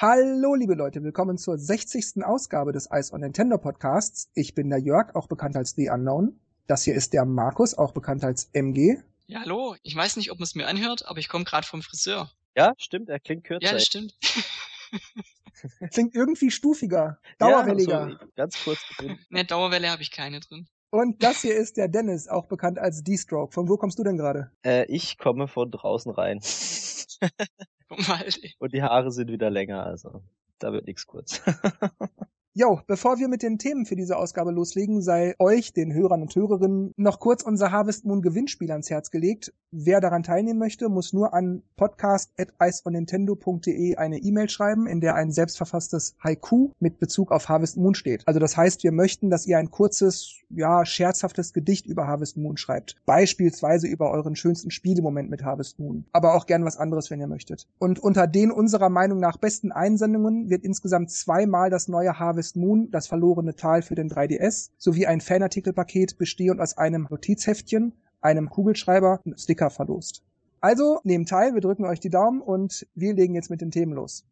Hallo, 0.00 0.54
liebe 0.54 0.74
Leute, 0.74 1.02
willkommen 1.02 1.38
zur 1.38 1.58
60. 1.58 2.22
Ausgabe 2.24 2.70
des 2.70 2.88
Ice 2.92 3.12
on 3.12 3.20
Nintendo 3.20 3.58
Podcasts. 3.58 4.30
Ich 4.32 4.54
bin 4.54 4.70
der 4.70 4.78
Jörg, 4.78 5.16
auch 5.16 5.26
bekannt 5.26 5.56
als 5.56 5.72
The 5.72 5.90
Unknown. 5.90 6.38
Das 6.68 6.84
hier 6.84 6.94
ist 6.94 7.14
der 7.14 7.24
Markus, 7.24 7.74
auch 7.74 7.90
bekannt 7.90 8.22
als 8.22 8.48
MG. 8.52 8.98
Ja, 9.26 9.40
hallo. 9.40 9.74
Ich 9.82 9.96
weiß 9.96 10.16
nicht, 10.16 10.30
ob 10.30 10.38
man 10.38 10.44
es 10.44 10.54
mir 10.54 10.68
anhört, 10.68 11.04
aber 11.06 11.18
ich 11.18 11.28
komme 11.28 11.42
gerade 11.42 11.66
vom 11.66 11.82
Friseur. 11.82 12.30
Ja, 12.56 12.74
stimmt, 12.78 13.08
er 13.08 13.18
klingt 13.18 13.42
kürzer. 13.42 13.66
Ja, 13.66 13.72
das 13.72 13.86
stimmt. 13.86 14.16
Klingt 15.92 16.14
irgendwie 16.14 16.52
stufiger, 16.52 17.18
dauerwelliger. 17.40 18.10
Ja, 18.10 18.18
so 18.20 18.26
ganz 18.36 18.62
kurz 18.62 18.78
drin. 18.98 19.18
ne, 19.30 19.44
Dauerwelle 19.44 19.90
habe 19.90 20.02
ich 20.02 20.12
keine 20.12 20.38
drin. 20.38 20.68
Und 20.90 21.24
das 21.24 21.42
hier 21.42 21.56
ist 21.56 21.76
der 21.76 21.88
Dennis, 21.88 22.28
auch 22.28 22.46
bekannt 22.46 22.78
als 22.78 23.02
D-Stroke. 23.02 23.52
Von 23.52 23.68
wo 23.68 23.76
kommst 23.76 23.98
du 23.98 24.04
denn 24.04 24.16
gerade? 24.16 24.52
Äh, 24.64 24.84
ich 24.84 25.18
komme 25.18 25.48
von 25.48 25.72
draußen 25.72 26.12
rein. 26.12 26.40
Guck 27.98 28.06
mal. 28.08 28.24
Und 28.58 28.72
die 28.72 28.82
Haare 28.82 29.10
sind 29.10 29.30
wieder 29.30 29.50
länger, 29.50 29.84
also 29.84 30.22
da 30.58 30.72
wird 30.72 30.86
nichts 30.86 31.06
kurz. 31.06 31.40
Jo, 32.54 32.80
bevor 32.86 33.18
wir 33.18 33.28
mit 33.28 33.42
den 33.42 33.58
Themen 33.58 33.84
für 33.86 33.94
diese 33.94 34.16
Ausgabe 34.16 34.50
loslegen, 34.50 35.00
sei 35.00 35.36
euch, 35.38 35.72
den 35.72 35.94
Hörern 35.94 36.22
und 36.22 36.34
Hörerinnen, 36.34 36.92
noch 36.96 37.20
kurz 37.20 37.44
unser 37.44 37.70
Harvest 37.70 38.04
Moon 38.04 38.20
Gewinnspiel 38.20 38.72
ans 38.72 38.90
Herz 38.90 39.12
gelegt. 39.12 39.52
Wer 39.70 40.00
daran 40.00 40.22
teilnehmen 40.22 40.58
möchte, 40.58 40.88
muss 40.88 41.12
nur 41.12 41.34
an 41.34 41.62
podcast.icevonnintendo.de 41.76 43.96
eine 43.96 44.16
E-Mail 44.18 44.48
schreiben, 44.48 44.86
in 44.86 45.00
der 45.00 45.14
ein 45.14 45.30
selbstverfasstes 45.30 46.16
Haiku 46.24 46.70
mit 46.80 46.98
Bezug 46.98 47.32
auf 47.32 47.50
Harvest 47.50 47.76
Moon 47.76 47.94
steht. 47.94 48.26
Also 48.26 48.40
das 48.40 48.56
heißt, 48.56 48.82
wir 48.82 48.92
möchten, 48.92 49.28
dass 49.28 49.46
ihr 49.46 49.58
ein 49.58 49.70
kurzes, 49.70 50.36
ja, 50.48 50.86
scherzhaftes 50.86 51.52
Gedicht 51.52 51.84
über 51.86 52.06
Harvest 52.06 52.38
Moon 52.38 52.56
schreibt. 52.56 52.96
Beispielsweise 53.04 53.86
über 53.86 54.10
euren 54.10 54.36
schönsten 54.36 54.70
Spielemoment 54.70 55.28
mit 55.28 55.44
Harvest 55.44 55.78
Moon. 55.78 56.06
Aber 56.12 56.34
auch 56.34 56.46
gern 56.46 56.64
was 56.64 56.78
anderes, 56.78 57.10
wenn 57.10 57.20
ihr 57.20 57.26
möchtet. 57.26 57.66
Und 57.78 57.98
unter 57.98 58.26
den 58.26 58.50
unserer 58.50 58.88
Meinung 58.88 59.20
nach 59.20 59.36
besten 59.36 59.70
Einsendungen 59.70 60.48
wird 60.48 60.64
insgesamt 60.64 61.10
zweimal 61.10 61.68
das 61.68 61.88
neue 61.88 62.18
Harvest 62.18 62.37
Moon, 62.54 62.90
das 62.90 63.06
verlorene 63.06 63.54
Tal 63.54 63.82
für 63.82 63.94
den 63.94 64.08
3DS, 64.08 64.70
sowie 64.78 65.06
ein 65.06 65.20
Fanartikelpaket 65.20 66.18
bestehend 66.18 66.60
aus 66.60 66.78
einem 66.78 67.06
Notizheftchen, 67.10 67.92
einem 68.20 68.48
Kugelschreiber 68.48 69.20
und 69.24 69.40
Sticker 69.40 69.70
verlost. 69.70 70.22
Also 70.60 71.00
nehmt 71.04 71.28
teil, 71.28 71.54
wir 71.54 71.60
drücken 71.60 71.84
euch 71.84 72.00
die 72.00 72.10
Daumen 72.10 72.40
und 72.40 72.86
wir 72.94 73.14
legen 73.14 73.34
jetzt 73.34 73.50
mit 73.50 73.60
den 73.60 73.70
Themen 73.70 73.92
los. 73.92 74.24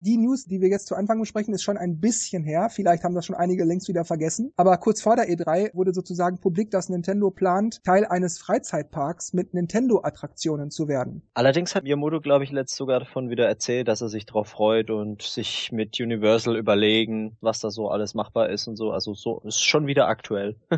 Die 0.00 0.18
News, 0.18 0.44
die 0.44 0.60
wir 0.60 0.68
jetzt 0.68 0.86
zu 0.86 0.94
Anfang 0.94 1.18
besprechen, 1.18 1.54
ist 1.54 1.62
schon 1.62 1.78
ein 1.78 1.98
bisschen 2.00 2.44
her. 2.44 2.68
Vielleicht 2.70 3.02
haben 3.02 3.14
das 3.14 3.24
schon 3.24 3.34
einige 3.34 3.64
längst 3.64 3.88
wieder 3.88 4.04
vergessen. 4.04 4.52
Aber 4.56 4.76
kurz 4.76 5.00
vor 5.00 5.16
der 5.16 5.28
E3 5.28 5.74
wurde 5.74 5.94
sozusagen 5.94 6.38
publik, 6.38 6.70
dass 6.70 6.88
Nintendo 6.88 7.30
plant, 7.30 7.82
Teil 7.84 8.04
eines 8.04 8.38
Freizeitparks 8.38 9.32
mit 9.32 9.54
Nintendo-Attraktionen 9.54 10.70
zu 10.70 10.86
werden. 10.86 11.22
Allerdings 11.34 11.74
hat 11.74 11.84
Miyamoto, 11.84 12.20
glaube 12.20 12.44
ich, 12.44 12.50
letzt 12.50 12.76
sogar 12.76 13.00
davon 13.00 13.30
wieder 13.30 13.46
erzählt, 13.46 13.88
dass 13.88 14.02
er 14.02 14.08
sich 14.08 14.26
darauf 14.26 14.48
freut 14.48 14.90
und 14.90 15.22
sich 15.22 15.72
mit 15.72 15.98
Universal 15.98 16.56
überlegen, 16.56 17.36
was 17.40 17.60
da 17.60 17.70
so 17.70 17.88
alles 17.88 18.14
machbar 18.14 18.50
ist 18.50 18.68
und 18.68 18.76
so. 18.76 18.90
Also 18.90 19.14
so 19.14 19.40
ist 19.44 19.62
schon 19.62 19.86
wieder 19.86 20.08
aktuell. 20.08 20.56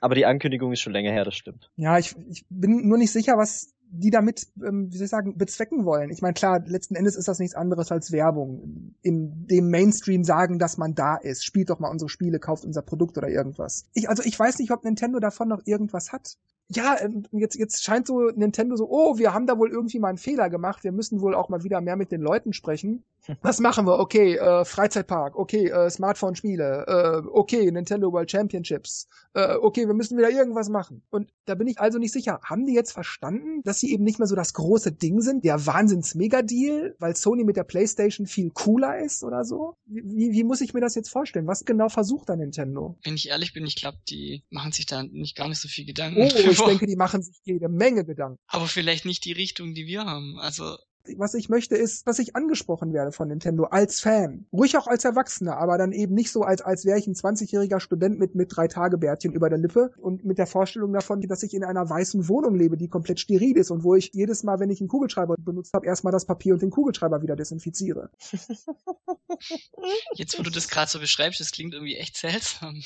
Aber 0.00 0.14
die 0.14 0.26
Ankündigung 0.26 0.72
ist 0.72 0.80
schon 0.80 0.92
länger 0.92 1.10
her, 1.10 1.24
das 1.24 1.34
stimmt. 1.34 1.70
Ja, 1.76 1.98
ich, 1.98 2.14
ich 2.30 2.44
bin 2.48 2.88
nur 2.88 2.98
nicht 2.98 3.12
sicher, 3.12 3.36
was 3.36 3.74
die 3.90 4.10
damit, 4.10 4.46
ähm, 4.64 4.92
wie 4.92 4.96
soll 4.96 5.04
ich 5.04 5.10
sagen, 5.10 5.36
bezwecken 5.36 5.84
wollen. 5.84 6.10
Ich 6.10 6.22
meine, 6.22 6.34
klar, 6.34 6.60
letzten 6.66 6.94
Endes 6.94 7.16
ist 7.16 7.28
das 7.28 7.38
nichts 7.38 7.54
anderes 7.54 7.90
als 7.90 8.12
Werbung. 8.12 8.94
In 9.02 9.46
dem 9.46 9.70
Mainstream 9.70 10.24
sagen, 10.24 10.58
dass 10.58 10.76
man 10.76 10.94
da 10.94 11.16
ist. 11.16 11.44
Spielt 11.44 11.70
doch 11.70 11.78
mal 11.78 11.90
unsere 11.90 12.08
Spiele, 12.08 12.38
kauft 12.38 12.64
unser 12.64 12.82
Produkt 12.82 13.16
oder 13.18 13.28
irgendwas. 13.28 13.86
Ich, 13.94 14.08
also 14.08 14.22
ich 14.24 14.38
weiß 14.38 14.58
nicht, 14.58 14.70
ob 14.72 14.84
Nintendo 14.84 15.20
davon 15.20 15.48
noch 15.48 15.62
irgendwas 15.64 16.12
hat. 16.12 16.36
Ja, 16.70 16.96
ähm, 17.00 17.22
jetzt, 17.32 17.56
jetzt 17.56 17.82
scheint 17.82 18.06
so 18.06 18.28
Nintendo 18.28 18.76
so, 18.76 18.88
oh, 18.90 19.16
wir 19.16 19.32
haben 19.32 19.46
da 19.46 19.58
wohl 19.58 19.70
irgendwie 19.70 19.98
mal 19.98 20.08
einen 20.08 20.18
Fehler 20.18 20.50
gemacht. 20.50 20.84
Wir 20.84 20.92
müssen 20.92 21.20
wohl 21.22 21.34
auch 21.34 21.48
mal 21.48 21.64
wieder 21.64 21.80
mehr 21.80 21.96
mit 21.96 22.12
den 22.12 22.20
Leuten 22.20 22.52
sprechen. 22.52 23.04
Was 23.42 23.60
machen 23.60 23.86
wir? 23.86 23.98
Okay, 23.98 24.36
äh, 24.36 24.64
Freizeitpark, 24.64 25.36
okay, 25.36 25.68
äh, 25.68 25.90
Smartphone-Spiele, 25.90 26.86
äh, 26.86 27.28
okay, 27.30 27.70
Nintendo 27.70 28.12
World 28.12 28.30
Championships, 28.30 29.08
äh, 29.34 29.54
okay, 29.54 29.86
wir 29.86 29.94
müssen 29.94 30.16
wieder 30.16 30.30
irgendwas 30.30 30.68
machen. 30.68 31.02
Und 31.10 31.30
da 31.44 31.54
bin 31.54 31.66
ich 31.66 31.78
also 31.78 31.98
nicht 31.98 32.12
sicher, 32.12 32.40
haben 32.42 32.66
die 32.66 32.74
jetzt 32.74 32.92
verstanden, 32.92 33.62
dass 33.64 33.80
sie 33.80 33.92
eben 33.92 34.04
nicht 34.04 34.18
mehr 34.18 34.28
so 34.28 34.34
das 34.34 34.54
große 34.54 34.92
Ding 34.92 35.20
sind, 35.20 35.44
der 35.44 35.66
Wahnsinns-Mega-Deal, 35.66 36.96
weil 36.98 37.16
Sony 37.16 37.44
mit 37.44 37.56
der 37.56 37.64
Playstation 37.64 38.26
viel 38.26 38.50
cooler 38.50 38.98
ist 38.98 39.22
oder 39.22 39.44
so? 39.44 39.74
Wie, 39.84 40.32
wie 40.32 40.44
muss 40.44 40.60
ich 40.60 40.74
mir 40.74 40.80
das 40.80 40.94
jetzt 40.94 41.10
vorstellen? 41.10 41.46
Was 41.46 41.64
genau 41.64 41.88
versucht 41.88 42.28
da 42.28 42.36
Nintendo? 42.36 42.96
Wenn 43.02 43.14
ich 43.14 43.28
ehrlich 43.28 43.52
bin, 43.52 43.66
ich 43.66 43.76
glaube, 43.76 43.98
die 44.08 44.42
machen 44.50 44.72
sich 44.72 44.86
da 44.86 45.02
nicht 45.02 45.36
gar 45.36 45.48
nicht 45.48 45.60
so 45.60 45.68
viel 45.68 45.84
Gedanken. 45.84 46.22
Oh, 46.22 46.24
ich 46.24 46.60
denke, 46.64 46.86
die 46.86 46.96
machen 46.96 47.22
sich 47.22 47.38
jede 47.44 47.68
Menge 47.68 48.04
Gedanken. 48.04 48.38
Aber 48.46 48.66
vielleicht 48.66 49.04
nicht 49.04 49.24
die 49.24 49.32
Richtung, 49.32 49.74
die 49.74 49.86
wir 49.86 50.04
haben. 50.04 50.38
Also 50.38 50.76
was 51.16 51.34
ich 51.34 51.48
möchte, 51.48 51.76
ist, 51.76 52.06
dass 52.06 52.18
ich 52.18 52.36
angesprochen 52.36 52.92
werde 52.92 53.12
von 53.12 53.28
Nintendo 53.28 53.64
als 53.64 54.00
Fan. 54.00 54.46
Ruhig 54.52 54.76
auch 54.76 54.86
als 54.86 55.04
Erwachsener, 55.04 55.56
aber 55.56 55.78
dann 55.78 55.92
eben 55.92 56.14
nicht 56.14 56.30
so, 56.30 56.42
als, 56.42 56.60
als 56.60 56.84
wäre 56.84 56.98
ich 56.98 57.06
ein 57.06 57.14
20-jähriger 57.14 57.80
Student 57.80 58.18
mit, 58.18 58.34
mit 58.34 58.54
drei 58.54 58.68
Tagebärtchen 58.68 59.32
über 59.32 59.48
der 59.48 59.58
Lippe 59.58 59.92
und 59.98 60.24
mit 60.24 60.38
der 60.38 60.46
Vorstellung 60.46 60.92
davon, 60.92 61.20
dass 61.22 61.42
ich 61.42 61.54
in 61.54 61.64
einer 61.64 61.88
weißen 61.88 62.28
Wohnung 62.28 62.54
lebe, 62.54 62.76
die 62.76 62.88
komplett 62.88 63.20
steril 63.20 63.56
ist 63.56 63.70
und 63.70 63.84
wo 63.84 63.94
ich 63.94 64.10
jedes 64.12 64.42
Mal, 64.42 64.60
wenn 64.60 64.70
ich 64.70 64.80
einen 64.80 64.88
Kugelschreiber 64.88 65.36
benutzt 65.38 65.72
habe, 65.74 65.86
erstmal 65.86 66.12
das 66.12 66.26
Papier 66.26 66.54
und 66.54 66.62
den 66.62 66.70
Kugelschreiber 66.70 67.22
wieder 67.22 67.36
desinfiziere. 67.36 68.10
Jetzt, 70.14 70.38
wo 70.38 70.42
du 70.42 70.50
das 70.50 70.68
gerade 70.68 70.90
so 70.90 70.98
beschreibst, 70.98 71.40
das 71.40 71.52
klingt 71.52 71.74
irgendwie 71.74 71.96
echt 71.96 72.16
seltsam. 72.16 72.82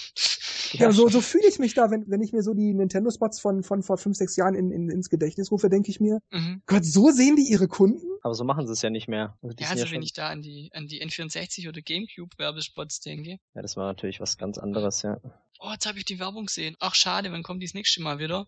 Ja, 0.73 0.93
so, 0.93 1.09
so 1.09 1.21
fühle 1.21 1.49
ich 1.49 1.59
mich 1.59 1.75
da, 1.75 1.91
wenn, 1.91 2.05
wenn 2.09 2.23
ich 2.23 2.33
mir 2.33 2.43
so 2.43 2.55
die 2.55 2.73
Nintendo-Spots 2.75 3.41
von, 3.41 3.63
von 3.63 3.83
vor 3.83 3.99
fünf, 3.99 4.17
sechs 4.17 4.37
Jahren 4.37 4.55
in, 4.55 4.71
in, 4.71 4.89
ins 4.89 5.11
Gedächtnis 5.11 5.51
rufe, 5.51 5.69
denke 5.69 5.91
ich 5.91 6.01
mir, 6.01 6.21
mhm. 6.31 6.63
Gott, 6.67 6.85
so 6.85 7.11
sehen 7.11 7.37
die 7.37 7.51
ihre 7.51 7.69
Kunden? 7.69 8.12
Aber 8.23 8.35
so 8.35 8.45
machen 8.45 8.67
sie 8.67 8.73
es 8.73 8.83
ja 8.83 8.91
nicht 8.91 9.09
mehr. 9.09 9.37
Also 9.43 9.57
ja, 9.59 9.69
also 9.71 9.85
ja 9.85 9.91
wenn 9.91 10.03
ich 10.03 10.13
da 10.13 10.29
an 10.29 10.43
die, 10.43 10.71
an 10.73 10.87
die 10.87 11.03
N64 11.03 11.69
oder 11.69 11.81
Gamecube 11.81 12.37
Werbespots 12.39 13.01
denke. 13.01 13.39
Ja, 13.55 13.63
das 13.63 13.77
war 13.77 13.87
natürlich 13.87 14.21
was 14.21 14.39
ganz 14.39 14.59
anderes, 14.59 15.03
ja. 15.03 15.21
Oh, 15.65 15.71
jetzt 15.71 15.87
habe 15.87 15.99
ich 15.99 16.05
die 16.05 16.19
Werbung 16.19 16.47
gesehen. 16.47 16.77
Ach, 16.81 16.95
schade, 16.95 17.31
wann 17.31 17.45
kommt 17.45 17.63
die 17.63 17.67
das 17.67 17.75
nächste 17.75 18.03
Mal 18.03 18.19
wieder? 18.19 18.47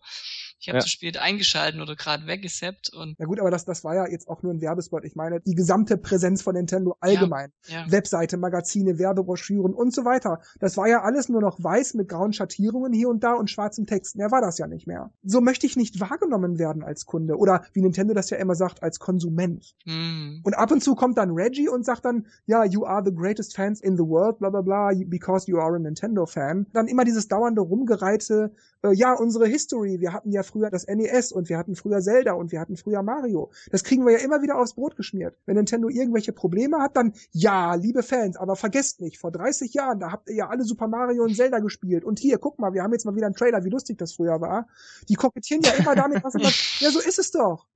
Ich 0.58 0.68
habe 0.68 0.78
ja. 0.78 0.82
zu 0.82 0.88
spät 0.88 1.16
eingeschalten 1.16 1.80
oder 1.80 1.94
gerade 1.94 2.26
weggesappt 2.26 2.92
und. 2.92 3.14
Na 3.18 3.26
gut, 3.26 3.38
aber 3.38 3.50
das, 3.50 3.64
das 3.64 3.84
war 3.84 3.94
ja 3.94 4.08
jetzt 4.08 4.28
auch 4.28 4.42
nur 4.42 4.52
ein 4.52 4.60
Werbespot. 4.60 5.04
Ich 5.04 5.14
meine, 5.14 5.40
die 5.40 5.54
gesamte 5.54 5.96
Präsenz 5.96 6.42
von 6.42 6.54
Nintendo 6.54 6.96
allgemein. 7.00 7.52
Ja, 7.66 7.80
ja. 7.80 7.92
Webseite, 7.92 8.36
Magazine, 8.36 8.98
Werbebroschüren 8.98 9.74
und 9.74 9.94
so 9.94 10.04
weiter. 10.04 10.40
Das 10.58 10.76
war 10.76 10.88
ja 10.88 11.02
alles 11.02 11.28
nur 11.28 11.40
noch 11.40 11.62
weiß 11.62 11.94
mit 11.94 12.08
grauen 12.08 12.32
Schattierungen 12.32 12.92
hier 12.92 13.08
und 13.08 13.22
da 13.22 13.34
und 13.34 13.48
schwarzem 13.48 13.86
Text. 13.86 14.16
Mehr 14.16 14.32
war 14.32 14.40
das 14.40 14.58
ja 14.58 14.66
nicht 14.66 14.86
mehr. 14.86 15.12
So 15.22 15.40
möchte 15.40 15.66
ich 15.66 15.76
nicht 15.76 16.00
wahrgenommen 16.00 16.58
werden 16.58 16.82
als 16.82 17.04
Kunde 17.04 17.36
oder 17.36 17.64
wie 17.74 17.82
Nintendo 17.82 18.14
das 18.14 18.30
ja 18.30 18.38
immer 18.38 18.54
sagt, 18.54 18.82
als 18.82 18.98
Konsument. 18.98 19.74
Mhm. 19.84 20.40
Und 20.42 20.54
ab 20.54 20.72
und 20.72 20.82
zu 20.82 20.94
kommt 20.94 21.18
dann 21.18 21.30
Reggie 21.30 21.68
und 21.68 21.84
sagt 21.84 22.06
dann, 22.06 22.26
ja, 22.46 22.64
you 22.64 22.84
are 22.84 23.02
the 23.04 23.14
greatest 23.14 23.54
fans 23.54 23.80
in 23.80 23.96
the 23.96 24.02
world, 24.02 24.38
bla 24.38 24.50
bla 24.50 24.62
bla, 24.62 24.90
because 25.06 25.48
you 25.50 25.58
are 25.58 25.76
a 25.76 25.78
Nintendo 25.78 26.26
fan. 26.26 26.66
Dann 26.72 26.88
immer 26.88 27.03
dieses 27.04 27.28
dauernde 27.28 27.60
Rumgereite, 27.60 28.52
äh, 28.82 28.92
ja, 28.92 29.12
unsere 29.14 29.46
History, 29.46 30.00
wir 30.00 30.12
hatten 30.12 30.32
ja 30.32 30.42
früher 30.42 30.70
das 30.70 30.86
NES 30.86 31.32
und 31.32 31.48
wir 31.48 31.58
hatten 31.58 31.76
früher 31.76 32.00
Zelda 32.00 32.32
und 32.32 32.52
wir 32.52 32.60
hatten 32.60 32.76
früher 32.76 33.02
Mario. 33.02 33.50
Das 33.70 33.84
kriegen 33.84 34.04
wir 34.04 34.12
ja 34.12 34.18
immer 34.18 34.42
wieder 34.42 34.58
aufs 34.58 34.74
Brot 34.74 34.96
geschmiert. 34.96 35.36
Wenn 35.46 35.56
Nintendo 35.56 35.88
irgendwelche 35.88 36.32
Probleme 36.32 36.78
hat, 36.78 36.96
dann 36.96 37.12
ja, 37.32 37.74
liebe 37.74 38.02
Fans, 38.02 38.36
aber 38.36 38.56
vergesst 38.56 39.00
nicht, 39.00 39.18
vor 39.18 39.30
30 39.32 39.74
Jahren, 39.74 40.00
da 40.00 40.12
habt 40.12 40.28
ihr 40.28 40.36
ja 40.36 40.48
alle 40.48 40.64
Super 40.64 40.88
Mario 40.88 41.24
und 41.24 41.36
Zelda 41.36 41.58
gespielt. 41.58 42.04
Und 42.04 42.18
hier, 42.18 42.38
guck 42.38 42.58
mal, 42.58 42.74
wir 42.74 42.82
haben 42.82 42.92
jetzt 42.92 43.04
mal 43.04 43.16
wieder 43.16 43.26
einen 43.26 43.34
Trailer, 43.34 43.64
wie 43.64 43.70
lustig 43.70 43.98
das 43.98 44.14
früher 44.14 44.40
war. 44.40 44.66
Die 45.08 45.14
kokettieren 45.14 45.62
ja 45.62 45.72
immer 45.72 45.94
damit, 45.94 46.22
was 46.24 46.34
immer, 46.34 46.50
ja, 46.80 46.90
so 46.90 47.00
ist 47.00 47.18
es 47.18 47.30
doch. 47.30 47.66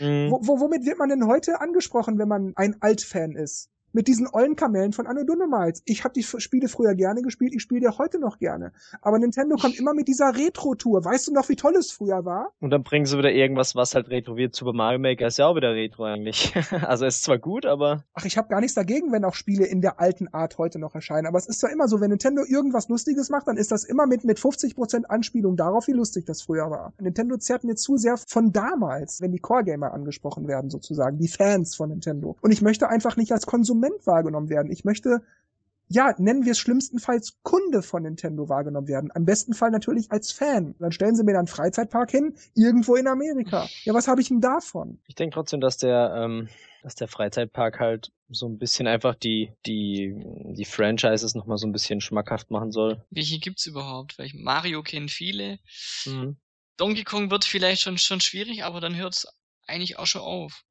Mhm. 0.00 0.30
Wo, 0.30 0.60
womit 0.60 0.84
wird 0.84 0.98
man 0.98 1.08
denn 1.08 1.26
heute 1.26 1.60
angesprochen, 1.60 2.18
wenn 2.18 2.28
man 2.28 2.52
ein 2.56 2.76
Altfan 2.80 3.32
ist? 3.32 3.70
Mit 3.92 4.08
diesen 4.08 4.28
ollen 4.32 4.56
Kamellen 4.56 4.92
von 4.92 5.06
Anno 5.06 5.24
Dunnemals. 5.24 5.82
Ich 5.84 6.04
habe 6.04 6.14
die 6.14 6.22
Spiele 6.22 6.68
früher 6.68 6.94
gerne 6.94 7.22
gespielt, 7.22 7.54
ich 7.54 7.62
spiele 7.62 7.80
die 7.80 7.98
heute 7.98 8.18
noch 8.18 8.38
gerne. 8.38 8.72
Aber 9.00 9.18
Nintendo 9.18 9.56
kommt 9.56 9.78
immer 9.78 9.94
mit 9.94 10.08
dieser 10.08 10.36
Retro-Tour. 10.36 11.04
Weißt 11.04 11.28
du 11.28 11.32
noch, 11.32 11.48
wie 11.48 11.56
toll 11.56 11.76
es 11.76 11.90
früher 11.90 12.24
war? 12.24 12.52
Und 12.60 12.70
dann 12.70 12.82
bringen 12.82 13.06
sie 13.06 13.16
wieder 13.18 13.32
irgendwas, 13.32 13.74
was 13.74 13.94
halt 13.94 14.08
retro 14.10 14.36
wird. 14.36 14.54
Super 14.54 14.72
Mario 14.72 14.98
Maker 14.98 15.26
ist 15.26 15.38
ja 15.38 15.46
auch 15.46 15.56
wieder 15.56 15.74
retro 15.74 16.04
eigentlich. 16.04 16.54
also 16.82 17.06
ist 17.06 17.22
zwar 17.22 17.38
gut, 17.38 17.66
aber... 17.66 18.04
Ach, 18.14 18.24
ich 18.24 18.36
habe 18.36 18.48
gar 18.48 18.60
nichts 18.60 18.74
dagegen, 18.74 19.12
wenn 19.12 19.24
auch 19.24 19.34
Spiele 19.34 19.66
in 19.66 19.80
der 19.80 20.00
alten 20.00 20.28
Art 20.28 20.58
heute 20.58 20.78
noch 20.78 20.94
erscheinen. 20.94 21.26
Aber 21.26 21.38
es 21.38 21.48
ist 21.48 21.62
ja 21.62 21.68
immer 21.68 21.88
so, 21.88 22.00
wenn 22.00 22.10
Nintendo 22.10 22.42
irgendwas 22.46 22.88
Lustiges 22.88 23.30
macht, 23.30 23.48
dann 23.48 23.56
ist 23.56 23.72
das 23.72 23.84
immer 23.84 24.06
mit, 24.06 24.24
mit 24.24 24.38
50% 24.38 25.04
Anspielung 25.04 25.56
darauf, 25.56 25.86
wie 25.88 25.92
lustig 25.92 26.26
das 26.26 26.42
früher 26.42 26.70
war. 26.70 26.92
Nintendo 27.00 27.36
zerrt 27.36 27.64
mir 27.64 27.74
zu 27.74 27.96
sehr 27.96 28.16
von 28.16 28.52
damals, 28.52 29.20
wenn 29.20 29.32
die 29.32 29.38
Core-Gamer 29.38 29.92
angesprochen 29.92 30.46
werden 30.46 30.70
sozusagen, 30.70 31.18
die 31.18 31.28
Fans 31.28 31.74
von 31.74 31.88
Nintendo. 31.88 32.36
Und 32.40 32.50
ich 32.50 32.62
möchte 32.62 32.88
einfach 32.88 33.16
nicht 33.16 33.32
als 33.32 33.46
Konsument 33.46 33.77
Konsument 33.78 34.06
wahrgenommen 34.06 34.48
werden. 34.48 34.70
Ich 34.72 34.84
möchte, 34.84 35.22
ja, 35.88 36.14
nennen 36.18 36.44
wir 36.44 36.52
es 36.52 36.58
schlimmstenfalls 36.58 37.38
Kunde 37.42 37.82
von 37.82 38.02
Nintendo 38.02 38.48
wahrgenommen 38.48 38.88
werden. 38.88 39.10
Am 39.14 39.24
besten 39.24 39.54
Fall 39.54 39.70
natürlich 39.70 40.10
als 40.10 40.32
Fan. 40.32 40.74
Dann 40.78 40.92
stellen 40.92 41.14
sie 41.14 41.24
mir 41.24 41.32
dann 41.32 41.40
einen 41.40 41.48
Freizeitpark 41.48 42.10
hin, 42.10 42.34
irgendwo 42.54 42.96
in 42.96 43.06
Amerika. 43.06 43.68
Ja, 43.84 43.94
was 43.94 44.08
habe 44.08 44.20
ich 44.20 44.28
denn 44.28 44.40
davon? 44.40 45.00
Ich 45.06 45.14
denke 45.14 45.34
trotzdem, 45.34 45.60
dass 45.60 45.76
der, 45.76 46.12
ähm, 46.16 46.48
dass 46.82 46.94
der 46.94 47.08
Freizeitpark 47.08 47.80
halt 47.80 48.12
so 48.28 48.46
ein 48.46 48.58
bisschen 48.58 48.86
einfach 48.86 49.14
die, 49.14 49.52
die, 49.66 50.14
die 50.54 50.66
Franchises 50.66 51.34
nochmal 51.34 51.58
so 51.58 51.66
ein 51.66 51.72
bisschen 51.72 52.00
schmackhaft 52.00 52.50
machen 52.50 52.72
soll. 52.72 53.02
Welche 53.10 53.38
gibt's 53.38 53.66
überhaupt? 53.66 54.18
Weil 54.18 54.30
Mario 54.34 54.82
kennen 54.82 55.08
viele. 55.08 55.58
Mhm. 56.04 56.36
Donkey 56.76 57.04
Kong 57.04 57.30
wird 57.30 57.44
vielleicht 57.44 57.82
schon, 57.82 57.98
schon 57.98 58.20
schwierig, 58.20 58.64
aber 58.64 58.80
dann 58.80 58.94
hört's 58.94 59.26
eigentlich 59.66 59.98
auch 59.98 60.06
schon 60.06 60.22
auf. 60.22 60.64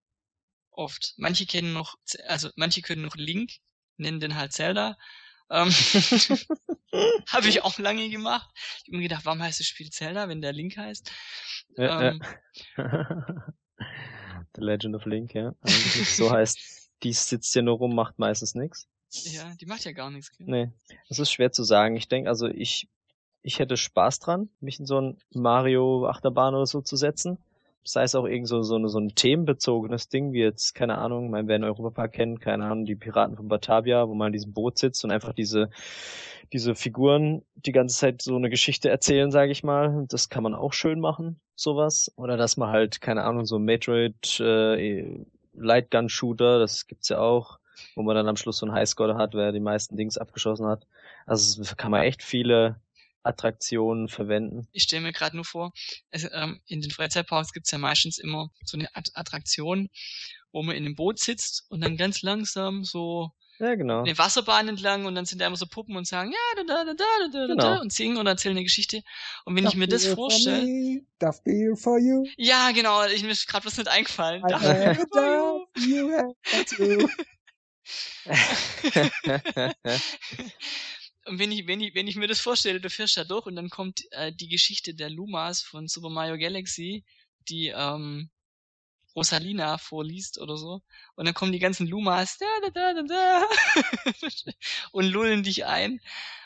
Oft. 0.78 1.14
Manche 1.18 1.46
kennen 1.46 1.74
noch, 1.74 1.98
also 2.28 2.50
manche 2.56 2.82
können 2.82 3.02
noch 3.02 3.16
Link, 3.16 3.54
nennen 3.98 4.20
den 4.20 4.36
halt 4.36 4.54
Zelda. 4.54 4.98
Ähm, 5.50 5.70
Habe 7.28 7.48
ich 7.48 7.64
auch 7.64 7.78
lange 7.78 8.10
gemacht. 8.10 8.50
Ich 8.56 8.88
habe 8.88 8.98
mir 8.98 9.04
gedacht, 9.04 9.26
warum 9.26 9.42
heißt 9.42 9.60
das 9.60 9.68
Spiel 9.68 9.90
Zelda, 9.90 10.30
wenn 10.30 10.42
der 10.42 10.54
Link 10.54 10.78
heißt? 10.78 11.12
Ja, 11.78 12.02
ähm, 12.02 12.22
ja. 12.78 13.54
The 14.56 14.62
Legend 14.62 14.96
of 14.96 15.06
Link, 15.06 15.34
ja. 15.34 15.54
Also, 15.62 16.04
so 16.04 16.32
heißt, 16.32 16.90
die 17.04 17.14
sitzt 17.14 17.54
hier 17.54 17.62
nur 17.62 17.78
rum, 17.78 17.94
macht 17.94 18.18
meistens 18.18 18.56
nichts. 18.56 18.88
Ja, 19.10 19.54
die 19.56 19.66
macht 19.66 19.86
ja 19.86 19.92
gar 19.92 20.10
nichts. 20.10 20.32
Gell? 20.32 20.48
Nee, 20.48 20.72
das 21.10 21.20
ist 21.20 21.32
schwer 21.32 21.52
zu 21.52 21.64
sagen. 21.64 21.96
Ich 21.96 22.08
denke, 22.08 22.30
also 22.30 22.48
ich, 22.48 22.90
ich 23.42 23.60
hätte 23.60 23.78
Spaß 23.78 24.20
dran, 24.20 24.50
mich 24.60 24.80
in 24.80 24.86
so 24.86 25.00
ein 25.00 25.18
Mario 25.30 26.08
Achterbahn 26.08 26.56
oder 26.56 26.66
so 26.66 26.82
zu 26.82 26.96
setzen. 26.96 27.38
Sei 27.88 28.04
es 28.04 28.16
auch 28.16 28.26
irgend 28.26 28.48
so, 28.48 28.64
so, 28.64 28.76
eine, 28.76 28.90
so 28.90 29.00
ein 29.00 29.16
themenbezogenes 29.16 30.10
Ding, 30.10 30.34
wie 30.34 30.42
jetzt, 30.42 30.76
keine 30.76 30.98
Ahnung, 30.98 31.30
mein, 31.30 31.48
wer 31.48 31.56
in 31.56 31.64
Europapark 31.64 32.12
kennt, 32.12 32.42
keine 32.42 32.66
Ahnung, 32.66 32.86
die 32.86 32.96
Piraten 32.96 33.38
von 33.38 33.48
Batavia, 33.48 34.08
wo 34.10 34.14
man 34.14 34.28
in 34.28 34.34
diesem 34.34 34.54
Boot 34.54 34.78
sitzt 34.78 35.06
und 35.06 35.12
einfach 35.12 35.32
diese, 35.34 35.70
diese 36.52 36.76
Figuren 36.76 37.44
die 37.56 37.72
ganze 37.72 37.98
Zeit 37.98 38.22
so 38.22 38.36
eine 38.36 38.50
Geschichte 38.50 38.90
erzählen, 38.90 39.32
sage 39.32 39.52
ich 39.52 39.64
mal. 39.64 40.06
Das 40.10 40.28
kann 40.30 40.44
man 40.44 40.54
auch 40.54 40.74
schön 40.74 41.00
machen, 41.00 41.40
sowas. 41.56 42.12
Oder 42.18 42.36
dass 42.36 42.58
man 42.58 42.70
halt, 42.70 43.00
keine 43.00 43.24
Ahnung, 43.24 43.46
so 43.46 43.58
Metroid 43.58 44.40
äh, 44.42 45.26
Lightgun 45.54 46.10
Shooter, 46.10 46.60
das 46.60 46.88
gibt's 46.88 47.10
ja 47.10 47.20
auch, 47.20 47.60
wo 47.96 48.04
man 48.04 48.16
dann 48.16 48.28
am 48.28 48.36
Schluss 48.36 48.58
so 48.58 48.66
einen 48.66 48.76
Highscore 48.76 49.16
hat, 49.16 49.34
wer 49.34 49.52
die 49.52 49.60
meisten 49.60 49.96
Dings 49.96 50.18
abgeschossen 50.18 50.68
hat. 50.68 50.86
Also 51.26 51.64
kann 51.78 51.92
man 51.92 52.04
echt 52.04 52.22
viele 52.22 52.76
Attraktionen 53.24 54.08
verwenden. 54.08 54.68
Ich 54.72 54.84
stelle 54.84 55.02
mir 55.02 55.12
gerade 55.12 55.36
nur 55.36 55.46
vor, 55.46 55.74
also, 56.12 56.30
ähm, 56.32 56.62
in 56.68 56.82
den 56.82 56.92
Freizeitparks 56.92 57.54
gibt's 57.54 57.72
ja 57.72 57.78
meistens 57.78 58.18
immer 58.18 58.50
so 58.64 58.78
eine 58.78 58.90
Attraktion, 58.94 59.90
wo 60.52 60.64
man 60.64 60.76
in 60.76 60.86
einem 60.86 60.96
Boot 60.96 61.20
sitzt 61.20 61.66
und 61.70 61.82
dann 61.82 61.98
ganz 61.98 62.22
langsam 62.22 62.84
so 62.84 63.32
ja, 63.60 63.76
genau. 63.76 64.04
eine 64.04 64.18
Wasserbahn 64.18 64.68
entlang 64.70 65.06
und 65.06 65.16
dann 65.16 65.26
sind 65.26 65.42
da 65.42 65.48
immer 65.48 65.56
so 65.56 65.66
Puppen 65.66 65.96
und 65.98 66.08
sagen 66.08 66.32
ja 66.32 66.64
da 66.64 66.64
da 66.64 66.86
da 66.86 66.94
da 66.94 67.28
da 67.32 67.48
genau. 67.48 67.56
da 67.56 67.82
und 67.82 67.92
singen 67.92 68.18
und 68.18 68.28
erzählen 68.28 68.56
eine 68.56 68.64
Geschichte. 68.64 69.02
Und 69.46 69.56
wenn 69.56 69.64
Darf 69.64 69.74
ich 69.74 69.80
mir 69.80 69.88
das 69.88 70.06
vorstelle, 70.06 71.02
Darf 71.20 71.44
beer 71.44 71.76
for 71.76 71.98
you. 71.98 72.24
Ja, 72.38 72.72
genau. 72.72 73.06
Ich 73.08 73.24
mir 73.24 73.32
ist 73.32 73.48
gerade 73.48 73.66
was 73.66 73.78
nicht 73.78 73.88
eingefallen. 73.88 74.44
I 74.46 74.50
Darf 74.50 74.62
beer 74.62 75.08
for 75.12 75.68
you. 75.76 75.88
you 75.88 76.12
have 76.12 76.36
Und 81.28 81.40
wenn 81.40 81.52
ich, 81.52 81.68
wenn 81.68 81.82
ich, 81.82 81.94
wenn 81.94 82.08
ich 82.08 82.16
mir 82.16 82.28
das 82.28 82.40
vorstelle, 82.40 82.80
du 82.80 82.90
fährst 82.90 83.18
da 83.18 83.24
durch 83.24 83.46
und 83.46 83.56
dann 83.56 83.70
kommt 83.70 84.04
äh, 84.12 84.32
die 84.32 84.48
Geschichte 84.48 84.94
der 84.94 85.10
Lumas 85.10 85.62
von 85.62 85.88
Super 85.88 86.10
Mario 86.10 86.38
Galaxy, 86.38 87.04
die 87.50 87.68
ähm, 87.68 88.30
Rosalina 89.16 89.78
vorliest 89.78 90.40
oder 90.40 90.58
so. 90.58 90.82
Und 91.16 91.26
dann 91.26 91.34
kommen 91.34 91.52
die 91.52 91.60
ganzen 91.60 91.88
Lumas 91.88 92.38
da, 92.38 92.46
da, 92.62 92.70
da, 92.70 92.94
da, 92.94 93.04
da, 93.04 93.48
und 94.92 95.06
lullen 95.06 95.44
dich 95.44 95.66
ein. 95.66 96.00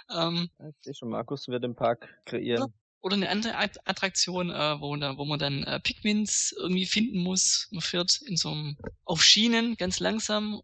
Ähm, 0.10 0.50
ich 0.57 0.75
sehe 0.84 0.95
schon, 0.95 1.10
Markus 1.10 1.48
wird 1.48 1.63
im 1.63 1.75
Park 1.75 2.10
kreieren. 2.25 2.74
Oder 3.01 3.16
eine 3.16 3.30
andere 3.30 3.57
Attraktion, 3.57 4.51
äh, 4.51 4.80
wo, 4.80 4.95
da, 4.95 5.18
wo 5.18 5.25
man 5.25 5.39
dann 5.39 5.63
äh, 5.63 5.80
Pikmins 5.80 6.54
irgendwie 6.57 6.86
finden 6.86 7.19
muss. 7.19 7.68
Man 7.72 7.81
fährt 7.81 8.22
in 8.22 8.38
so 8.38 8.50
einem, 8.51 8.77
auf 9.06 9.24
Schienen 9.24 9.75
ganz 9.75 10.00
langsam 10.00 10.62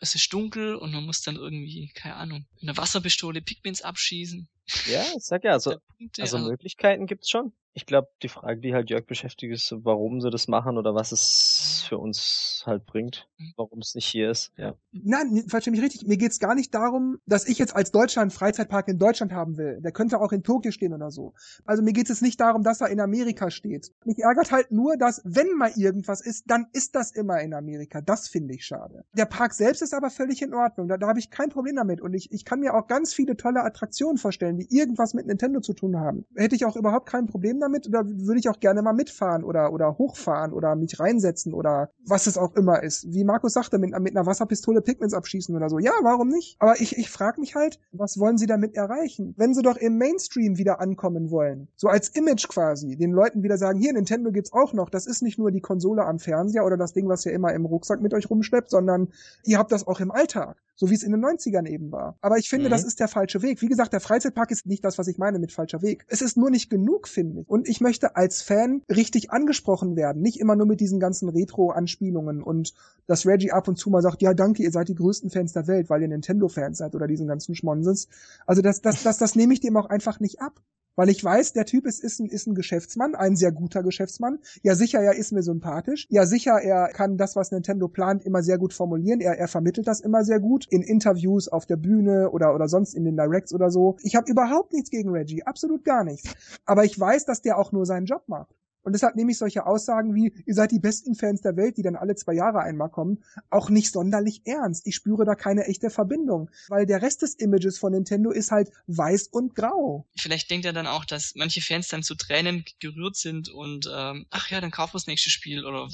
es 0.00 0.14
ist 0.14 0.32
dunkel 0.32 0.74
und 0.74 0.92
man 0.92 1.04
muss 1.04 1.22
dann 1.22 1.36
irgendwie, 1.36 1.88
keine 1.94 2.16
Ahnung, 2.16 2.46
eine 2.62 2.76
Wasserpistole 2.76 3.42
Pikmins 3.42 3.82
abschießen. 3.82 4.48
Ja, 4.86 5.04
ich 5.16 5.24
sag 5.24 5.44
ja, 5.44 5.52
also, 5.52 5.76
Punkte, 5.98 6.22
also, 6.22 6.36
also 6.36 6.50
Möglichkeiten 6.50 7.06
gibt's 7.06 7.30
schon. 7.30 7.52
Ich 7.74 7.86
glaube, 7.86 8.08
die 8.22 8.28
Frage, 8.28 8.60
die 8.60 8.74
halt 8.74 8.90
Jörg 8.90 9.06
beschäftigt, 9.06 9.52
ist, 9.52 9.72
warum 9.84 10.20
sie 10.20 10.30
das 10.30 10.48
machen 10.48 10.78
oder 10.78 10.94
was 10.94 11.12
es 11.12 11.84
für 11.88 11.98
uns 11.98 12.62
halt 12.66 12.86
bringt, 12.86 13.28
mhm. 13.38 13.52
warum 13.56 13.78
es 13.80 13.94
nicht 13.94 14.06
hier 14.06 14.30
ist. 14.30 14.52
Ja. 14.56 14.74
Nein, 14.92 15.44
verstehe 15.46 15.70
mich 15.70 15.82
richtig. 15.82 16.06
Mir 16.06 16.16
geht's 16.16 16.40
gar 16.40 16.54
nicht 16.54 16.74
darum, 16.74 17.18
dass 17.26 17.46
ich 17.46 17.58
jetzt 17.58 17.74
als 17.76 17.92
Deutscher 17.92 18.20
einen 18.20 18.30
Freizeitpark 18.30 18.88
in 18.88 18.98
Deutschland 18.98 19.32
haben 19.32 19.56
will. 19.56 19.80
Der 19.80 19.92
könnte 19.92 20.20
auch 20.20 20.32
in 20.32 20.42
Tokio 20.42 20.72
stehen 20.72 20.92
oder 20.92 21.10
so. 21.10 21.34
Also 21.64 21.82
mir 21.82 21.92
geht's 21.92 22.08
jetzt 22.10 22.22
nicht 22.22 22.40
darum, 22.40 22.62
dass 22.62 22.80
er 22.80 22.88
in 22.88 23.00
Amerika 23.00 23.50
steht. 23.50 23.92
Mich 24.04 24.18
ärgert 24.18 24.50
halt 24.50 24.72
nur, 24.72 24.96
dass 24.96 25.22
wenn 25.24 25.48
mal 25.56 25.70
irgendwas 25.76 26.20
ist, 26.20 26.44
dann 26.50 26.66
ist 26.72 26.94
das 26.94 27.12
immer 27.12 27.40
in 27.40 27.54
Amerika. 27.54 28.00
Das 28.00 28.28
finde 28.28 28.54
ich 28.54 28.64
schade. 28.64 29.04
Der 29.12 29.26
Park 29.26 29.54
selbst 29.54 29.82
ist 29.82 29.94
aber 29.94 30.10
völlig 30.10 30.42
in 30.42 30.54
Ordnung. 30.54 30.88
Da, 30.88 30.96
da 30.96 31.06
habe 31.06 31.18
ich 31.18 31.30
kein 31.30 31.50
Problem 31.50 31.76
damit. 31.76 32.00
Und 32.00 32.14
ich, 32.14 32.32
ich 32.32 32.44
kann 32.44 32.60
mir 32.60 32.74
auch 32.74 32.86
ganz 32.86 33.14
viele 33.14 33.36
tolle 33.36 33.62
Attraktionen 33.62 34.18
vorstellen, 34.18 34.56
die 34.56 34.66
irgendwas 34.70 35.14
mit 35.14 35.26
Nintendo 35.26 35.60
zu 35.60 35.74
tun 35.74 35.96
haben. 35.96 36.24
Hätte 36.34 36.56
ich 36.56 36.64
auch 36.64 36.76
überhaupt 36.76 37.08
kein 37.08 37.26
Problem 37.26 37.60
damit. 37.60 37.67
Da 37.88 38.02
würde 38.04 38.38
ich 38.38 38.48
auch 38.48 38.60
gerne 38.60 38.82
mal 38.82 38.92
mitfahren 38.92 39.44
oder, 39.44 39.72
oder 39.72 39.98
hochfahren 39.98 40.52
oder 40.52 40.74
mich 40.76 40.98
reinsetzen 40.98 41.54
oder 41.54 41.90
was 42.06 42.26
es 42.26 42.38
auch 42.38 42.54
immer 42.54 42.82
ist. 42.82 43.12
Wie 43.12 43.24
Markus 43.24 43.52
sagte, 43.52 43.78
mit, 43.78 43.98
mit 43.98 44.16
einer 44.16 44.26
Wasserpistole 44.26 44.80
Pigments 44.80 45.14
abschießen 45.14 45.54
oder 45.54 45.68
so. 45.68 45.78
Ja, 45.78 45.92
warum 46.02 46.28
nicht? 46.28 46.56
Aber 46.58 46.80
ich, 46.80 46.96
ich 46.96 47.10
frage 47.10 47.40
mich 47.40 47.54
halt, 47.54 47.80
was 47.92 48.18
wollen 48.18 48.38
sie 48.38 48.46
damit 48.46 48.76
erreichen? 48.76 49.34
Wenn 49.36 49.54
sie 49.54 49.62
doch 49.62 49.76
im 49.76 49.98
Mainstream 49.98 50.58
wieder 50.58 50.80
ankommen 50.80 51.30
wollen, 51.30 51.68
so 51.76 51.88
als 51.88 52.08
Image 52.10 52.48
quasi, 52.48 52.96
den 52.96 53.12
Leuten 53.12 53.42
wieder 53.42 53.58
sagen, 53.58 53.78
hier, 53.78 53.92
Nintendo 53.92 54.30
gibt's 54.30 54.52
auch 54.52 54.72
noch, 54.72 54.90
das 54.90 55.06
ist 55.06 55.22
nicht 55.22 55.38
nur 55.38 55.50
die 55.50 55.60
Konsole 55.60 56.04
am 56.04 56.18
Fernseher 56.18 56.64
oder 56.64 56.76
das 56.76 56.92
Ding, 56.92 57.08
was 57.08 57.24
ihr 57.26 57.32
immer 57.32 57.52
im 57.52 57.64
Rucksack 57.64 58.00
mit 58.00 58.14
euch 58.14 58.30
rumschleppt, 58.30 58.70
sondern 58.70 59.08
ihr 59.44 59.58
habt 59.58 59.72
das 59.72 59.86
auch 59.86 60.00
im 60.00 60.10
Alltag 60.10 60.56
so 60.78 60.88
wie 60.90 60.94
es 60.94 61.02
in 61.02 61.10
den 61.10 61.24
90ern 61.24 61.66
eben 61.66 61.90
war. 61.90 62.16
Aber 62.20 62.38
ich 62.38 62.48
finde, 62.48 62.66
mhm. 62.66 62.70
das 62.70 62.84
ist 62.84 63.00
der 63.00 63.08
falsche 63.08 63.42
Weg. 63.42 63.60
Wie 63.60 63.66
gesagt, 63.66 63.92
der 63.92 63.98
Freizeitpark 64.00 64.52
ist 64.52 64.64
nicht 64.64 64.84
das, 64.84 64.96
was 64.96 65.08
ich 65.08 65.18
meine 65.18 65.40
mit 65.40 65.50
falscher 65.50 65.82
Weg. 65.82 66.04
Es 66.06 66.22
ist 66.22 66.36
nur 66.36 66.50
nicht 66.50 66.70
genug, 66.70 67.08
finde 67.08 67.40
ich. 67.40 67.48
Und 67.48 67.68
ich 67.68 67.80
möchte 67.80 68.14
als 68.14 68.42
Fan 68.42 68.82
richtig 68.88 69.32
angesprochen 69.32 69.96
werden, 69.96 70.22
nicht 70.22 70.38
immer 70.38 70.54
nur 70.54 70.66
mit 70.66 70.78
diesen 70.78 71.00
ganzen 71.00 71.28
Retro-Anspielungen 71.28 72.44
und 72.44 72.74
dass 73.08 73.26
Reggie 73.26 73.50
ab 73.50 73.66
und 73.66 73.76
zu 73.76 73.90
mal 73.90 74.02
sagt, 74.02 74.22
ja, 74.22 74.34
danke, 74.34 74.62
ihr 74.62 74.70
seid 74.70 74.88
die 74.88 74.94
größten 74.94 75.30
Fans 75.30 75.52
der 75.52 75.66
Welt, 75.66 75.90
weil 75.90 76.02
ihr 76.02 76.08
Nintendo-Fans 76.08 76.78
seid 76.78 76.94
oder 76.94 77.08
diesen 77.08 77.26
ganzen 77.26 77.56
Schmonsens. 77.56 78.06
Also 78.46 78.62
das, 78.62 78.80
das, 78.80 79.02
das, 79.02 79.18
das 79.18 79.34
nehme 79.34 79.54
ich 79.54 79.60
dem 79.60 79.76
auch 79.76 79.86
einfach 79.86 80.20
nicht 80.20 80.40
ab 80.40 80.62
weil 80.98 81.10
ich 81.10 81.22
weiß, 81.22 81.52
der 81.52 81.64
Typ 81.64 81.86
ist, 81.86 82.02
ist, 82.02 82.18
ein, 82.18 82.26
ist 82.26 82.48
ein 82.48 82.56
Geschäftsmann, 82.56 83.14
ein 83.14 83.36
sehr 83.36 83.52
guter 83.52 83.84
Geschäftsmann. 83.84 84.40
Ja, 84.64 84.74
sicher, 84.74 84.98
er 84.98 85.14
ist 85.14 85.30
mir 85.30 85.44
sympathisch. 85.44 86.08
Ja, 86.10 86.26
sicher, 86.26 86.60
er 86.60 86.88
kann 86.88 87.16
das, 87.16 87.36
was 87.36 87.52
Nintendo 87.52 87.86
plant, 87.86 88.24
immer 88.24 88.42
sehr 88.42 88.58
gut 88.58 88.74
formulieren. 88.74 89.20
Er, 89.20 89.38
er 89.38 89.46
vermittelt 89.46 89.86
das 89.86 90.00
immer 90.00 90.24
sehr 90.24 90.40
gut 90.40 90.66
in 90.68 90.82
Interviews 90.82 91.46
auf 91.46 91.66
der 91.66 91.76
Bühne 91.76 92.30
oder, 92.32 92.52
oder 92.52 92.66
sonst 92.66 92.94
in 92.94 93.04
den 93.04 93.16
Directs 93.16 93.54
oder 93.54 93.70
so. 93.70 93.96
Ich 94.02 94.16
habe 94.16 94.28
überhaupt 94.28 94.72
nichts 94.72 94.90
gegen 94.90 95.10
Reggie, 95.10 95.44
absolut 95.44 95.84
gar 95.84 96.02
nichts. 96.02 96.32
Aber 96.64 96.84
ich 96.84 96.98
weiß, 96.98 97.26
dass 97.26 97.42
der 97.42 97.58
auch 97.58 97.70
nur 97.70 97.86
seinen 97.86 98.06
Job 98.06 98.24
macht. 98.26 98.56
Und 98.88 98.94
deshalb 98.94 99.16
nehme 99.16 99.30
ich 99.32 99.36
solche 99.36 99.66
Aussagen 99.66 100.14
wie, 100.14 100.32
ihr 100.46 100.54
seid 100.54 100.70
die 100.70 100.78
besten 100.78 101.14
Fans 101.14 101.42
der 101.42 101.56
Welt, 101.56 101.76
die 101.76 101.82
dann 101.82 101.94
alle 101.94 102.16
zwei 102.16 102.32
Jahre 102.32 102.60
einmal 102.60 102.88
kommen, 102.88 103.22
auch 103.50 103.68
nicht 103.68 103.92
sonderlich 103.92 104.40
ernst. 104.46 104.86
Ich 104.86 104.94
spüre 104.94 105.26
da 105.26 105.34
keine 105.34 105.66
echte 105.66 105.90
Verbindung, 105.90 106.50
weil 106.68 106.86
der 106.86 107.02
Rest 107.02 107.20
des 107.20 107.34
Images 107.34 107.78
von 107.78 107.92
Nintendo 107.92 108.30
ist 108.30 108.50
halt 108.50 108.70
weiß 108.86 109.28
und 109.28 109.54
grau. 109.54 110.06
Vielleicht 110.18 110.50
denkt 110.50 110.64
er 110.64 110.72
dann 110.72 110.86
auch, 110.86 111.04
dass 111.04 111.34
manche 111.34 111.60
Fans 111.60 111.88
dann 111.88 112.02
zu 112.02 112.14
Tränen 112.14 112.64
gerührt 112.80 113.16
sind 113.16 113.50
und 113.50 113.90
ähm, 113.94 114.24
ach 114.30 114.48
ja, 114.48 114.62
dann 114.62 114.70
kaufen 114.70 114.94
wir 114.94 115.00
das 115.00 115.06
nächste 115.06 115.28
Spiel 115.28 115.66
oder 115.66 115.90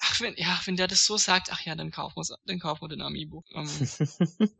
ach 0.00 0.20
wenn 0.22 0.34
ja, 0.36 0.58
wenn 0.64 0.76
der 0.76 0.88
das 0.88 1.04
so 1.04 1.18
sagt, 1.18 1.52
ach 1.52 1.60
ja, 1.66 1.74
dann 1.74 1.90
kaufen 1.90 2.16
wir 2.16 2.38
dann 2.46 2.58
kaufen 2.58 2.84
wir 2.84 2.88
den 2.88 3.02
Amiibo. 3.02 3.44
Ähm, 3.54 3.68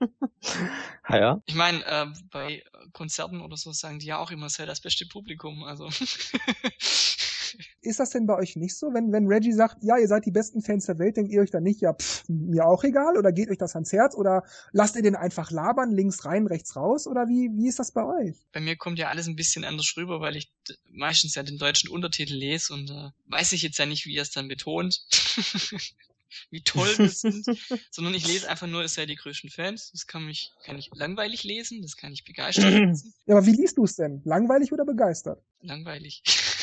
ja. 1.08 1.40
Ich 1.46 1.54
meine, 1.54 1.82
äh, 1.86 2.06
bei 2.30 2.62
Konzerten 2.92 3.40
oder 3.40 3.56
so 3.56 3.72
sagen 3.72 4.00
die 4.00 4.06
ja 4.06 4.18
auch 4.18 4.30
immer, 4.30 4.50
sei 4.50 4.66
das 4.66 4.82
beste 4.82 5.06
Publikum, 5.06 5.64
also 5.64 5.88
Ist 7.80 8.00
das 8.00 8.10
denn 8.10 8.26
bei 8.26 8.36
euch 8.36 8.56
nicht 8.56 8.76
so? 8.76 8.92
Wenn, 8.92 9.12
wenn 9.12 9.26
Reggie 9.26 9.52
sagt, 9.52 9.82
ja, 9.82 9.96
ihr 9.98 10.08
seid 10.08 10.26
die 10.26 10.30
besten 10.30 10.62
Fans 10.62 10.86
der 10.86 10.98
Welt, 10.98 11.16
denkt 11.16 11.32
ihr 11.32 11.40
euch 11.40 11.50
dann 11.50 11.62
nicht, 11.62 11.80
ja, 11.80 11.94
pff, 11.94 12.24
mir 12.28 12.66
auch 12.66 12.84
egal? 12.84 13.16
Oder 13.16 13.32
geht 13.32 13.50
euch 13.50 13.58
das 13.58 13.74
ans 13.74 13.92
Herz? 13.92 14.14
Oder 14.14 14.44
lasst 14.72 14.96
ihr 14.96 15.02
den 15.02 15.16
einfach 15.16 15.50
labern, 15.50 15.90
links 15.90 16.24
rein, 16.24 16.46
rechts 16.46 16.76
raus? 16.76 17.06
Oder 17.06 17.28
wie, 17.28 17.50
wie 17.54 17.68
ist 17.68 17.78
das 17.78 17.92
bei 17.92 18.04
euch? 18.04 18.36
Bei 18.52 18.60
mir 18.60 18.76
kommt 18.76 18.98
ja 18.98 19.08
alles 19.08 19.26
ein 19.26 19.36
bisschen 19.36 19.64
anders 19.64 19.94
rüber, 19.96 20.20
weil 20.20 20.36
ich 20.36 20.50
meistens 20.90 21.34
ja 21.34 21.42
den 21.42 21.58
deutschen 21.58 21.90
Untertitel 21.90 22.34
lese 22.34 22.72
und 22.72 22.90
äh, 22.90 23.10
weiß 23.26 23.52
ich 23.52 23.62
jetzt 23.62 23.78
ja 23.78 23.86
nicht, 23.86 24.06
wie 24.06 24.16
er 24.16 24.22
es 24.22 24.30
dann 24.30 24.48
betont. 24.48 25.04
wie 26.50 26.62
toll 26.62 26.88
wir 26.98 27.08
sind, 27.08 27.44
sondern 27.90 28.14
ich 28.14 28.26
lese 28.26 28.48
einfach 28.48 28.66
nur, 28.66 28.82
es 28.82 28.94
sei 28.94 29.06
die 29.06 29.16
größten 29.16 29.50
Fans. 29.50 29.90
Das 29.92 30.06
kann 30.06 30.24
mich, 30.24 30.52
kann 30.64 30.78
ich 30.78 30.90
langweilig 30.94 31.44
lesen, 31.44 31.82
das 31.82 31.96
kann 31.96 32.12
ich 32.12 32.24
begeistert 32.24 32.72
lesen. 32.72 33.14
Ja, 33.26 33.36
aber 33.36 33.46
wie 33.46 33.52
liest 33.52 33.78
du 33.78 33.84
es 33.84 33.96
denn? 33.96 34.22
Langweilig 34.24 34.72
oder 34.72 34.84
begeistert? 34.84 35.42
Langweilig. 35.60 36.22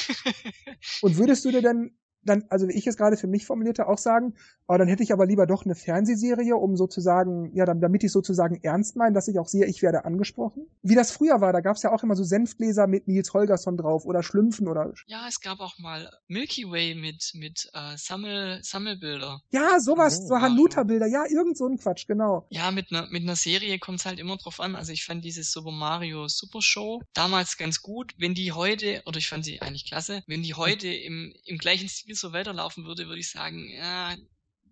Und 1.02 1.18
würdest 1.18 1.46
du 1.46 1.52
dir 1.52 1.62
denn 1.62 1.98
dann, 2.30 2.46
also 2.50 2.68
wie 2.68 2.74
ich 2.74 2.88
es 2.88 2.98
gerade 2.98 3.18
für 3.18 3.28
mich 3.28 3.46
formulierte, 3.46 3.88
auch 3.88 3.98
sagen, 3.98 4.36
aber 4.68 4.80
dann 4.80 4.88
hätte 4.88 5.04
ich 5.04 5.14
aber 5.14 5.26
lieber 5.26 5.48
doch 5.48 5.66
eine 5.66 5.76
Fernsehserie, 5.76 6.56
um 6.56 6.76
sozusagen, 6.78 7.54
ja, 7.56 7.66
damit 7.66 8.04
ich 8.04 8.12
sozusagen 8.12 8.60
ernst 8.64 8.96
meine, 8.96 9.14
dass 9.14 9.28
ich 9.28 9.40
auch 9.40 9.48
sehe, 9.48 9.66
ich 9.66 9.82
werde 9.82 10.06
angesprochen. 10.06 10.68
Wie 10.82 10.96
das 10.96 11.12
früher 11.12 11.42
war, 11.42 11.54
da 11.54 11.62
gab 11.62 11.76
es 11.76 11.84
ja 11.84 11.92
auch 11.92 12.04
immer 12.04 12.16
so 12.16 12.24
Senfgläser 12.24 12.88
mit 12.88 13.08
Nils 13.08 13.34
Holgersson 13.34 13.78
drauf 13.78 14.06
oder 14.06 14.24
Schlümpfen 14.24 14.68
oder. 14.68 14.94
Ja, 15.08 15.28
es 15.28 15.42
gab 15.42 15.60
auch 15.60 15.78
mal 15.80 16.10
Milky 16.28 16.70
Way 16.70 16.96
mit, 16.96 17.32
mit 17.34 17.70
äh, 17.74 17.98
Sammel, 17.98 18.60
Sammelbilder. 18.62 19.42
Ja, 19.52 19.80
sowas, 19.80 20.22
oh, 20.24 20.28
so 20.28 20.42
Hanuta-Bilder, 20.42 21.08
ja, 21.08 21.24
irgend 21.30 21.58
so 21.58 21.68
ein 21.68 21.78
Quatsch, 21.78 22.08
genau. 22.08 22.46
Ja, 22.50 22.72
mit 22.72 22.92
einer 22.92 23.08
mit 23.10 23.24
einer 23.24 23.36
Serie 23.36 23.80
kommt 23.80 24.00
es 24.00 24.06
halt 24.06 24.20
immer 24.20 24.38
drauf 24.38 24.60
an. 24.60 24.76
Also 24.76 24.92
ich 24.92 25.06
fand 25.06 25.24
diese 25.24 25.44
Super 25.44 25.72
Mario 25.72 26.28
Super 26.28 26.62
Show 26.62 27.02
damals 27.14 27.58
ganz 27.58 27.82
gut. 27.82 28.14
Wenn 28.18 28.34
die 28.34 28.52
heute, 28.52 29.02
oder 29.06 29.18
ich 29.18 29.28
fand 29.28 29.46
sie 29.46 29.62
eigentlich 29.62 29.86
klasse, 29.86 30.24
wenn 30.28 30.44
die 30.44 30.54
heute 30.54 30.88
im, 30.88 31.34
im 31.46 31.58
gleichen 31.58 31.88
Stil 31.88 32.16
so 32.20 32.34
weiterlaufen 32.34 32.86
würde, 32.86 33.08
würde 33.08 33.20
ich 33.20 33.30
sagen, 33.30 33.70
ja, 33.70 34.16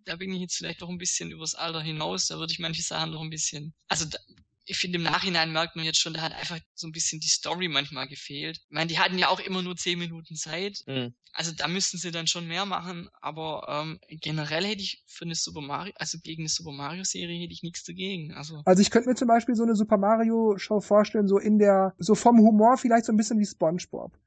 da 0.06 0.16
bin 0.16 0.32
ich 0.34 0.42
jetzt 0.42 0.58
vielleicht 0.58 0.82
doch 0.82 0.90
ein 0.90 0.98
bisschen 0.98 1.32
übers 1.32 1.56
Alter 1.56 1.82
hinaus, 1.82 2.28
da 2.28 2.38
würde 2.38 2.54
ich 2.54 2.60
manche 2.60 2.84
Sachen 2.84 3.12
noch 3.12 3.22
ein 3.22 3.30
bisschen, 3.30 3.74
also 3.88 4.06
da, 4.06 4.20
ich 4.68 4.78
finde, 4.78 4.98
im 4.98 5.04
Nachhinein 5.04 5.52
merkt 5.52 5.76
man 5.76 5.86
jetzt 5.86 6.00
schon, 6.00 6.14
da 6.14 6.22
hat 6.22 6.34
einfach 6.34 6.60
so 6.74 6.88
ein 6.88 6.92
bisschen 6.92 7.20
die 7.20 7.28
Story 7.28 7.68
manchmal 7.68 8.08
gefehlt. 8.08 8.58
Ich 8.58 8.72
meine, 8.72 8.88
die 8.88 8.98
hatten 8.98 9.18
ja 9.18 9.30
auch 9.30 9.40
immer 9.40 9.62
nur 9.62 9.76
zehn 9.76 10.00
Minuten 10.00 10.36
Zeit. 10.36 10.84
Mhm. 10.88 11.14
Also 11.34 11.52
da 11.52 11.68
müssten 11.68 11.98
sie 11.98 12.12
dann 12.12 12.28
schon 12.28 12.48
mehr 12.48 12.66
machen. 12.66 13.10
Aber 13.22 13.66
ähm, 13.70 14.00
generell 14.10 14.66
hätte 14.66 14.82
ich 14.82 15.04
für 15.06 15.26
eine 15.26 15.36
Super 15.36 15.62
Mario, 15.62 15.94
also 15.98 16.18
gegen 16.20 16.44
eine 16.44 16.50
Super 16.50 16.72
Mario 16.72 17.04
Serie 17.04 17.40
hätte 17.44 17.54
ich 17.54 17.62
nichts 17.62 17.84
dagegen. 17.84 18.34
Also, 18.34 18.62
also 18.66 18.82
ich 18.82 18.90
könnte 18.90 19.10
mir 19.10 19.16
zum 19.16 19.28
Beispiel 19.28 19.56
so 19.56 19.64
eine 19.64 19.76
Super 19.76 19.98
Mario 19.98 20.58
Show 20.58 20.80
vorstellen, 20.80 21.28
so 21.28 21.38
in 21.38 21.60
der, 21.60 21.94
so 22.00 22.16
vom 22.16 22.40
Humor 22.40 22.78
vielleicht 22.78 23.06
so 23.06 23.14
ein 23.14 23.18
bisschen 23.18 23.40
wie 23.40 23.46
SpongeBob. 23.46 24.18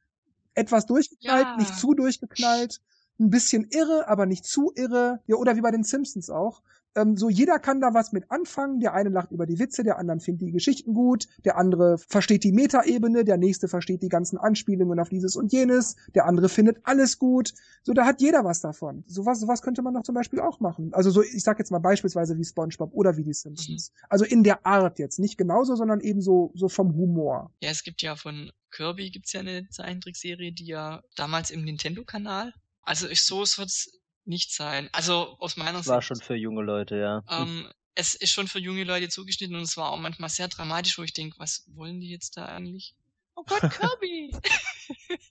Etwas 0.55 0.87
durchgeknallt, 0.87 1.47
ja. 1.47 1.57
nicht 1.57 1.77
zu 1.77 1.95
durchgeknallt 1.95 2.81
ein 3.19 3.31
bisschen 3.31 3.67
irre, 3.71 4.09
aber 4.09 4.27
nicht 4.27 4.45
zu 4.45 4.73
irre. 4.75 5.21
Ja, 5.27 5.37
oder 5.37 5.57
wie 5.57 5.61
bei 5.61 5.71
den 5.71 5.85
Simpsons 5.85 6.31
auch. 6.31 6.63
Ähm, 6.99 7.17
so 7.17 7.29
jeder 7.29 7.59
kann 7.59 7.81
da 7.81 7.95
was 7.95 8.13
mit 8.13 8.31
anfangen. 8.31 8.81
Der 8.81 8.95
eine 8.95 9.11
lacht 9.11 9.31
über 9.31 9.47
die 9.47 9.59
Witze, 9.59 9.85
der 9.85 9.99
andere 9.99 10.21
findet 10.21 10.49
die 10.49 10.53
Geschichten 10.53 10.95
gut, 10.95 11.29
der 11.45 11.57
andere 11.57 11.99
versteht 11.99 12.45
die 12.45 12.53
Metaebene, 12.53 13.25
der 13.25 13.37
nächste 13.37 13.69
versteht 13.69 14.03
die 14.03 14.09
ganzen 14.09 14.39
Anspielungen 14.39 14.99
auf 14.99 15.09
dieses 15.09 15.37
und 15.37 15.53
jenes, 15.53 15.97
der 16.15 16.27
andere 16.27 16.49
findet 16.49 16.79
alles 16.85 17.19
gut. 17.19 17.55
So, 17.83 17.93
da 17.93 18.05
hat 18.05 18.21
jeder 18.21 18.45
was 18.45 18.61
davon. 18.61 19.05
Sowas, 19.07 19.41
sowas 19.41 19.63
könnte 19.63 19.83
man 19.83 19.95
doch 19.95 20.03
zum 20.03 20.15
Beispiel 20.15 20.41
auch 20.41 20.61
machen. 20.61 20.93
Also 20.93 21.11
so, 21.11 21.23
ich 21.23 21.43
sag 21.43 21.59
jetzt 21.59 21.71
mal 21.71 21.79
beispielsweise 21.79 22.37
wie 22.39 22.45
SpongeBob 22.45 22.93
oder 22.95 23.17
wie 23.17 23.25
die 23.25 23.35
Simpsons. 23.35 23.93
Mhm. 23.93 24.07
Also 24.09 24.25
in 24.25 24.43
der 24.43 24.67
Art 24.67 24.99
jetzt, 24.99 25.19
nicht 25.19 25.39
genauso, 25.39 25.77
sondern 25.77 26.01
eben 26.01 26.21
so, 26.21 26.53
so 26.55 26.69
vom 26.69 26.95
Humor. 26.95 27.53
Ja, 27.63 27.71
es 27.71 27.83
gibt 27.83 28.03
ja 28.03 28.17
von 28.17 28.51
Kirby 28.71 29.11
gibt's 29.11 29.33
ja 29.33 29.41
eine 29.41 29.69
Zeichentrickserie, 29.71 30.53
die 30.53 30.67
ja 30.67 31.03
damals 31.17 31.51
im 31.51 31.65
Nintendo-Kanal 31.65 32.53
also 32.89 33.07
ich, 33.07 33.21
so 33.23 33.41
wird's 33.41 33.93
nicht 34.25 34.51
sein. 34.51 34.89
Also 34.93 35.37
aus 35.41 35.57
meiner 35.57 35.79
Sicht. 35.79 35.89
War 35.89 36.01
schon 36.01 36.21
für 36.21 36.35
junge 36.35 36.63
Leute, 36.63 36.97
ja. 36.97 37.23
Ähm, 37.29 37.71
es 37.95 38.15
ist 38.15 38.31
schon 38.31 38.49
für 38.49 38.59
junge 38.59 38.85
Leute 38.85 39.11
zugeschnitten 39.11 39.57
und 39.57 39.63
es 39.63 39.77
war 39.77 39.91
auch 39.91 39.99
manchmal 39.99 40.31
sehr 40.31 40.49
dramatisch, 40.49 40.97
wo 40.97 41.03
ich 41.03 41.13
denke, 41.13 41.39
was 41.39 41.65
wollen 41.75 42.01
die 42.01 42.09
jetzt 42.09 42.39
da 42.39 42.47
eigentlich? 42.47 42.95
Oh 43.35 43.45
Gott, 43.45 43.61
Kirby! 43.71 44.35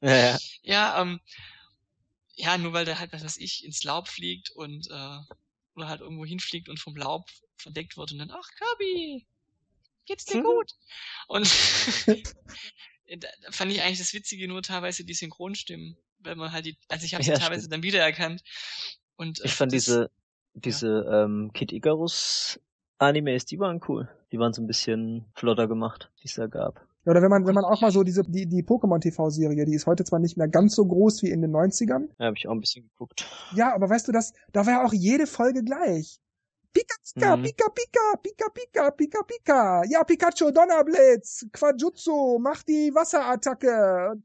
ja, 0.01 0.15
ja. 0.15 0.39
ja, 0.61 1.01
ähm, 1.01 1.19
ja, 2.35 2.59
nur 2.59 2.73
weil 2.73 2.85
der 2.85 2.99
halt, 2.99 3.11
was 3.11 3.23
weiß 3.23 3.37
ich, 3.37 3.65
ins 3.65 3.83
Laub 3.83 4.07
fliegt 4.07 4.51
und 4.51 4.87
äh, 4.91 5.19
oder 5.73 5.87
halt 5.87 6.01
irgendwo 6.01 6.25
hinfliegt 6.25 6.69
und 6.69 6.79
vom 6.79 6.95
Laub 6.95 7.27
verdeckt 7.55 7.97
wird 7.97 8.11
und 8.11 8.19
dann, 8.19 8.31
ach 8.31 8.49
Kirby, 8.55 9.25
geht's 10.05 10.25
dir 10.25 10.43
gut? 10.43 10.73
Und 11.27 11.47
da 13.17 13.27
fand 13.49 13.71
ich 13.71 13.81
eigentlich 13.81 13.97
das 13.97 14.13
Witzige 14.13 14.47
nur 14.47 14.61
teilweise 14.61 15.03
die 15.03 15.15
Synchronstimmen 15.15 15.97
weil 16.19 16.36
man 16.36 16.51
halt 16.51 16.65
die, 16.65 16.77
also 16.89 17.05
ich 17.05 17.13
habe 17.13 17.24
sie 17.24 17.31
ja, 17.31 17.38
teilweise 17.38 17.62
stimmt. 17.62 17.74
dann 17.74 17.83
wiedererkannt. 17.83 18.43
Und, 19.15 19.39
äh, 19.41 19.45
ich 19.45 19.53
fand 19.53 19.71
diese, 19.71 20.09
diese 20.53 21.05
ja. 21.05 21.24
ähm, 21.24 21.51
Kid 21.53 21.71
Icarus 21.71 22.59
Animes, 23.00 23.45
die 23.45 23.59
waren 23.59 23.81
cool. 23.88 24.09
Die 24.31 24.39
waren 24.39 24.53
so 24.53 24.62
ein 24.62 24.67
bisschen 24.67 25.25
flotter 25.33 25.67
gemacht, 25.67 26.12
die 26.21 26.27
es 26.27 26.36
da 26.36 26.47
gab. 26.47 26.86
Ja, 27.05 27.12
oder 27.12 27.21
wenn 27.21 27.29
man, 27.29 27.45
wenn 27.45 27.55
man 27.55 27.63
auch 27.63 27.79
mal 27.79 27.91
so 27.91 28.03
diese, 28.03 28.24
die, 28.24 28.47
die 28.47 28.63
Pokémon 28.63 29.00
TV-Serie, 29.00 29.65
die 29.65 29.74
ist 29.74 29.86
heute 29.86 30.03
zwar 30.03 30.19
nicht 30.19 30.36
mehr 30.36 30.47
ganz 30.47 30.75
so 30.75 30.86
groß 30.86 31.24
wie 31.24 31.29
in 31.29 31.41
den 31.41 31.51
90ern. 31.51 32.09
Ja, 32.19 32.25
habe 32.25 32.38
ich 32.38 32.47
auch 32.47 32.51
ein 32.51 32.59
bisschen 32.59 32.89
geguckt. 32.89 33.25
Ja, 33.55 33.74
aber 33.74 33.89
weißt 33.89 34.07
du 34.07 34.12
das, 34.12 34.33
da 34.51 34.65
war 34.65 34.74
ja 34.74 34.86
auch 34.86 34.93
jede 34.93 35.27
Folge 35.27 35.63
gleich. 35.63 36.19
Pika, 36.77 36.96
Pika, 37.03 37.38
mhm. 37.38 37.43
Pika, 37.43 37.69
Pika, 37.69 38.17
Pika, 38.22 38.50
Pika, 38.51 38.91
Pika, 38.91 39.24
Pika. 39.24 39.84
Ja, 39.89 40.03
Pikachu, 40.03 40.51
Donnerblitz, 40.51 41.48
Quajutsu, 41.51 42.38
mach 42.39 42.62
die 42.63 42.93
Wasserattacke. 42.93 44.22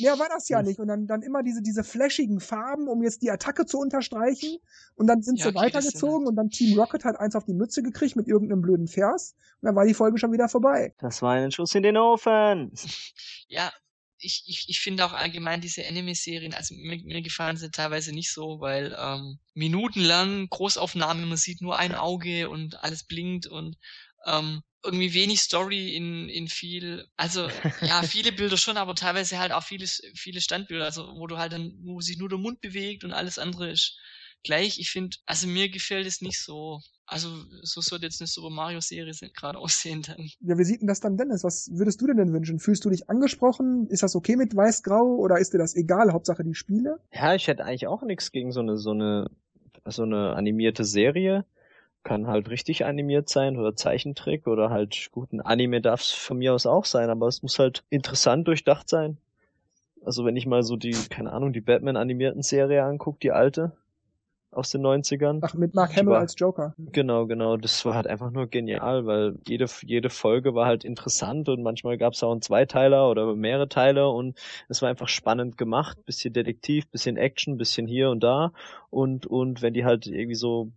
Mehr 0.00 0.18
war 0.18 0.28
das 0.28 0.48
ja 0.48 0.60
mhm. 0.60 0.68
nicht. 0.68 0.80
Und 0.80 0.88
dann, 0.88 1.06
dann 1.06 1.22
immer 1.22 1.42
diese, 1.42 1.62
diese 1.62 1.84
flashigen 1.84 2.40
Farben, 2.40 2.88
um 2.88 3.02
jetzt 3.02 3.22
die 3.22 3.30
Attacke 3.30 3.66
zu 3.66 3.78
unterstreichen. 3.78 4.58
Und 4.96 5.06
dann 5.06 5.22
sind 5.22 5.38
ja, 5.38 5.48
sie 5.48 5.54
weitergezogen 5.54 6.26
und 6.26 6.34
dann 6.36 6.50
Team 6.50 6.78
Rocket 6.78 7.04
hat 7.04 7.20
eins 7.20 7.36
auf 7.36 7.44
die 7.44 7.54
Mütze 7.54 7.82
gekriegt 7.82 8.16
mit 8.16 8.26
irgendeinem 8.26 8.62
blöden 8.62 8.88
Vers. 8.88 9.36
Und 9.60 9.66
dann 9.66 9.76
war 9.76 9.84
die 9.84 9.94
Folge 9.94 10.18
schon 10.18 10.32
wieder 10.32 10.48
vorbei. 10.48 10.94
Das 10.98 11.22
war 11.22 11.32
ein 11.34 11.52
Schuss 11.52 11.74
in 11.74 11.84
den 11.84 11.96
Ofen. 11.96 12.72
Ja, 13.46 13.70
ich, 14.22 14.44
ich, 14.46 14.68
ich 14.68 14.80
finde 14.80 15.04
auch 15.04 15.12
allgemein 15.12 15.60
diese 15.60 15.86
Anime-Serien, 15.86 16.54
also 16.54 16.74
mir, 16.74 16.98
mir 17.02 17.22
gefallen 17.22 17.56
sie 17.56 17.70
teilweise 17.70 18.12
nicht 18.12 18.32
so, 18.32 18.60
weil 18.60 18.96
ähm, 18.98 19.38
minutenlang 19.54 20.48
Großaufnahme, 20.48 21.26
man 21.26 21.36
sieht 21.36 21.60
nur 21.60 21.78
ein 21.78 21.94
Auge 21.94 22.48
und 22.48 22.82
alles 22.82 23.04
blinkt 23.04 23.46
und 23.46 23.76
ähm, 24.26 24.62
irgendwie 24.84 25.14
wenig 25.14 25.40
Story 25.40 25.94
in, 25.94 26.28
in 26.28 26.48
viel, 26.48 27.06
also 27.16 27.48
ja, 27.82 28.02
viele 28.02 28.32
Bilder 28.32 28.56
schon, 28.56 28.76
aber 28.76 28.94
teilweise 28.94 29.38
halt 29.38 29.52
auch 29.52 29.64
viele, 29.64 29.86
viele 30.14 30.40
Standbilder, 30.40 30.84
also 30.84 31.06
wo 31.16 31.26
du 31.26 31.38
halt 31.38 31.52
dann, 31.52 31.72
wo 31.82 32.00
sich 32.00 32.16
nur 32.16 32.28
der 32.28 32.38
Mund 32.38 32.60
bewegt 32.60 33.04
und 33.04 33.12
alles 33.12 33.38
andere 33.38 33.70
ist 33.70 33.98
gleich. 34.42 34.78
Ich 34.78 34.90
finde, 34.90 35.16
also 35.26 35.46
mir 35.46 35.68
gefällt 35.68 36.06
es 36.06 36.20
nicht 36.20 36.40
so. 36.40 36.80
Also 37.06 37.28
so 37.62 37.80
sollte 37.80 38.06
jetzt 38.06 38.20
eine 38.20 38.28
Super 38.28 38.50
Mario 38.50 38.80
Serie 38.80 39.12
gerade 39.34 39.58
aussehen 39.58 40.02
dann. 40.02 40.30
Ja, 40.40 40.56
wie 40.56 40.64
sieht 40.64 40.80
denn 40.80 40.88
das 40.88 41.00
dann 41.00 41.16
Dennis? 41.16 41.44
Was 41.44 41.70
würdest 41.72 42.00
du 42.00 42.06
denn 42.06 42.16
denn 42.16 42.32
wünschen? 42.32 42.58
Fühlst 42.58 42.84
du 42.84 42.90
dich 42.90 43.10
angesprochen? 43.10 43.86
Ist 43.88 44.02
das 44.02 44.14
okay 44.16 44.36
mit 44.36 44.56
Weiß-Grau 44.56 45.16
oder 45.16 45.38
ist 45.38 45.52
dir 45.52 45.58
das 45.58 45.74
egal? 45.74 46.12
Hauptsache 46.12 46.44
die 46.44 46.54
Spiele? 46.54 46.98
Ja, 47.12 47.34
ich 47.34 47.48
hätte 47.48 47.64
eigentlich 47.64 47.86
auch 47.86 48.02
nichts 48.02 48.32
gegen 48.32 48.52
so 48.52 48.60
eine 48.60 48.76
so 48.76 48.92
eine 48.92 49.30
so 49.84 50.04
eine 50.04 50.34
animierte 50.34 50.84
Serie. 50.84 51.44
Kann 52.04 52.26
halt 52.26 52.48
richtig 52.48 52.84
animiert 52.84 53.28
sein 53.28 53.56
oder 53.56 53.76
Zeichentrick 53.76 54.46
oder 54.46 54.70
halt 54.70 55.08
guten 55.12 55.40
Anime 55.40 55.80
darf 55.80 56.00
es 56.02 56.10
von 56.10 56.38
mir 56.38 56.54
aus 56.54 56.66
auch 56.66 56.84
sein, 56.84 57.10
aber 57.10 57.28
es 57.28 57.42
muss 57.42 57.58
halt 57.58 57.84
interessant 57.90 58.48
durchdacht 58.48 58.88
sein. 58.88 59.18
Also 60.04 60.24
wenn 60.24 60.36
ich 60.36 60.46
mal 60.46 60.62
so 60.62 60.76
die, 60.76 60.96
keine 61.10 61.32
Ahnung, 61.32 61.52
die 61.52 61.60
Batman 61.60 61.96
animierten 61.96 62.42
Serie 62.42 62.82
angucke, 62.82 63.18
die 63.22 63.30
alte, 63.30 63.72
aus 64.52 64.70
den 64.70 64.82
90ern. 64.82 65.40
Ach, 65.42 65.54
mit 65.54 65.74
Mark 65.74 65.96
Hamill 65.96 66.14
als 66.14 66.34
Joker. 66.36 66.74
Genau, 66.78 67.26
genau. 67.26 67.56
Das 67.56 67.84
war 67.84 67.94
halt 67.94 68.06
einfach 68.06 68.30
nur 68.30 68.46
genial, 68.46 69.06
weil 69.06 69.36
jede, 69.48 69.66
jede 69.82 70.10
Folge 70.10 70.54
war 70.54 70.66
halt 70.66 70.84
interessant 70.84 71.48
und 71.48 71.62
manchmal 71.62 71.96
gab 71.98 72.12
es 72.12 72.22
auch 72.22 72.32
einen 72.32 72.42
Zweiteiler 72.42 73.08
oder 73.10 73.34
mehrere 73.34 73.68
Teile 73.68 74.08
und 74.08 74.38
es 74.68 74.82
war 74.82 74.90
einfach 74.90 75.08
spannend 75.08 75.56
gemacht. 75.56 76.04
Bisschen 76.04 76.34
Detektiv, 76.34 76.88
bisschen 76.90 77.16
Action, 77.16 77.56
bisschen 77.56 77.86
hier 77.86 78.10
und 78.10 78.22
da. 78.22 78.52
Und, 78.90 79.26
und 79.26 79.62
wenn 79.62 79.74
die 79.74 79.84
halt 79.84 80.06
irgendwie 80.06 80.34
so 80.34 80.70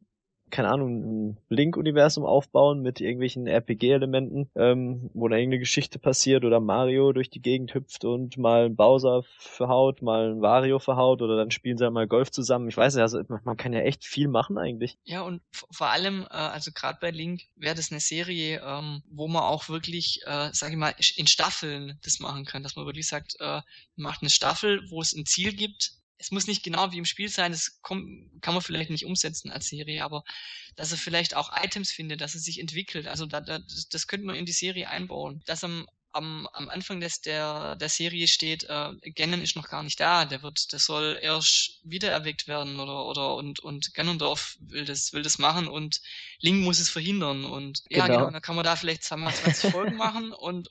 keine 0.52 0.70
Ahnung, 0.70 1.32
ein 1.32 1.38
Link-Universum 1.50 2.25
aufbauen 2.25 2.82
mit 2.82 3.02
irgendwelchen 3.02 3.48
RPG-Elementen, 3.48 4.50
ähm, 4.56 5.10
wo 5.14 5.28
da 5.28 5.36
irgendeine 5.38 5.60
Geschichte 5.60 6.00
passiert 6.00 6.46
oder 6.46 6.60
Mario 6.60 7.12
durch 7.14 7.30
die 7.30 7.42
Gegend 7.42 7.74
hüpft 7.74 8.06
und 8.06 8.38
mal 8.38 8.66
einen 8.66 8.75
Bowser 8.75 9.24
verhaut, 9.38 10.02
mal 10.02 10.32
einen 10.32 10.42
Wario 10.42 10.80
verhaut 10.80 11.22
oder 11.22 11.36
dann 11.36 11.52
spielen 11.52 11.78
sie 11.78 11.84
halt 11.84 11.94
mal 11.94 12.08
Golf 12.08 12.32
zusammen. 12.32 12.70
Ich 12.70 12.78
weiß 12.78 12.96
nicht, 12.96 13.02
also 13.02 13.22
man 13.44 13.58
kann 13.58 13.74
ja 13.74 13.82
echt 13.82 14.06
viel 14.06 14.28
machen 14.28 14.58
eigentlich. 14.58 14.98
Ja, 15.04 15.22
und 15.22 15.42
vor 15.52 15.88
allem, 15.88 16.24
äh, 16.24 16.36
also 16.36 16.72
gerade 16.74 17.00
bei 17.02 17.12
Link 17.12 17.42
wäre 17.56 17.75
das 17.75 17.92
eine 17.92 18.00
Serie, 18.00 18.62
ähm, 18.66 19.02
wo 19.10 19.28
man 19.28 19.44
auch 19.44 19.68
wirklich, 19.68 20.22
äh, 20.25 20.50
sag 20.54 20.72
ich 20.72 20.78
mal, 20.78 20.94
in 21.16 21.28
Staffeln 21.28 22.00
das 22.04 22.20
machen 22.20 22.46
kann, 22.46 22.64
dass 22.64 22.75
man 22.75 22.86
wirklich 22.86 23.08
sagt, 23.08 23.36
äh, 23.40 23.62
macht 23.96 24.22
eine 24.22 24.30
Staffel, 24.30 24.82
wo 24.90 25.02
es 25.02 25.14
ein 25.14 25.25
Ziel 25.25 25.54
gibt, 25.54 25.92
es 26.17 26.31
muss 26.31 26.48
nicht 26.48 26.63
genau 26.63 26.91
wie 26.91 26.98
im 26.98 27.05
Spiel 27.05 27.29
sein, 27.29 27.51
das 27.51 27.81
kann 27.81 28.29
man 28.45 28.62
vielleicht 28.62 28.89
nicht 28.89 29.05
umsetzen 29.05 29.51
als 29.51 29.67
Serie, 29.67 30.03
aber 30.03 30.24
dass 30.75 30.91
er 30.91 30.98
vielleicht 30.98 31.36
auch 31.36 31.51
Items 31.62 31.91
findet, 31.91 32.22
dass 32.22 32.36
er 32.36 32.41
sich 32.41 32.60
entwickelt. 32.60 33.07
Also 33.07 33.25
da, 33.25 33.41
da, 33.41 33.60
das, 33.91 34.07
könnte 34.07 34.25
man 34.25 34.36
in 34.36 34.45
die 34.45 34.51
Serie 34.51 34.89
einbauen. 34.89 35.41
Dass 35.45 35.63
am, 35.63 35.88
am, 36.12 36.48
am 36.53 36.69
Anfang 36.69 37.01
des, 37.01 37.22
der, 37.22 37.75
der 37.75 37.89
Serie 37.89 38.27
steht, 38.27 38.63
äh, 38.63 38.91
Ganon 39.12 39.41
ist 39.41 39.55
noch 39.55 39.67
gar 39.67 39.84
nicht 39.84 40.00
da, 40.00 40.25
der 40.25 40.41
wird, 40.41 40.72
der 40.72 40.79
soll 40.79 41.19
erst 41.22 41.81
wiedererweckt 41.84 42.48
werden 42.48 42.79
oder 42.79 43.05
oder 43.05 43.36
und 43.36 43.60
und 43.60 43.93
Ganondorf 43.93 44.57
will 44.62 44.86
das 44.86 45.12
will 45.12 45.24
das 45.24 45.38
machen 45.38 45.67
und 45.67 46.01
Link 46.39 46.63
muss 46.63 46.79
es 46.79 46.89
verhindern 46.89 47.43
und 47.43 47.84
ja 47.89 48.05
genau, 48.05 48.19
genau 48.19 48.31
dann 48.31 48.41
kann 48.41 48.55
man 48.55 48.63
da 48.63 48.77
vielleicht 48.77 49.03
20 49.03 49.72
Folgen 49.72 49.98
machen 49.98 50.31
und 50.31 50.69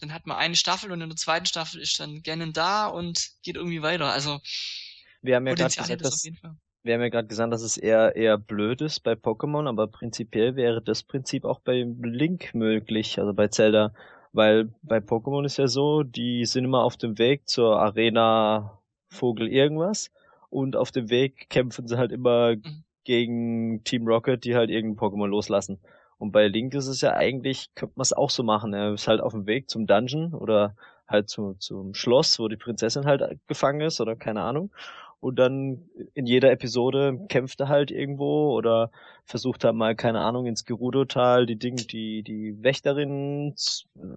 dann 0.00 0.12
hat 0.12 0.26
man 0.26 0.36
eine 0.36 0.56
Staffel 0.56 0.92
und 0.92 1.00
in 1.00 1.08
der 1.08 1.16
zweiten 1.16 1.46
Staffel 1.46 1.80
ist 1.80 1.98
dann 2.00 2.22
Ganon 2.22 2.52
da 2.52 2.86
und 2.86 3.30
geht 3.42 3.56
irgendwie 3.56 3.82
weiter. 3.82 4.12
Also 4.12 4.40
wir 5.22 5.36
haben 5.36 5.46
ja 5.46 5.54
gerade 5.54 5.74
gesagt, 5.74 6.04
dass, 6.04 6.24
wir 6.82 6.94
haben 6.94 7.00
ja 7.00 7.08
gerade 7.08 7.28
gesagt, 7.28 7.52
dass 7.52 7.62
es 7.62 7.76
eher 7.76 8.14
eher 8.14 8.36
blöd 8.36 8.82
ist 8.82 9.00
bei 9.00 9.12
Pokémon, 9.12 9.68
aber 9.68 9.86
prinzipiell 9.86 10.56
wäre 10.56 10.82
das 10.82 11.02
Prinzip 11.02 11.44
auch 11.44 11.60
bei 11.60 11.86
Link 12.02 12.54
möglich, 12.54 13.18
also 13.18 13.32
bei 13.32 13.48
Zelda, 13.48 13.94
weil 14.32 14.72
bei 14.82 14.98
Pokémon 14.98 15.44
ist 15.44 15.56
ja 15.56 15.68
so, 15.68 16.02
die 16.02 16.44
sind 16.44 16.64
immer 16.64 16.82
auf 16.82 16.96
dem 16.96 17.18
Weg 17.18 17.48
zur 17.48 17.80
Arena 17.80 18.78
Vogel 19.08 19.48
irgendwas 19.48 20.10
und 20.50 20.76
auf 20.76 20.92
dem 20.92 21.08
Weg 21.08 21.48
kämpfen 21.48 21.88
sie 21.88 21.96
halt 21.96 22.12
immer 22.12 22.56
mhm. 22.56 22.84
gegen 23.04 23.84
Team 23.84 24.06
Rocket, 24.06 24.44
die 24.44 24.54
halt 24.54 24.70
irgendein 24.70 24.98
Pokémon 24.98 25.28
loslassen. 25.28 25.78
Und 26.24 26.32
bei 26.32 26.48
Link 26.48 26.72
ist 26.72 26.86
es 26.86 27.02
ja 27.02 27.12
eigentlich, 27.12 27.68
könnte 27.74 27.92
man 27.96 28.02
es 28.02 28.14
auch 28.14 28.30
so 28.30 28.42
machen. 28.42 28.72
Er 28.72 28.94
ist 28.94 29.08
halt 29.08 29.20
auf 29.20 29.32
dem 29.32 29.46
Weg 29.46 29.68
zum 29.68 29.86
Dungeon 29.86 30.32
oder 30.32 30.74
halt 31.06 31.28
zu, 31.28 31.52
zum 31.58 31.92
Schloss, 31.92 32.38
wo 32.38 32.48
die 32.48 32.56
Prinzessin 32.56 33.04
halt 33.04 33.38
gefangen 33.46 33.82
ist 33.82 34.00
oder 34.00 34.16
keine 34.16 34.40
Ahnung. 34.40 34.70
Und 35.20 35.38
dann 35.38 35.82
in 36.14 36.24
jeder 36.24 36.50
Episode 36.50 37.26
kämpft 37.28 37.60
er 37.60 37.68
halt 37.68 37.90
irgendwo 37.90 38.56
oder 38.56 38.90
versucht 39.26 39.64
halt 39.64 39.74
mal, 39.74 39.94
keine 39.94 40.20
Ahnung, 40.20 40.46
ins 40.46 40.64
Gerudo-Tal 40.64 41.44
die 41.44 41.58
Dinge, 41.58 41.82
die, 41.82 42.22
die 42.22 42.62
Wächterin 42.62 43.54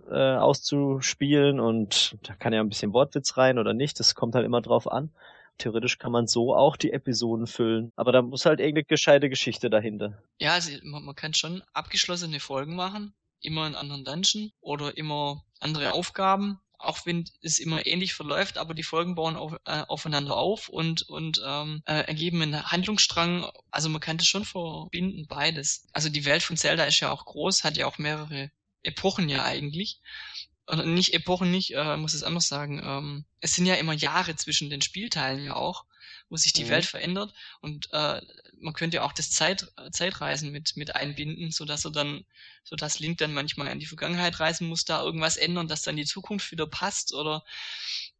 äh, 0.10 0.36
auszuspielen 0.36 1.60
und 1.60 2.16
da 2.24 2.36
kann 2.36 2.54
ja 2.54 2.62
ein 2.62 2.70
bisschen 2.70 2.94
Wortwitz 2.94 3.36
rein 3.36 3.60
oder 3.60 3.74
nicht, 3.74 4.00
das 4.00 4.16
kommt 4.16 4.34
halt 4.34 4.46
immer 4.46 4.62
drauf 4.62 4.90
an. 4.90 5.10
Theoretisch 5.58 5.98
kann 5.98 6.12
man 6.12 6.28
so 6.28 6.56
auch 6.56 6.78
die 6.78 6.92
Episoden 6.92 7.48
füllen. 7.48 7.92
Aber 7.96 8.12
da 8.12 8.22
muss 8.22 8.46
halt 8.46 8.60
irgendeine 8.60 8.86
gescheite 8.86 9.30
Geschichte 9.30 9.70
dahinter. 9.70 10.22
Ja, 10.40 10.54
also 10.54 10.72
man, 10.84 11.04
man 11.04 11.16
kann 11.16 11.34
schon 11.34 11.64
abgeschlossene 11.74 12.40
Folgen 12.40 12.76
machen, 12.76 13.14
immer 13.42 13.68
in 13.68 13.76
anderen 13.76 14.04
Dungeon 14.04 14.52
oder 14.62 14.98
immer 14.98 15.44
andere 15.60 15.94
Aufgaben 15.94 16.60
auch 16.80 17.06
wenn 17.06 17.26
es 17.42 17.60
immer 17.60 17.86
ähnlich 17.86 18.14
verläuft, 18.14 18.58
aber 18.58 18.74
die 18.74 18.84
Folgen 18.84 19.16
bauen 19.16 19.36
auf, 19.36 19.54
äh, 19.66 19.84
aufeinander 19.88 20.38
auf 20.38 20.70
und, 20.70 21.04
und 21.04 21.42
ähm, 21.46 21.82
äh, 21.86 22.02
ergeben 22.02 22.42
einen 22.42 22.72
Handlungsstrang. 22.72 23.50
Also 23.72 23.90
man 23.90 24.02
kann 24.02 24.18
das 24.18 24.28
schon 24.28 24.46
verbinden, 24.46 25.28
beides. 25.28 25.88
Also 25.94 26.10
die 26.10 26.26
Welt 26.26 26.44
von 26.44 26.58
Zelda 26.58 26.86
ist 26.86 27.00
ja 27.00 27.12
auch 27.12 27.26
groß, 27.26 27.64
hat 27.64 27.78
ja 27.78 27.88
auch 27.88 27.98
mehrere 27.98 28.52
Epochen 28.84 29.30
ja 29.30 29.44
eigentlich. 29.44 30.02
Oder 30.68 30.86
nicht 30.86 31.14
Epochen 31.14 31.50
nicht, 31.50 31.74
äh, 31.76 31.98
muss 31.98 32.14
es 32.14 32.24
anders 32.24 32.48
sagen. 32.48 32.82
Ähm, 32.84 33.26
es 33.40 33.56
sind 33.56 33.66
ja 33.66 33.76
immer 33.76 33.94
Jahre 33.94 34.36
zwischen 34.36 34.70
den 34.70 34.82
Spielteilen 34.82 35.44
ja 35.46 35.56
auch 35.56 35.86
wo 36.30 36.38
sich 36.38 36.54
die 36.54 36.66
mhm. 36.66 36.70
Welt 36.70 36.86
verändert 36.86 37.34
und 37.62 37.90
äh, 37.94 38.22
man 38.60 38.74
könnte 38.74 38.98
ja 38.98 39.04
auch 39.04 39.14
das 39.14 39.30
Zeit, 39.30 39.72
Zeitreisen 39.92 40.52
mit, 40.52 40.76
mit 40.76 40.96
einbinden, 40.96 41.52
so 41.52 41.66
dass 41.66 41.86
er 41.86 41.92
dann, 41.92 42.26
so 42.64 42.76
dass 42.76 43.00
Link 43.00 43.18
dann 43.20 43.34
manchmal 43.34 43.68
in 43.68 43.80
die 43.80 43.86
Vergangenheit 43.86 44.40
reisen 44.40 44.68
muss, 44.68 44.84
da 44.84 45.04
irgendwas 45.04 45.38
ändern, 45.38 45.68
dass 45.68 45.84
dann 45.84 45.96
die 45.96 46.06
Zukunft 46.06 46.52
wieder 46.52 46.68
passt 46.68 47.14
oder 47.14 47.44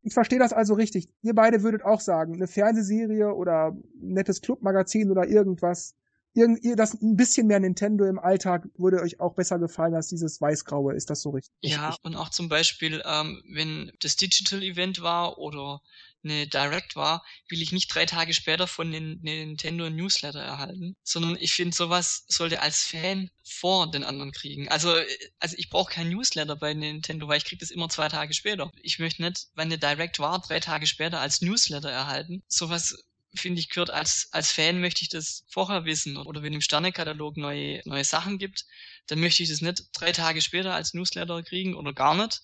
ich 0.04 0.14
verstehe 0.14 0.40
das 0.40 0.54
also 0.54 0.74
richtig. 0.76 1.10
Ihr 1.22 1.34
beide 1.34 1.64
würdet 1.64 1.84
auch 1.84 2.00
sagen, 2.00 2.36
eine 2.36 2.48
Fernsehserie 2.48 3.34
oder 3.34 3.72
ein 3.72 3.84
nettes 4.00 4.42
Clubmagazin 4.42 5.12
oder 5.12 5.28
irgendwas, 5.28 5.96
irgend, 6.38 6.80
das 6.80 6.94
ein 6.94 7.16
bisschen 7.16 7.48
mehr 7.48 7.60
Nintendo 7.60 8.06
im 8.06 8.20
Alltag 8.20 8.68
würde 8.78 9.02
euch 9.02 9.20
auch 9.20 9.34
besser 9.34 9.60
gefallen 9.60 9.96
als 9.96 10.08
dieses 10.08 10.40
Weißgraue. 10.40 10.94
Ist 10.94 11.10
das 11.10 11.22
so 11.22 11.32
richtig? 11.32 11.52
Ja, 11.62 11.96
und 12.04 12.16
auch 12.16 12.30
zum 12.30 12.48
Beispiel, 12.48 13.02
ähm, 13.06 13.42
wenn 13.50 13.92
das 14.00 14.16
Digital 14.16 14.62
Event 14.62 15.02
war 15.02 15.38
oder 15.40 15.82
eine 16.24 16.48
Direct 16.48 16.96
war, 16.96 17.24
will 17.50 17.62
ich 17.62 17.72
nicht 17.72 17.94
drei 17.94 18.06
Tage 18.06 18.34
später 18.34 18.68
von 18.68 18.92
den 18.92 19.20
Nintendo 19.22 19.90
Newsletter 19.90 20.42
erhalten, 20.42 20.96
sondern 21.04 21.38
ich 21.40 21.54
finde, 21.54 21.76
sowas 21.76 22.26
sollte 22.28 22.62
als 22.62 22.84
Fan 22.84 23.30
vor 23.44 23.90
den 23.90 24.04
anderen 24.04 24.32
kriegen. 24.32 24.68
Also, 24.68 24.94
also 25.40 25.56
ich 25.58 25.70
brauche 25.70 25.94
kein 25.94 26.10
Newsletter 26.10 26.56
bei 26.56 26.74
Nintendo, 26.74 27.28
weil 27.28 27.38
ich 27.38 27.46
kriege 27.46 27.60
das 27.60 27.72
immer 27.72 27.90
zwei 27.90 28.10
Tage 28.10 28.34
später. 28.34 28.70
Ich 28.82 29.00
möchte 29.00 29.22
nicht, 29.24 29.48
wenn 29.56 29.68
eine 29.68 29.78
Direct 29.78 30.20
war, 30.20 30.40
drei 30.40 30.60
Tage 30.60 30.86
später 30.88 31.20
als 31.20 31.42
Newsletter 31.42 31.90
erhalten. 31.90 32.44
Sowas 32.48 32.96
finde 33.34 33.60
ich, 33.60 33.70
gehört 33.70 33.90
als, 33.90 34.30
als 34.32 34.52
Fan 34.52 34.82
möchte 34.82 35.04
ich 35.04 35.10
das 35.10 35.46
vorher 35.50 35.86
wissen. 35.86 36.18
Oder 36.18 36.44
wenn 36.44 36.54
im 36.54 36.62
Sternekatalog 36.62 37.38
neue, 37.38 37.82
neue 37.86 38.04
Sachen 38.04 38.38
gibt, 38.38 38.66
dann 39.08 39.20
möchte 39.20 39.44
ich 39.44 39.50
das 39.50 39.62
nicht 39.62 39.84
drei 39.94 40.12
Tage 40.12 40.42
später 40.42 40.74
als 40.74 40.94
Newsletter 40.94 41.44
kriegen 41.44 41.76
oder 41.76 41.94
gar 41.94 42.16
nicht. 42.16 42.42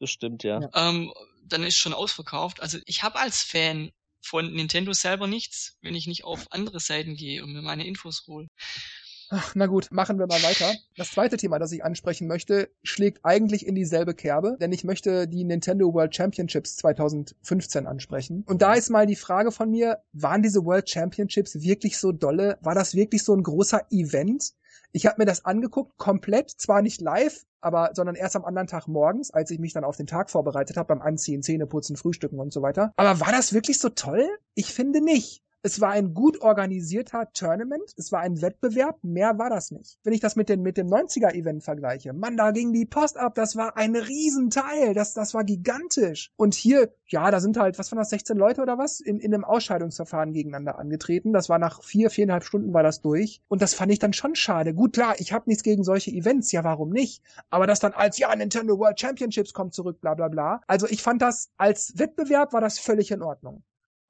Das 0.00 0.10
stimmt, 0.10 0.42
ja. 0.42 0.68
Ähm, 0.74 1.12
dann 1.44 1.62
ist 1.62 1.76
schon 1.76 1.94
ausverkauft. 1.94 2.60
Also 2.60 2.78
ich 2.86 3.02
habe 3.02 3.18
als 3.18 3.42
Fan 3.42 3.92
von 4.22 4.52
Nintendo 4.52 4.92
selber 4.92 5.26
nichts, 5.26 5.76
wenn 5.82 5.94
ich 5.94 6.06
nicht 6.06 6.24
auf 6.24 6.50
andere 6.50 6.80
Seiten 6.80 7.16
gehe 7.16 7.42
und 7.42 7.52
mir 7.52 7.62
meine 7.62 7.86
Infos 7.86 8.24
hole. 8.26 8.48
Ach, 9.36 9.52
na 9.56 9.66
gut, 9.66 9.88
machen 9.90 10.20
wir 10.20 10.28
mal 10.28 10.40
weiter. 10.44 10.72
Das 10.96 11.10
zweite 11.10 11.36
Thema, 11.36 11.58
das 11.58 11.72
ich 11.72 11.82
ansprechen 11.84 12.28
möchte, 12.28 12.70
schlägt 12.84 13.24
eigentlich 13.24 13.66
in 13.66 13.74
dieselbe 13.74 14.14
Kerbe, 14.14 14.56
denn 14.60 14.70
ich 14.70 14.84
möchte 14.84 15.26
die 15.26 15.42
Nintendo 15.42 15.92
World 15.92 16.14
Championships 16.14 16.76
2015 16.76 17.88
ansprechen. 17.88 18.44
Und 18.46 18.62
da 18.62 18.74
ist 18.74 18.90
mal 18.90 19.06
die 19.06 19.16
Frage 19.16 19.50
von 19.50 19.72
mir, 19.72 19.98
waren 20.12 20.42
diese 20.42 20.64
World 20.64 20.88
Championships 20.88 21.60
wirklich 21.60 21.98
so 21.98 22.12
dolle? 22.12 22.58
War 22.60 22.76
das 22.76 22.94
wirklich 22.94 23.24
so 23.24 23.34
ein 23.34 23.42
großer 23.42 23.80
Event? 23.90 24.52
Ich 24.92 25.06
habe 25.06 25.16
mir 25.18 25.26
das 25.26 25.44
angeguckt, 25.44 25.98
komplett, 25.98 26.50
zwar 26.50 26.80
nicht 26.80 27.00
live, 27.00 27.44
aber 27.60 27.90
sondern 27.94 28.14
erst 28.14 28.36
am 28.36 28.44
anderen 28.44 28.68
Tag 28.68 28.86
morgens, 28.86 29.32
als 29.32 29.50
ich 29.50 29.58
mich 29.58 29.72
dann 29.72 29.82
auf 29.82 29.96
den 29.96 30.06
Tag 30.06 30.30
vorbereitet 30.30 30.76
habe, 30.76 30.86
beim 30.86 31.02
Anziehen, 31.02 31.42
Zähneputzen, 31.42 31.96
Frühstücken 31.96 32.38
und 32.38 32.52
so 32.52 32.62
weiter. 32.62 32.92
Aber 32.96 33.18
war 33.18 33.32
das 33.32 33.52
wirklich 33.52 33.80
so 33.80 33.88
toll? 33.88 34.28
Ich 34.54 34.72
finde 34.72 35.00
nicht. 35.00 35.42
Es 35.66 35.80
war 35.80 35.92
ein 35.92 36.12
gut 36.12 36.42
organisierter 36.42 37.32
Tournament, 37.32 37.94
es 37.96 38.12
war 38.12 38.20
ein 38.20 38.42
Wettbewerb, 38.42 39.02
mehr 39.02 39.38
war 39.38 39.48
das 39.48 39.70
nicht. 39.70 39.98
Wenn 40.04 40.12
ich 40.12 40.20
das 40.20 40.36
mit, 40.36 40.50
den, 40.50 40.60
mit 40.60 40.76
dem 40.76 40.88
90er-Event 40.88 41.64
vergleiche, 41.64 42.12
Mann, 42.12 42.36
da 42.36 42.50
ging 42.50 42.74
die 42.74 42.84
Post 42.84 43.16
ab, 43.16 43.34
das 43.34 43.56
war 43.56 43.74
ein 43.78 43.96
Riesenteil, 43.96 44.92
das, 44.92 45.14
das 45.14 45.32
war 45.32 45.42
gigantisch. 45.42 46.30
Und 46.36 46.52
hier, 46.52 46.92
ja, 47.06 47.30
da 47.30 47.40
sind 47.40 47.56
halt, 47.56 47.78
was 47.78 47.90
waren 47.90 47.98
das, 47.98 48.10
16 48.10 48.36
Leute 48.36 48.60
oder 48.60 48.76
was, 48.76 49.00
in, 49.00 49.18
in 49.20 49.32
einem 49.32 49.42
Ausscheidungsverfahren 49.42 50.34
gegeneinander 50.34 50.78
angetreten. 50.78 51.32
Das 51.32 51.48
war 51.48 51.58
nach 51.58 51.82
vier, 51.82 52.10
viereinhalb 52.10 52.44
Stunden 52.44 52.74
war 52.74 52.82
das 52.82 53.00
durch. 53.00 53.40
Und 53.48 53.62
das 53.62 53.72
fand 53.72 53.90
ich 53.90 53.98
dann 53.98 54.12
schon 54.12 54.34
schade. 54.34 54.74
Gut, 54.74 54.92
klar, 54.92 55.14
ich 55.16 55.32
habe 55.32 55.48
nichts 55.48 55.62
gegen 55.62 55.82
solche 55.82 56.10
Events, 56.10 56.52
ja, 56.52 56.62
warum 56.62 56.90
nicht? 56.90 57.22
Aber 57.48 57.66
das 57.66 57.80
dann 57.80 57.94
als, 57.94 58.18
ja, 58.18 58.36
Nintendo 58.36 58.78
World 58.78 59.00
Championships 59.00 59.54
kommt 59.54 59.72
zurück, 59.72 59.98
bla 60.02 60.12
bla 60.12 60.28
bla. 60.28 60.60
Also 60.66 60.86
ich 60.86 61.02
fand 61.02 61.22
das, 61.22 61.48
als 61.56 61.94
Wettbewerb 61.96 62.52
war 62.52 62.60
das 62.60 62.78
völlig 62.78 63.10
in 63.10 63.22
Ordnung. 63.22 63.62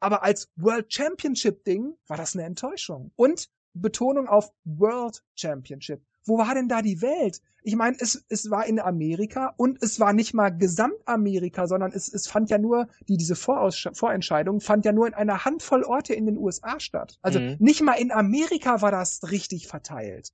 Aber 0.04 0.22
als 0.22 0.52
World 0.56 0.92
Championship 0.92 1.64
Ding 1.64 1.96
war 2.08 2.18
das 2.18 2.36
eine 2.36 2.44
Enttäuschung. 2.44 3.10
Und 3.16 3.48
Betonung 3.72 4.28
auf 4.28 4.52
World 4.64 5.24
Championship. 5.34 6.04
Wo 6.26 6.36
war 6.36 6.54
denn 6.54 6.68
da 6.68 6.82
die 6.82 7.00
Welt? 7.00 7.40
Ich 7.66 7.76
meine, 7.76 7.96
es, 7.98 8.24
es 8.28 8.50
war 8.50 8.66
in 8.66 8.78
Amerika 8.78 9.54
und 9.56 9.82
es 9.82 9.98
war 9.98 10.12
nicht 10.12 10.34
mal 10.34 10.50
Gesamtamerika, 10.50 11.66
sondern 11.66 11.92
es, 11.92 12.12
es 12.12 12.26
fand 12.26 12.50
ja 12.50 12.58
nur, 12.58 12.88
die, 13.08 13.16
diese 13.16 13.36
Voraus 13.36 13.88
Vorentscheidung 13.94 14.60
fand 14.60 14.84
ja 14.84 14.92
nur 14.92 15.06
in 15.06 15.14
einer 15.14 15.46
Handvoll 15.46 15.82
Orte 15.82 16.12
in 16.12 16.26
den 16.26 16.36
USA 16.36 16.78
statt. 16.78 17.18
Also 17.22 17.40
mhm. 17.40 17.56
nicht 17.58 17.80
mal 17.80 17.94
in 17.94 18.12
Amerika 18.12 18.82
war 18.82 18.90
das 18.90 19.30
richtig 19.30 19.66
verteilt. 19.66 20.32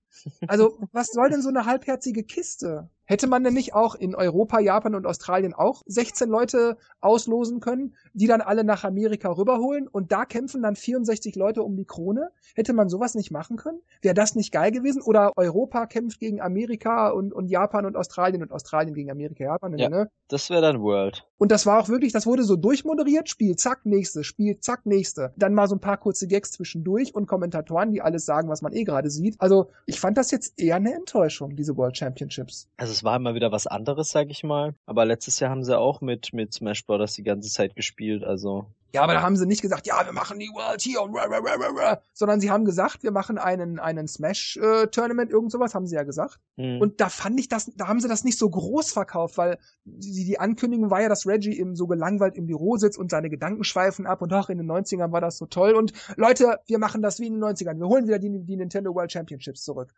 Also 0.49 0.79
was 0.93 1.07
soll 1.07 1.31
denn 1.31 1.41
so 1.41 1.49
eine 1.49 1.67
halbherzige 1.67 2.25
Kiste? 2.25 2.91
Hätte 3.11 3.27
man 3.27 3.43
denn 3.43 3.55
nicht 3.55 3.75
auch 3.75 3.97
in 3.97 4.15
Europa, 4.15 4.61
Japan 4.61 4.95
und 4.95 5.05
Australien 5.05 5.53
auch 5.53 5.83
16 5.87 6.29
Leute 6.29 6.77
auslosen 7.01 7.59
können, 7.59 7.97
die 8.13 8.29
dann 8.29 8.41
alle 8.41 8.63
nach 8.63 8.85
Amerika 8.85 9.33
rüberholen 9.33 9.89
und 9.89 10.13
da 10.13 10.25
kämpfen 10.25 10.63
dann 10.63 10.77
64 10.77 11.35
Leute 11.35 11.65
um 11.65 11.77
die 11.77 11.87
Krone? 11.87 12.31
Hätte 12.55 12.73
man 12.73 12.89
sowas 12.89 13.17
nicht 13.17 13.33
machen 13.33 13.57
können? 13.57 13.81
Wäre 14.01 14.15
das 14.15 14.37
nicht 14.37 14.53
geil 14.53 14.71
gewesen? 14.71 15.03
Oder 15.03 15.33
Europa 15.37 15.87
kämpft 15.87 16.21
gegen 16.21 16.41
Amerika 16.41 17.09
und, 17.21 17.33
und 17.33 17.49
Japan 17.49 17.85
und 17.85 17.97
Australien 17.97 18.43
und 18.43 18.51
Australien 18.51 18.95
gegen 18.95 19.11
Amerika, 19.11 19.45
Japan. 19.45 19.79
Ja, 19.79 19.89
ne? 19.89 20.11
Das 20.29 20.49
wäre 20.49 20.63
dann 20.63 20.81
World. 20.81 21.27
Und 21.39 21.53
das 21.53 21.67
war 21.67 21.81
auch 21.81 21.89
wirklich, 21.89 22.13
das 22.13 22.27
wurde 22.27 22.45
so 22.45 22.57
durchmoderiert, 22.57 23.29
Spiel, 23.29 23.57
zack, 23.57 23.85
nächste, 23.85 24.25
Spiel, 24.25 24.59
zack, 24.59 24.87
nächste. 24.87 25.33
Dann 25.37 25.55
mal 25.55 25.69
so 25.69 25.77
ein 25.77 25.81
paar 25.81 25.99
kurze 25.99 26.27
Gags 26.27 26.53
zwischendurch 26.53 27.15
und 27.15 27.27
Kommentatoren, 27.27 27.93
die 27.93 28.01
alles 28.01 28.25
sagen, 28.25 28.49
was 28.49 28.63
man 28.63 28.73
eh 28.73 28.85
gerade 28.85 29.11
sieht. 29.11 29.37
Also 29.39 29.71
ich 29.87 30.01
fand 30.01 30.17
das 30.17 30.31
jetzt 30.31 30.59
eher 30.59 30.77
eine 30.77 30.95
Enttäuschung, 30.95 31.57
diese 31.57 31.77
World 31.77 31.97
Championships. 31.97 32.69
Also 32.77 32.93
es 32.93 33.05
war 33.05 33.17
immer 33.17 33.35
wieder 33.35 33.53
was 33.53 33.67
anderes, 33.67 34.11
sag 34.11 34.31
ich 34.31 34.43
mal. 34.43 34.75
Aber 34.87 35.05
letztes 35.05 35.41
Jahr 35.41 35.51
haben 35.51 35.65
sie 35.65 35.79
auch 35.79 36.01
mit, 36.01 36.33
mit 36.33 36.55
Smash 36.55 36.87
Bros. 36.87 37.15
die 37.15 37.23
ganze 37.23 37.51
Zeit 37.51 37.77
gespielt, 37.77 38.25
also 38.25 38.67
ja, 38.93 39.03
aber 39.03 39.15
da 39.15 39.23
haben 39.23 39.37
sie 39.37 39.47
nicht 39.47 39.63
gesagt, 39.63 39.87
ja, 39.87 40.05
wir 40.05 40.13
machen 40.13 40.39
die 40.39 40.49
World 40.49 40.81
hier 40.81 41.01
und 41.03 41.15
rah, 41.15 41.25
rah, 41.25 41.39
rah, 41.39 41.71
rah, 41.77 42.03
sondern 42.13 42.41
sie 42.41 42.51
haben 42.51 42.65
gesagt, 42.65 43.03
wir 43.03 43.13
machen 43.13 43.39
einen 43.39 43.79
einen 43.79 44.09
Smash 44.09 44.57
äh, 44.57 44.87
Tournament 44.89 45.31
irgend 45.31 45.53
sowas, 45.53 45.75
haben 45.75 45.87
sie 45.87 45.95
ja 45.95 46.03
gesagt. 46.03 46.41
Mhm. 46.57 46.81
Und 46.81 47.01
da 47.01 47.09
fand 47.09 47.39
ich 47.39 47.49
das, 47.49 47.71
da 47.77 47.87
haben 47.87 48.01
sie 48.01 48.09
das 48.09 48.25
nicht 48.25 48.39
so 48.39 48.51
groß 48.51 48.93
verkauft, 48.93 49.39
weil 49.39 49.59
die, 49.85 50.25
die 50.25 50.41
Ankündigung 50.41 50.91
war 50.91 51.03
ja, 51.03 51.09
dass 51.09 51.27
Reggie 51.27 51.59
eben 51.59 51.77
so 51.77 51.87
gelangweilt 51.87 52.37
im 52.37 52.47
Büro 52.47 52.77
sitzt 52.77 52.99
und 52.99 53.11
seine 53.11 53.31
Gedanken 53.31 53.65
schweifen 53.65 54.07
ab 54.07 54.23
und 54.23 54.33
ach, 54.33 54.49
in 54.49 54.59
den 54.59 54.71
90ern 54.71 55.13
war 55.13 55.21
das 55.21 55.39
so 55.39 55.47
toll 55.47 55.75
und 55.75 55.93
Leute, 56.17 56.59
wir 56.67 56.79
machen 56.79 57.03
das 57.03 57.21
wie 57.21 57.27
in 57.27 57.35
den 57.35 57.45
90ern. 57.45 57.79
Wir 57.79 57.87
holen 57.87 58.07
wieder 58.07 58.19
die, 58.19 58.45
die 58.45 58.57
Nintendo 58.57 58.95
World 58.95 59.13
Championships 59.13 59.63
zurück. 59.63 59.93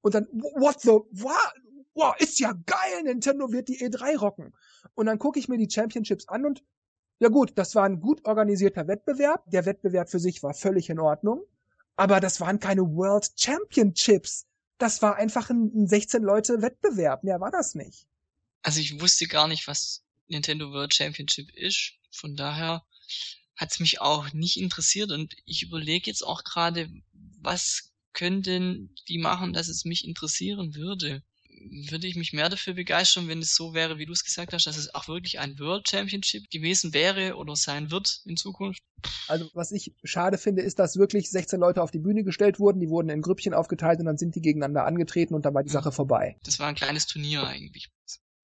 Und 0.00 0.14
dann 0.14 0.26
what 0.32 0.80
the 0.80 0.90
what? 0.90 1.54
Wow, 1.94 2.14
ist 2.18 2.38
ja 2.38 2.52
geil, 2.66 3.02
Nintendo 3.02 3.50
wird 3.50 3.66
die 3.66 3.80
E3 3.80 4.18
rocken. 4.18 4.54
Und 4.94 5.06
dann 5.06 5.18
gucke 5.18 5.40
ich 5.40 5.48
mir 5.48 5.58
die 5.58 5.68
Championships 5.68 6.28
an 6.28 6.46
und 6.46 6.62
ja 7.20 7.28
gut, 7.28 7.52
das 7.56 7.74
war 7.74 7.84
ein 7.84 8.00
gut 8.00 8.24
organisierter 8.24 8.86
Wettbewerb. 8.86 9.42
Der 9.50 9.66
Wettbewerb 9.66 10.08
für 10.08 10.20
sich 10.20 10.42
war 10.42 10.54
völlig 10.54 10.88
in 10.88 11.00
Ordnung. 11.00 11.42
Aber 11.96 12.20
das 12.20 12.40
waren 12.40 12.60
keine 12.60 12.82
World 12.82 13.32
Championships. 13.36 14.46
Das 14.78 15.02
war 15.02 15.16
einfach 15.16 15.50
ein 15.50 15.88
16 15.88 16.22
Leute 16.22 16.62
Wettbewerb. 16.62 17.24
Mehr 17.24 17.40
war 17.40 17.50
das 17.50 17.74
nicht. 17.74 18.06
Also 18.62 18.80
ich 18.80 19.00
wusste 19.00 19.26
gar 19.26 19.48
nicht, 19.48 19.66
was 19.66 20.04
Nintendo 20.28 20.70
World 20.70 20.94
Championship 20.94 21.50
ist. 21.56 21.94
Von 22.12 22.36
daher 22.36 22.84
hat 23.56 23.72
es 23.72 23.80
mich 23.80 24.00
auch 24.00 24.32
nicht 24.32 24.56
interessiert 24.56 25.10
und 25.10 25.34
ich 25.44 25.64
überlege 25.64 26.08
jetzt 26.08 26.22
auch 26.22 26.44
gerade, 26.44 26.88
was 27.40 27.92
könnten 28.12 28.94
die 29.08 29.18
machen, 29.18 29.52
dass 29.52 29.68
es 29.68 29.84
mich 29.84 30.06
interessieren 30.06 30.76
würde 30.76 31.22
würde 31.90 32.06
ich 32.06 32.16
mich 32.16 32.32
mehr 32.32 32.48
dafür 32.48 32.74
begeistern, 32.74 33.28
wenn 33.28 33.40
es 33.40 33.54
so 33.54 33.74
wäre, 33.74 33.98
wie 33.98 34.06
du 34.06 34.12
es 34.12 34.24
gesagt 34.24 34.52
hast, 34.52 34.66
dass 34.66 34.76
es 34.76 34.94
auch 34.94 35.08
wirklich 35.08 35.38
ein 35.38 35.58
World 35.58 35.88
Championship 35.88 36.50
gewesen 36.50 36.92
wäre 36.94 37.36
oder 37.36 37.56
sein 37.56 37.90
wird 37.90 38.22
in 38.24 38.36
Zukunft. 38.36 38.82
Also 39.28 39.48
was 39.54 39.72
ich 39.72 39.92
schade 40.04 40.38
finde, 40.38 40.62
ist, 40.62 40.78
dass 40.78 40.96
wirklich 40.96 41.30
16 41.30 41.60
Leute 41.60 41.82
auf 41.82 41.90
die 41.90 42.00
Bühne 42.00 42.24
gestellt 42.24 42.58
wurden, 42.58 42.80
die 42.80 42.88
wurden 42.88 43.10
in 43.10 43.22
Grüppchen 43.22 43.54
aufgeteilt 43.54 44.00
und 44.00 44.06
dann 44.06 44.18
sind 44.18 44.34
die 44.34 44.40
gegeneinander 44.40 44.84
angetreten 44.84 45.34
und 45.34 45.44
dann 45.44 45.54
war 45.54 45.62
die 45.62 45.70
Sache 45.70 45.92
vorbei. 45.92 46.36
Das 46.44 46.58
war 46.58 46.68
ein 46.68 46.74
kleines 46.74 47.06
Turnier 47.06 47.46
eigentlich. 47.46 47.88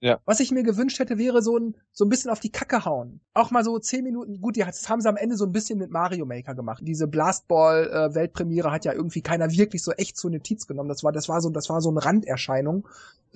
Ja. 0.05 0.21
Was 0.27 0.41
ich 0.41 0.51
mir 0.51 0.63
gewünscht 0.63 0.99
hätte, 0.99 1.17
wäre 1.17 1.41
so 1.41 1.57
ein, 1.57 1.77
so 1.91 2.05
ein 2.05 2.11
bisschen 2.11 2.31
auf 2.31 2.39
die 2.39 2.53
Kacke 2.53 2.85
hauen. 2.85 3.21
Auch 3.33 3.51
mal 3.51 3.65
so 3.65 3.79
zehn 3.79 4.05
Minuten, 4.05 4.39
gut, 4.39 4.59
das 4.59 4.91
haben 4.91 5.01
sie 5.01 5.09
am 5.09 5.17
Ende 5.17 5.35
so 5.39 5.47
ein 5.47 5.53
bisschen 5.53 5.79
mit 5.79 5.91
Mario 5.91 6.27
Maker 6.27 6.55
gemacht. 6.55 6.83
Diese 6.85 7.09
Blastball-Weltpremiere 7.09 8.69
äh, 8.69 8.71
hat 8.71 8.85
ja 8.85 8.93
irgendwie 8.93 9.23
keiner 9.23 9.51
wirklich 9.51 9.83
so 9.83 9.93
echt 9.93 10.19
zur 10.19 10.31
Notiz 10.31 10.67
genommen. 10.67 10.91
Das 10.91 11.05
war, 11.05 11.13
das 11.13 11.31
war 11.31 11.41
so, 11.41 11.49
das 11.49 11.71
war 11.71 11.81
so 11.81 11.89
eine 11.89 12.05
Randerscheinung. 12.05 12.87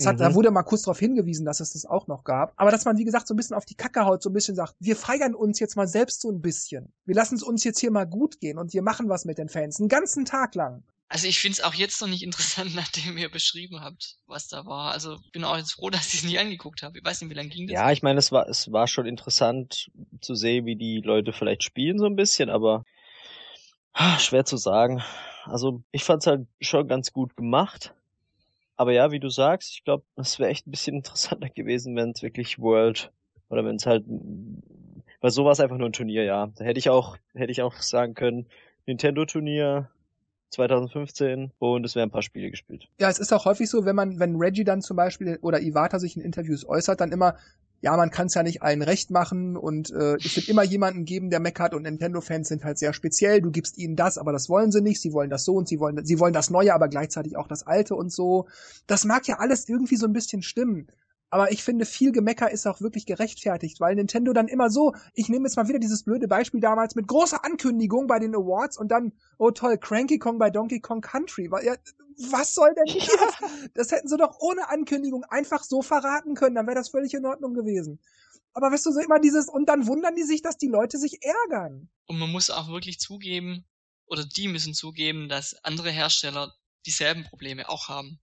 Hat, 0.04 0.16
mhm. 0.16 0.18
Da 0.18 0.34
wurde 0.34 0.50
mal 0.50 0.62
kurz 0.62 0.82
darauf 0.82 0.98
hingewiesen, 0.98 1.46
dass 1.46 1.60
es 1.60 1.72
das 1.72 1.86
auch 1.86 2.06
noch 2.06 2.22
gab. 2.22 2.52
Aber 2.56 2.70
dass 2.70 2.84
man, 2.84 2.98
wie 2.98 3.04
gesagt, 3.04 3.28
so 3.28 3.32
ein 3.32 3.38
bisschen 3.38 3.56
auf 3.56 3.64
die 3.64 3.74
Kacke 3.74 4.04
haut, 4.04 4.22
so 4.22 4.28
ein 4.28 4.34
bisschen 4.34 4.54
sagt, 4.54 4.74
wir 4.78 4.94
feiern 4.94 5.34
uns 5.34 5.60
jetzt 5.60 5.74
mal 5.74 5.88
selbst 5.88 6.20
so 6.20 6.30
ein 6.30 6.42
bisschen. 6.42 6.92
Wir 7.06 7.14
lassen 7.14 7.36
es 7.36 7.42
uns 7.42 7.64
jetzt 7.64 7.78
hier 7.78 7.90
mal 7.90 8.04
gut 8.04 8.40
gehen 8.40 8.58
und 8.58 8.74
wir 8.74 8.82
machen 8.82 9.08
was 9.08 9.24
mit 9.24 9.38
den 9.38 9.48
Fans. 9.48 9.80
Einen 9.80 9.88
ganzen 9.88 10.26
Tag 10.26 10.54
lang. 10.54 10.82
Also 11.10 11.26
ich 11.26 11.40
finde 11.40 11.54
es 11.54 11.64
auch 11.64 11.72
jetzt 11.72 12.00
noch 12.00 12.08
nicht 12.08 12.22
interessant, 12.22 12.74
nachdem 12.74 13.16
ihr 13.16 13.30
beschrieben 13.30 13.80
habt, 13.80 14.16
was 14.26 14.48
da 14.48 14.66
war. 14.66 14.92
Also 14.92 15.18
bin 15.32 15.44
auch 15.44 15.56
jetzt 15.56 15.72
froh, 15.72 15.90
dass 15.90 16.12
ich 16.12 16.20
es 16.20 16.24
nie 16.24 16.38
angeguckt 16.38 16.82
habe. 16.82 16.98
Ich 16.98 17.04
weiß 17.04 17.20
nicht, 17.20 17.30
wie 17.30 17.34
lange 17.34 17.48
ging 17.48 17.66
das. 17.66 17.74
Ja, 17.74 17.90
ich 17.90 18.02
meine, 18.02 18.18
es 18.18 18.32
war, 18.32 18.48
es 18.48 18.70
war 18.72 18.86
schon 18.86 19.06
interessant 19.06 19.90
zu 20.20 20.34
sehen, 20.34 20.66
wie 20.66 20.76
die 20.76 21.00
Leute 21.00 21.32
vielleicht 21.32 21.64
spielen 21.64 21.98
so 21.98 22.06
ein 22.06 22.16
bisschen, 22.16 22.50
aber 22.50 22.84
schwer 24.18 24.44
zu 24.44 24.56
sagen. 24.56 25.02
Also 25.44 25.82
ich 25.92 26.04
fand 26.04 26.22
es 26.22 26.26
halt 26.26 26.46
schon 26.60 26.88
ganz 26.88 27.12
gut 27.12 27.36
gemacht. 27.36 27.94
Aber 28.76 28.92
ja, 28.92 29.10
wie 29.10 29.18
du 29.18 29.28
sagst, 29.28 29.72
ich 29.72 29.84
glaube, 29.84 30.04
es 30.14 30.38
wäre 30.38 30.50
echt 30.50 30.66
ein 30.66 30.70
bisschen 30.70 30.96
interessanter 30.98 31.48
gewesen, 31.48 31.96
wenn 31.96 32.10
es 32.10 32.22
wirklich 32.22 32.58
World 32.58 33.10
oder 33.48 33.64
wenn 33.64 33.76
es 33.76 33.86
halt, 33.86 34.04
weil 35.20 35.30
so 35.30 35.44
war 35.44 35.52
es 35.52 35.60
einfach 35.60 35.78
nur 35.78 35.88
ein 35.88 35.94
Turnier, 35.94 36.24
ja. 36.24 36.48
Da 36.54 36.64
hätte 36.64 36.78
ich 36.78 36.90
auch, 36.90 37.16
hätte 37.34 37.50
ich 37.50 37.62
auch 37.62 37.74
sagen 37.76 38.14
können, 38.14 38.46
Nintendo 38.86 39.24
Turnier, 39.24 39.90
2015 40.50 41.52
und 41.58 41.84
es 41.84 41.94
werden 41.94 42.08
ein 42.08 42.12
paar 42.12 42.22
Spiele 42.22 42.50
gespielt. 42.50 42.88
Ja, 42.98 43.08
es 43.08 43.18
ist 43.18 43.32
auch 43.32 43.44
häufig 43.44 43.68
so, 43.68 43.84
wenn 43.84 43.96
man, 43.96 44.18
wenn 44.18 44.36
Reggie 44.36 44.64
dann 44.64 44.82
zum 44.82 44.96
Beispiel 44.96 45.38
oder 45.42 45.60
Iwata 45.60 45.98
sich 45.98 46.16
in 46.16 46.22
Interviews 46.22 46.66
äußert, 46.66 47.00
dann 47.00 47.12
immer, 47.12 47.36
ja, 47.80 47.96
man 47.96 48.10
kann 48.10 48.26
es 48.26 48.34
ja 48.34 48.42
nicht 48.42 48.62
allen 48.62 48.82
recht 48.82 49.10
machen 49.10 49.56
und 49.56 49.90
äh, 49.90 50.16
es 50.16 50.34
wird 50.34 50.48
immer 50.48 50.64
jemanden 50.64 51.04
geben, 51.04 51.30
der 51.30 51.38
meckert 51.38 51.74
und 51.74 51.82
Nintendo-Fans 51.82 52.48
sind 52.48 52.64
halt 52.64 52.78
sehr 52.78 52.92
speziell. 52.92 53.40
Du 53.40 53.50
gibst 53.50 53.78
ihnen 53.78 53.94
das, 53.94 54.18
aber 54.18 54.32
das 54.32 54.48
wollen 54.48 54.72
sie 54.72 54.80
nicht. 54.80 55.00
Sie 55.00 55.12
wollen 55.12 55.30
das 55.30 55.44
so 55.44 55.54
und 55.54 55.68
sie 55.68 55.78
wollen, 55.78 56.04
sie 56.04 56.18
wollen 56.18 56.32
das 56.32 56.50
Neue, 56.50 56.74
aber 56.74 56.88
gleichzeitig 56.88 57.36
auch 57.36 57.46
das 57.46 57.66
Alte 57.66 57.94
und 57.94 58.10
so. 58.12 58.46
Das 58.86 59.04
mag 59.04 59.28
ja 59.28 59.36
alles 59.38 59.68
irgendwie 59.68 59.96
so 59.96 60.06
ein 60.06 60.12
bisschen 60.12 60.42
stimmen. 60.42 60.88
Aber 61.30 61.52
ich 61.52 61.62
finde, 61.62 61.84
viel 61.84 62.12
Gemecker 62.12 62.50
ist 62.50 62.66
auch 62.66 62.80
wirklich 62.80 63.04
gerechtfertigt, 63.04 63.80
weil 63.80 63.94
Nintendo 63.94 64.32
dann 64.32 64.48
immer 64.48 64.70
so, 64.70 64.94
ich 65.12 65.28
nehme 65.28 65.44
jetzt 65.46 65.56
mal 65.56 65.68
wieder 65.68 65.78
dieses 65.78 66.02
blöde 66.02 66.26
Beispiel 66.26 66.60
damals 66.60 66.94
mit 66.94 67.06
großer 67.06 67.44
Ankündigung 67.44 68.06
bei 68.06 68.18
den 68.18 68.34
Awards 68.34 68.78
und 68.78 68.88
dann, 68.88 69.12
oh 69.36 69.50
toll, 69.50 69.76
Cranky 69.76 70.18
Kong 70.18 70.38
bei 70.38 70.48
Donkey 70.48 70.80
Kong 70.80 71.02
Country. 71.02 71.50
Ja, 71.62 71.74
was 72.30 72.54
soll 72.54 72.74
denn 72.74 72.86
das? 72.98 73.06
Ja. 73.06 73.48
Das 73.74 73.92
hätten 73.92 74.08
sie 74.08 74.16
doch 74.16 74.38
ohne 74.40 74.70
Ankündigung 74.70 75.24
einfach 75.24 75.64
so 75.64 75.82
verraten 75.82 76.34
können, 76.34 76.54
dann 76.54 76.66
wäre 76.66 76.76
das 76.76 76.88
völlig 76.88 77.12
in 77.12 77.26
Ordnung 77.26 77.52
gewesen. 77.52 78.00
Aber 78.54 78.72
weißt 78.72 78.86
du, 78.86 78.92
so 78.92 79.00
immer 79.00 79.20
dieses, 79.20 79.48
und 79.48 79.68
dann 79.68 79.86
wundern 79.86 80.16
die 80.16 80.24
sich, 80.24 80.40
dass 80.40 80.56
die 80.56 80.66
Leute 80.66 80.98
sich 80.98 81.20
ärgern. 81.22 81.90
Und 82.06 82.18
man 82.18 82.30
muss 82.30 82.48
auch 82.50 82.68
wirklich 82.68 82.98
zugeben, 82.98 83.66
oder 84.06 84.24
die 84.24 84.48
müssen 84.48 84.72
zugeben, 84.72 85.28
dass 85.28 85.62
andere 85.62 85.90
Hersteller 85.90 86.54
dieselben 86.86 87.24
Probleme 87.24 87.68
auch 87.68 87.88
haben 87.88 88.18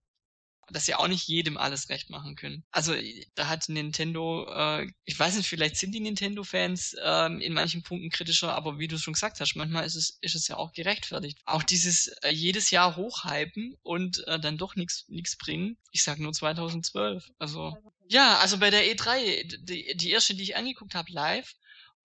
dass 0.72 0.86
sie 0.86 0.96
auch 0.96 1.08
nicht 1.08 1.28
jedem 1.28 1.58
alles 1.58 1.90
recht 1.90 2.10
machen 2.10 2.36
können. 2.36 2.64
Also 2.72 2.94
da 3.36 3.48
hat 3.48 3.70
Nintendo, 3.70 4.48
äh, 4.52 4.88
ich 5.04 5.18
weiß 5.18 5.36
nicht, 5.36 5.48
vielleicht 5.48 5.78
sind 5.78 5.94
die 5.94 6.00
Nintendo-Fans 6.00 6.96
äh, 7.02 7.44
in 7.44 7.54
manchen 7.54 7.84
Punkten 7.84 8.10
kritischer, 8.10 8.54
aber 8.54 8.80
wie 8.80 8.88
du 8.88 8.98
schon 8.98 9.14
gesagt 9.14 9.40
hast, 9.40 9.56
manchmal 9.56 9.86
ist 9.86 9.96
es, 9.96 10.18
ist 10.22 10.36
es 10.36 10.48
ja 10.48 10.58
auch 10.58 10.74
gerechtfertigt. 10.74 11.40
Auch 11.46 11.64
dieses 11.64 12.08
äh, 12.24 12.30
jedes 12.30 12.72
Jahr 12.72 12.96
hochhypen 12.96 13.76
und 13.84 14.26
äh, 14.28 14.40
dann 14.40 14.58
doch 14.58 14.76
nichts 14.76 15.06
nichts 15.08 15.38
bringen. 15.38 15.78
Ich 15.92 16.04
sag 16.04 16.20
nur 16.20 16.34
2012. 16.34 17.32
Also 17.38 17.78
ja, 18.08 18.38
also 18.38 18.58
bei 18.58 18.70
der 18.70 18.84
E3, 18.84 19.64
die, 19.66 19.96
die 19.96 20.10
erste, 20.12 20.36
die 20.36 20.44
ich 20.44 20.56
angeguckt 20.56 20.96
habe 20.96 21.12
live, 21.12 21.56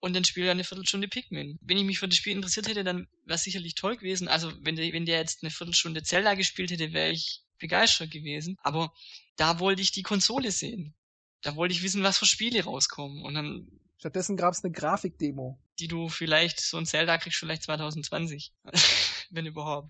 und 0.01 0.15
dann 0.15 0.25
spielt 0.25 0.47
er 0.47 0.51
eine 0.51 0.63
Viertelstunde 0.63 1.07
Pikmin. 1.07 1.59
Wenn 1.61 1.77
ich 1.77 1.83
mich 1.83 1.99
für 1.99 2.07
das 2.07 2.17
Spiel 2.17 2.35
interessiert 2.35 2.67
hätte, 2.67 2.83
dann 2.83 3.07
wäre 3.23 3.35
es 3.35 3.43
sicherlich 3.43 3.75
toll 3.75 3.97
gewesen. 3.97 4.27
Also 4.27 4.51
wenn 4.61 4.75
der, 4.75 4.91
wenn 4.93 5.05
der 5.05 5.19
jetzt 5.19 5.43
eine 5.43 5.51
Viertelstunde 5.51 6.01
Zelda 6.01 6.33
gespielt 6.33 6.71
hätte, 6.71 6.91
wäre 6.91 7.11
ich 7.11 7.43
begeistert 7.61 8.11
gewesen. 8.11 8.57
Aber 8.61 8.91
da 9.37 9.59
wollte 9.59 9.81
ich 9.81 9.91
die 9.91 10.03
Konsole 10.03 10.51
sehen. 10.51 10.93
Da 11.41 11.55
wollte 11.55 11.73
ich 11.73 11.83
wissen, 11.83 12.03
was 12.03 12.17
für 12.17 12.25
Spiele 12.25 12.63
rauskommen. 12.63 13.23
Und 13.23 13.35
dann. 13.35 13.67
Stattdessen 13.97 14.35
gab 14.35 14.53
es 14.53 14.63
eine 14.63 14.73
Grafikdemo. 14.73 15.59
Die 15.79 15.87
du 15.87 16.09
vielleicht, 16.09 16.59
so 16.59 16.77
ein 16.77 16.85
Zelda 16.85 17.17
kriegst 17.17 17.39
vielleicht 17.39 17.63
2020. 17.63 18.51
Wenn 19.29 19.45
überhaupt. 19.45 19.89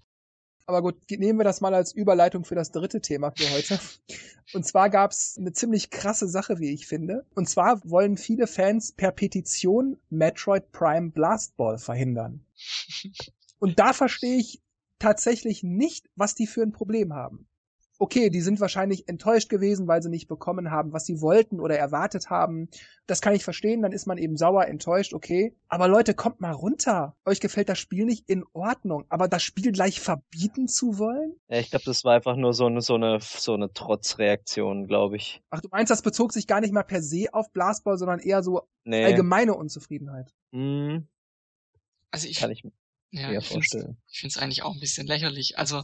Aber 0.65 0.81
gut, 0.81 0.95
nehmen 1.09 1.39
wir 1.39 1.43
das 1.43 1.59
mal 1.59 1.73
als 1.73 1.93
Überleitung 1.93 2.45
für 2.45 2.55
das 2.55 2.71
dritte 2.71 3.01
Thema 3.01 3.31
für 3.31 3.49
heute. 3.51 3.79
Und 4.53 4.65
zwar 4.65 4.89
gab 4.89 5.11
es 5.11 5.35
eine 5.37 5.53
ziemlich 5.53 5.89
krasse 5.89 6.27
Sache, 6.27 6.59
wie 6.59 6.73
ich 6.73 6.87
finde. 6.87 7.25
Und 7.35 7.49
zwar 7.49 7.81
wollen 7.89 8.15
viele 8.15 8.47
Fans 8.47 8.93
per 8.93 9.11
Petition 9.11 9.97
Metroid 10.09 10.71
Prime 10.71 11.11
Blast 11.11 11.57
Ball 11.57 11.77
verhindern. 11.77 12.45
Und 13.59 13.79
da 13.79 13.93
verstehe 13.93 14.37
ich 14.37 14.61
tatsächlich 14.99 15.63
nicht, 15.63 16.09
was 16.15 16.35
die 16.35 16.47
für 16.47 16.61
ein 16.61 16.71
Problem 16.71 17.13
haben 17.13 17.47
okay, 18.01 18.31
die 18.31 18.41
sind 18.41 18.59
wahrscheinlich 18.59 19.07
enttäuscht 19.07 19.47
gewesen, 19.47 19.87
weil 19.87 20.01
sie 20.01 20.09
nicht 20.09 20.27
bekommen 20.27 20.71
haben, 20.71 20.91
was 20.91 21.05
sie 21.05 21.21
wollten 21.21 21.59
oder 21.59 21.77
erwartet 21.77 22.31
haben. 22.31 22.67
Das 23.05 23.21
kann 23.21 23.35
ich 23.35 23.43
verstehen, 23.43 23.83
dann 23.83 23.91
ist 23.91 24.07
man 24.07 24.17
eben 24.17 24.37
sauer, 24.37 24.65
enttäuscht, 24.65 25.13
okay. 25.13 25.55
Aber 25.67 25.87
Leute, 25.87 26.15
kommt 26.15 26.41
mal 26.41 26.51
runter. 26.51 27.15
Euch 27.25 27.39
gefällt 27.39 27.69
das 27.69 27.77
Spiel 27.77 28.05
nicht 28.05 28.27
in 28.27 28.43
Ordnung, 28.53 29.05
aber 29.09 29.27
das 29.27 29.43
Spiel 29.43 29.71
gleich 29.71 29.99
verbieten 29.99 30.67
zu 30.67 30.97
wollen? 30.97 31.35
Ja, 31.47 31.59
ich 31.59 31.69
glaube, 31.69 31.85
das 31.85 32.03
war 32.03 32.15
einfach 32.15 32.35
nur 32.35 32.55
so 32.55 32.65
eine, 32.65 32.81
so 32.81 32.95
eine, 32.95 33.19
so 33.21 33.53
eine 33.53 33.71
Trotzreaktion, 33.71 34.87
glaube 34.87 35.17
ich. 35.17 35.43
Ach, 35.51 35.61
du 35.61 35.69
meinst, 35.69 35.91
das 35.91 36.01
bezog 36.01 36.33
sich 36.33 36.47
gar 36.47 36.59
nicht 36.59 36.73
mal 36.73 36.81
per 36.81 37.03
se 37.03 37.27
auf 37.33 37.51
Blasball, 37.51 37.99
sondern 37.99 38.19
eher 38.19 38.41
so 38.41 38.63
nee. 38.83 39.05
allgemeine 39.05 39.53
Unzufriedenheit. 39.53 40.33
Mhm. 40.49 41.07
Also 42.09 42.27
ich, 42.27 42.37
kann 42.37 42.49
ich 42.49 42.63
mir 42.63 42.71
ja, 43.11 43.41
vorstellen. 43.41 43.97
Ich 44.07 44.21
finde 44.21 44.33
es 44.35 44.41
eigentlich 44.41 44.63
auch 44.63 44.73
ein 44.73 44.79
bisschen 44.79 45.05
lächerlich. 45.05 45.59
Also, 45.59 45.83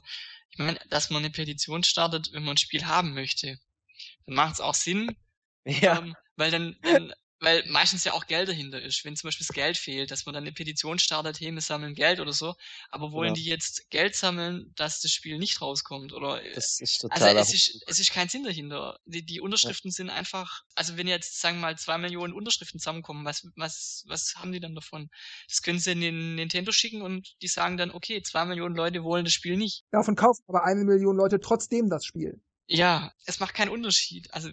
ich 0.52 0.60
meine, 0.60 0.80
dass 0.90 1.10
man 1.10 1.24
eine 1.24 1.32
Petition 1.32 1.84
startet, 1.84 2.32
wenn 2.34 2.44
man 2.44 2.56
ein 2.56 2.58
Spiel 2.58 2.86
haben 2.86 3.14
möchte, 3.14 3.60
dann 4.26 4.36
macht 4.36 4.56
es 4.56 4.62
auch 4.62 4.74
Sinn, 4.74 5.16
ja. 5.66 6.00
Ähm, 6.00 6.16
weil 6.36 6.52
dann, 6.52 6.78
dann 6.82 7.14
weil 7.40 7.64
meistens 7.68 8.04
ja 8.04 8.14
auch 8.14 8.28
Geld 8.28 8.50
dahinter 8.50 8.82
ist. 8.82 9.04
Wenn 9.06 9.16
zum 9.16 9.28
Beispiel 9.28 9.46
das 9.46 9.56
Geld 9.56 9.78
fehlt, 9.78 10.12
dass 10.12 10.26
man 10.26 10.34
dann 10.34 10.44
eine 10.44 10.54
Petition 10.54 11.00
startet, 11.00 11.40
hey, 11.40 11.52
wir 11.52 11.62
sammeln 11.62 11.94
Geld 11.94 12.20
oder 12.20 12.34
so, 12.34 12.56
aber 12.90 13.12
wollen 13.12 13.34
genau. 13.34 13.44
die 13.44 13.50
jetzt 13.50 13.90
Geld 13.90 14.16
sammeln, 14.16 14.72
dass 14.76 15.02
das 15.02 15.12
Spiel 15.12 15.38
nicht 15.38 15.62
rauskommt? 15.62 16.14
Oder 16.14 16.42
das 16.56 16.80
ist 16.80 17.00
total 17.00 17.38
also 17.38 17.40
es 17.40 17.54
ist, 17.54 17.84
es 17.88 18.00
ist 18.00 18.12
kein 18.12 18.30
Sinn 18.30 18.44
dahinter. 18.44 19.00
Die, 19.06 19.24
die 19.24 19.42
Unterschriften 19.42 19.92
ja. 19.92 19.96
sind 19.96 20.10
einfach, 20.10 20.64
also 20.76 20.98
wenn 20.98 21.08
jetzt, 21.08 21.40
sagen 21.40 21.58
wir 21.58 21.62
mal, 21.62 21.78
zwei 21.78 21.98
Millionen 21.98 22.34
Unterschriften 22.34 22.80
zusammenkommen, 22.80 23.26
was, 23.26 23.48
was, 23.56 24.04
was 24.08 24.36
haben 24.36 24.52
die 24.52 24.60
dann 24.60 24.76
davon? 24.76 25.10
Das 25.48 25.62
können 25.62 25.80
sie 25.80 25.92
in 25.92 26.02
den 26.02 26.36
Nintendo 26.36 26.72
schicken 26.72 27.02
und 27.02 27.36
die 27.42 27.48
sagen 27.48 27.78
dann, 27.78 27.92
okay, 27.92 28.22
zwei 28.22 28.46
Millionen 28.46 28.76
Leute 28.76 29.04
wollen 29.04 29.26
das 29.26 29.34
Spiel 29.34 29.58
nicht. 29.58 29.84
Davon 29.92 30.16
kaufen 30.16 30.44
aber 30.48 30.64
eine 30.64 30.84
Million 30.84 31.16
Leute 31.16 31.40
trotzdem 31.40 31.90
das 31.90 32.06
Spiel. 32.06 32.42
Ja, 32.68 33.14
es 33.26 33.40
macht 33.40 33.54
keinen 33.54 33.70
Unterschied. 33.70 34.34
Also 34.34 34.50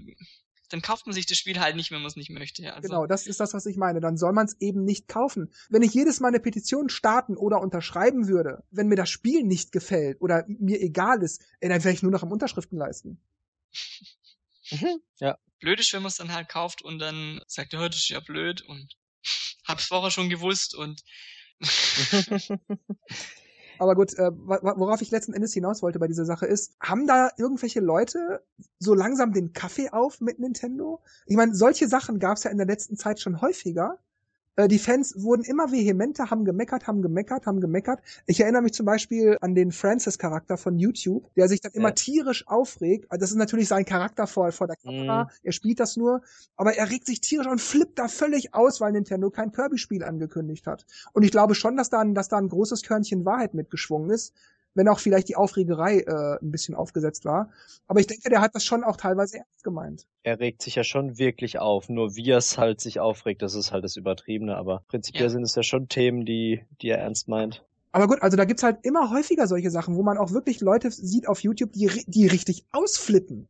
dann 0.74 0.82
kauft 0.82 1.06
man 1.06 1.14
sich 1.14 1.24
das 1.24 1.38
Spiel 1.38 1.60
halt 1.60 1.76
nicht, 1.76 1.92
wenn 1.92 2.00
man 2.00 2.08
es 2.08 2.16
nicht 2.16 2.30
möchte. 2.30 2.74
Also 2.74 2.88
genau, 2.88 3.06
das 3.06 3.28
ist 3.28 3.38
das, 3.38 3.54
was 3.54 3.64
ich 3.64 3.76
meine. 3.76 4.00
Dann 4.00 4.16
soll 4.16 4.32
man 4.32 4.46
es 4.46 4.60
eben 4.60 4.82
nicht 4.82 5.06
kaufen. 5.06 5.52
Wenn 5.68 5.82
ich 5.82 5.94
jedes 5.94 6.18
Mal 6.18 6.28
eine 6.28 6.40
Petition 6.40 6.88
starten 6.88 7.36
oder 7.36 7.60
unterschreiben 7.60 8.26
würde, 8.26 8.64
wenn 8.72 8.88
mir 8.88 8.96
das 8.96 9.08
Spiel 9.08 9.44
nicht 9.44 9.70
gefällt 9.70 10.20
oder 10.20 10.44
mir 10.48 10.80
egal 10.80 11.22
ist, 11.22 11.44
ey, 11.60 11.68
dann 11.68 11.84
wäre 11.84 11.94
ich 11.94 12.02
nur 12.02 12.10
noch 12.10 12.24
am 12.24 12.32
Unterschriften 12.32 12.76
leisten. 12.76 13.20
Mhm. 14.70 14.98
Ja. 15.20 15.36
Blöd 15.60 15.78
ist, 15.78 15.92
wenn 15.92 16.00
man 16.00 16.08
es 16.08 16.16
dann 16.16 16.32
halt 16.32 16.48
kauft 16.48 16.80
und 16.80 16.98
dann 16.98 17.38
sagt, 17.46 17.74
ja, 17.74 17.86
das 17.86 17.98
ist 17.98 18.08
ja 18.08 18.20
blöd 18.20 18.62
und 18.62 18.96
hab's 19.66 19.84
vorher 19.84 20.10
schon 20.10 20.30
gewusst 20.30 20.74
und 20.74 21.04
Aber 23.78 23.94
gut, 23.94 24.14
äh, 24.18 24.30
worauf 24.32 25.02
ich 25.02 25.10
letzten 25.10 25.32
Endes 25.32 25.52
hinaus 25.52 25.82
wollte 25.82 25.98
bei 25.98 26.08
dieser 26.08 26.24
Sache 26.24 26.46
ist, 26.46 26.74
haben 26.80 27.06
da 27.06 27.30
irgendwelche 27.36 27.80
Leute 27.80 28.42
so 28.78 28.94
langsam 28.94 29.32
den 29.32 29.52
Kaffee 29.52 29.90
auf 29.90 30.20
mit 30.20 30.38
Nintendo? 30.38 31.02
Ich 31.26 31.36
meine, 31.36 31.54
solche 31.54 31.88
Sachen 31.88 32.18
gab 32.18 32.36
es 32.36 32.44
ja 32.44 32.50
in 32.50 32.58
der 32.58 32.66
letzten 32.66 32.96
Zeit 32.96 33.20
schon 33.20 33.40
häufiger. 33.40 33.98
Äh, 34.56 34.68
die 34.68 34.78
Fans 34.78 35.14
wurden 35.16 35.42
immer 35.42 35.72
vehementer, 35.72 36.30
haben 36.30 36.44
gemeckert, 36.44 36.86
haben 36.86 37.02
gemeckert, 37.02 37.46
haben 37.46 37.60
gemeckert. 37.60 38.00
Ich 38.26 38.40
erinnere 38.40 38.62
mich 38.62 38.74
zum 38.74 38.86
Beispiel 38.86 39.38
an 39.40 39.54
den 39.54 39.72
Francis-Charakter 39.72 40.56
von 40.56 40.78
YouTube, 40.78 41.32
der 41.34 41.48
sich 41.48 41.60
dann 41.60 41.72
immer 41.72 41.88
ja. 41.88 41.94
tierisch 41.94 42.46
aufregt. 42.46 43.10
Also 43.10 43.20
das 43.20 43.30
ist 43.30 43.36
natürlich 43.36 43.68
sein 43.68 43.84
Charakter 43.84 44.26
vor, 44.26 44.52
vor 44.52 44.66
der 44.66 44.76
Kamera. 44.76 45.24
Mhm. 45.24 45.30
Er 45.42 45.52
spielt 45.52 45.80
das 45.80 45.96
nur, 45.96 46.22
aber 46.56 46.74
er 46.74 46.90
regt 46.90 47.06
sich 47.06 47.20
tierisch 47.20 47.46
und 47.46 47.60
flippt 47.60 47.98
da 47.98 48.08
völlig 48.08 48.54
aus, 48.54 48.80
weil 48.80 48.92
Nintendo 48.92 49.30
kein 49.30 49.52
Kirby-Spiel 49.52 50.04
angekündigt 50.04 50.66
hat. 50.66 50.86
Und 51.12 51.22
ich 51.22 51.30
glaube 51.30 51.54
schon, 51.54 51.76
dass 51.76 51.90
da, 51.90 52.00
ein, 52.00 52.14
dass 52.14 52.28
da 52.28 52.38
ein 52.38 52.48
großes 52.48 52.82
Körnchen 52.82 53.24
Wahrheit 53.24 53.54
mitgeschwungen 53.54 54.10
ist 54.10 54.34
wenn 54.74 54.88
auch 54.88 54.98
vielleicht 54.98 55.28
die 55.28 55.36
Aufregerei 55.36 56.00
äh, 56.00 56.38
ein 56.42 56.50
bisschen 56.50 56.74
aufgesetzt 56.74 57.24
war. 57.24 57.50
Aber 57.86 58.00
ich 58.00 58.06
denke, 58.06 58.28
der 58.28 58.40
hat 58.40 58.54
das 58.54 58.64
schon 58.64 58.84
auch 58.84 58.96
teilweise 58.96 59.38
ernst 59.38 59.64
gemeint. 59.64 60.06
Er 60.22 60.40
regt 60.40 60.62
sich 60.62 60.74
ja 60.74 60.84
schon 60.84 61.18
wirklich 61.18 61.58
auf, 61.58 61.88
nur 61.88 62.16
wie 62.16 62.30
er 62.30 62.38
es 62.38 62.58
halt 62.58 62.80
sich 62.80 63.00
aufregt, 63.00 63.42
das 63.42 63.54
ist 63.54 63.72
halt 63.72 63.84
das 63.84 63.96
Übertriebene, 63.96 64.56
aber 64.56 64.82
prinzipiell 64.88 65.24
ja. 65.24 65.30
sind 65.30 65.42
es 65.42 65.54
ja 65.54 65.62
schon 65.62 65.88
Themen, 65.88 66.24
die, 66.24 66.62
die 66.80 66.88
er 66.88 66.98
ernst 66.98 67.28
meint. 67.28 67.64
Aber 67.92 68.08
gut, 68.08 68.22
also 68.22 68.36
da 68.36 68.44
gibt's 68.44 68.64
halt 68.64 68.78
immer 68.82 69.10
häufiger 69.10 69.46
solche 69.46 69.70
Sachen, 69.70 69.94
wo 69.94 70.02
man 70.02 70.18
auch 70.18 70.32
wirklich 70.32 70.60
Leute 70.60 70.90
sieht 70.90 71.28
auf 71.28 71.40
YouTube, 71.44 71.72
die, 71.72 71.88
die 72.08 72.26
richtig 72.26 72.64
ausflippen. 72.72 73.48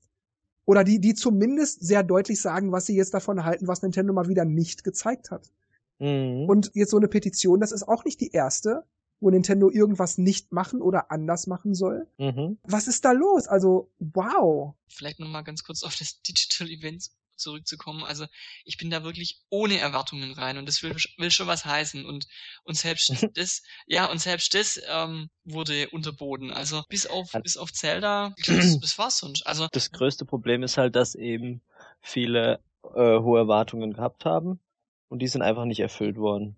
Oder 0.66 0.84
die, 0.84 0.98
die 0.98 1.14
zumindest 1.14 1.86
sehr 1.86 2.02
deutlich 2.02 2.40
sagen, 2.40 2.72
was 2.72 2.86
sie 2.86 2.96
jetzt 2.96 3.14
davon 3.14 3.44
halten, 3.44 3.68
was 3.68 3.82
Nintendo 3.82 4.12
mal 4.12 4.28
wieder 4.28 4.44
nicht 4.44 4.84
gezeigt 4.84 5.30
hat. 5.30 5.50
Mhm. 5.98 6.46
Und 6.48 6.70
jetzt 6.74 6.90
so 6.90 6.96
eine 6.96 7.08
Petition, 7.08 7.60
das 7.60 7.72
ist 7.72 7.88
auch 7.88 8.04
nicht 8.04 8.20
die 8.20 8.32
erste, 8.32 8.84
wo 9.20 9.30
Nintendo 9.30 9.70
irgendwas 9.70 10.18
nicht 10.18 10.52
machen 10.52 10.82
oder 10.82 11.10
anders 11.10 11.46
machen 11.46 11.74
soll. 11.74 12.06
Mhm. 12.18 12.58
Was 12.64 12.88
ist 12.88 13.04
da 13.04 13.12
los? 13.12 13.46
Also, 13.46 13.90
wow. 13.98 14.74
Vielleicht 14.88 15.18
nochmal 15.18 15.44
ganz 15.44 15.64
kurz 15.64 15.82
auf 15.82 15.96
das 15.96 16.20
Digital 16.22 16.68
Event 16.68 17.10
zurückzukommen. 17.36 18.04
Also 18.04 18.26
ich 18.64 18.76
bin 18.76 18.90
da 18.90 19.02
wirklich 19.04 19.42
ohne 19.50 19.78
Erwartungen 19.78 20.32
rein 20.32 20.58
und 20.58 20.66
das 20.66 20.82
will, 20.82 20.94
will 21.18 21.30
schon 21.30 21.46
was 21.46 21.64
heißen 21.64 22.04
und 22.04 22.26
und 22.64 22.76
selbst 22.76 23.10
das 23.34 23.62
ja 23.86 24.06
und 24.06 24.20
selbst 24.20 24.54
das 24.54 24.80
ähm, 24.88 25.30
wurde 25.44 25.88
unterboten. 25.90 26.50
Also 26.50 26.82
bis 26.88 27.06
auf 27.06 27.32
bis 27.42 27.56
auf 27.56 27.72
Zelda 27.72 28.34
das, 28.46 28.78
das 28.80 28.98
war's 28.98 29.18
sonst. 29.18 29.46
Also 29.46 29.68
das 29.72 29.92
größte 29.92 30.24
Problem 30.24 30.62
ist 30.62 30.76
halt, 30.76 30.96
dass 30.96 31.14
eben 31.14 31.60
viele 32.00 32.60
äh, 32.94 33.18
hohe 33.18 33.38
Erwartungen 33.38 33.92
gehabt 33.92 34.24
haben 34.24 34.60
und 35.08 35.20
die 35.20 35.28
sind 35.28 35.42
einfach 35.42 35.64
nicht 35.64 35.80
erfüllt 35.80 36.16
worden. 36.16 36.56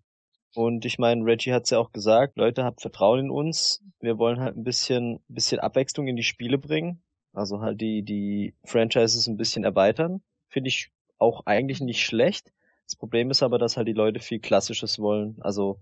Und 0.56 0.86
ich 0.86 0.98
meine, 0.98 1.22
Reggie 1.22 1.52
hat's 1.52 1.68
ja 1.68 1.78
auch 1.78 1.92
gesagt, 1.92 2.38
Leute, 2.38 2.64
habt 2.64 2.80
Vertrauen 2.80 3.26
in 3.26 3.30
uns. 3.30 3.84
Wir 4.00 4.16
wollen 4.16 4.40
halt 4.40 4.56
ein 4.56 4.64
bisschen, 4.64 5.20
bisschen 5.28 5.60
Abwechslung 5.60 6.06
in 6.06 6.16
die 6.16 6.22
Spiele 6.22 6.56
bringen. 6.56 7.02
Also 7.34 7.60
halt 7.60 7.78
die, 7.82 8.02
die 8.02 8.54
Franchises 8.64 9.26
ein 9.26 9.36
bisschen 9.36 9.64
erweitern. 9.64 10.22
Finde 10.48 10.68
ich 10.68 10.92
auch 11.18 11.44
eigentlich 11.44 11.82
nicht 11.82 12.02
schlecht. 12.02 12.54
Das 12.86 12.96
Problem 12.96 13.30
ist 13.30 13.42
aber, 13.42 13.58
dass 13.58 13.76
halt 13.76 13.86
die 13.86 13.92
Leute 13.92 14.18
viel 14.18 14.40
Klassisches 14.40 14.98
wollen. 14.98 15.36
Also, 15.40 15.78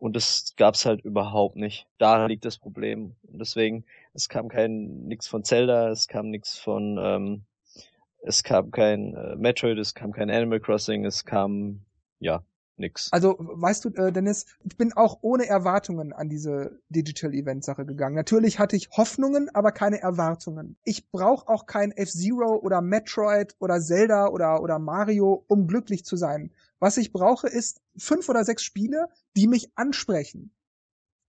und 0.00 0.16
das 0.16 0.54
gab's 0.56 0.84
halt 0.84 1.04
überhaupt 1.04 1.54
nicht. 1.54 1.86
Da 1.98 2.26
liegt 2.26 2.44
das 2.44 2.58
Problem. 2.58 3.14
Und 3.22 3.38
deswegen, 3.38 3.84
es 4.14 4.28
kam 4.28 4.48
kein, 4.48 5.04
nix 5.06 5.28
von 5.28 5.44
Zelda, 5.44 5.90
es 5.90 6.08
kam 6.08 6.30
nix 6.30 6.58
von, 6.58 6.98
ähm, 7.00 7.44
es 8.22 8.42
kam 8.42 8.72
kein 8.72 9.14
äh, 9.14 9.36
Metroid, 9.36 9.78
es 9.78 9.94
kam 9.94 10.10
kein 10.10 10.28
Animal 10.28 10.58
Crossing, 10.58 11.04
es 11.04 11.24
kam, 11.24 11.82
ja, 12.18 12.42
nix. 12.78 13.08
Also, 13.12 13.36
weißt 13.38 13.84
du, 13.84 13.88
äh, 13.90 14.12
Dennis, 14.12 14.46
ich 14.64 14.76
bin 14.76 14.92
auch 14.92 15.18
ohne 15.22 15.46
Erwartungen 15.46 16.12
an 16.12 16.28
diese 16.28 16.80
Digital 16.88 17.34
Event 17.34 17.64
Sache 17.64 17.84
gegangen. 17.86 18.14
Natürlich 18.14 18.58
hatte 18.58 18.76
ich 18.76 18.90
Hoffnungen, 18.90 19.48
aber 19.54 19.72
keine 19.72 20.00
Erwartungen. 20.00 20.76
Ich 20.84 21.10
brauche 21.10 21.48
auch 21.48 21.66
kein 21.66 21.92
F-Zero 21.92 22.56
oder 22.56 22.80
Metroid 22.80 23.56
oder 23.58 23.80
Zelda 23.80 24.28
oder, 24.28 24.62
oder 24.62 24.78
Mario, 24.78 25.44
um 25.48 25.66
glücklich 25.66 26.04
zu 26.04 26.16
sein. 26.16 26.50
Was 26.80 26.96
ich 26.96 27.12
brauche, 27.12 27.48
ist 27.48 27.80
fünf 27.96 28.28
oder 28.28 28.44
sechs 28.44 28.62
Spiele, 28.62 29.08
die 29.36 29.46
mich 29.46 29.72
ansprechen. 29.76 30.52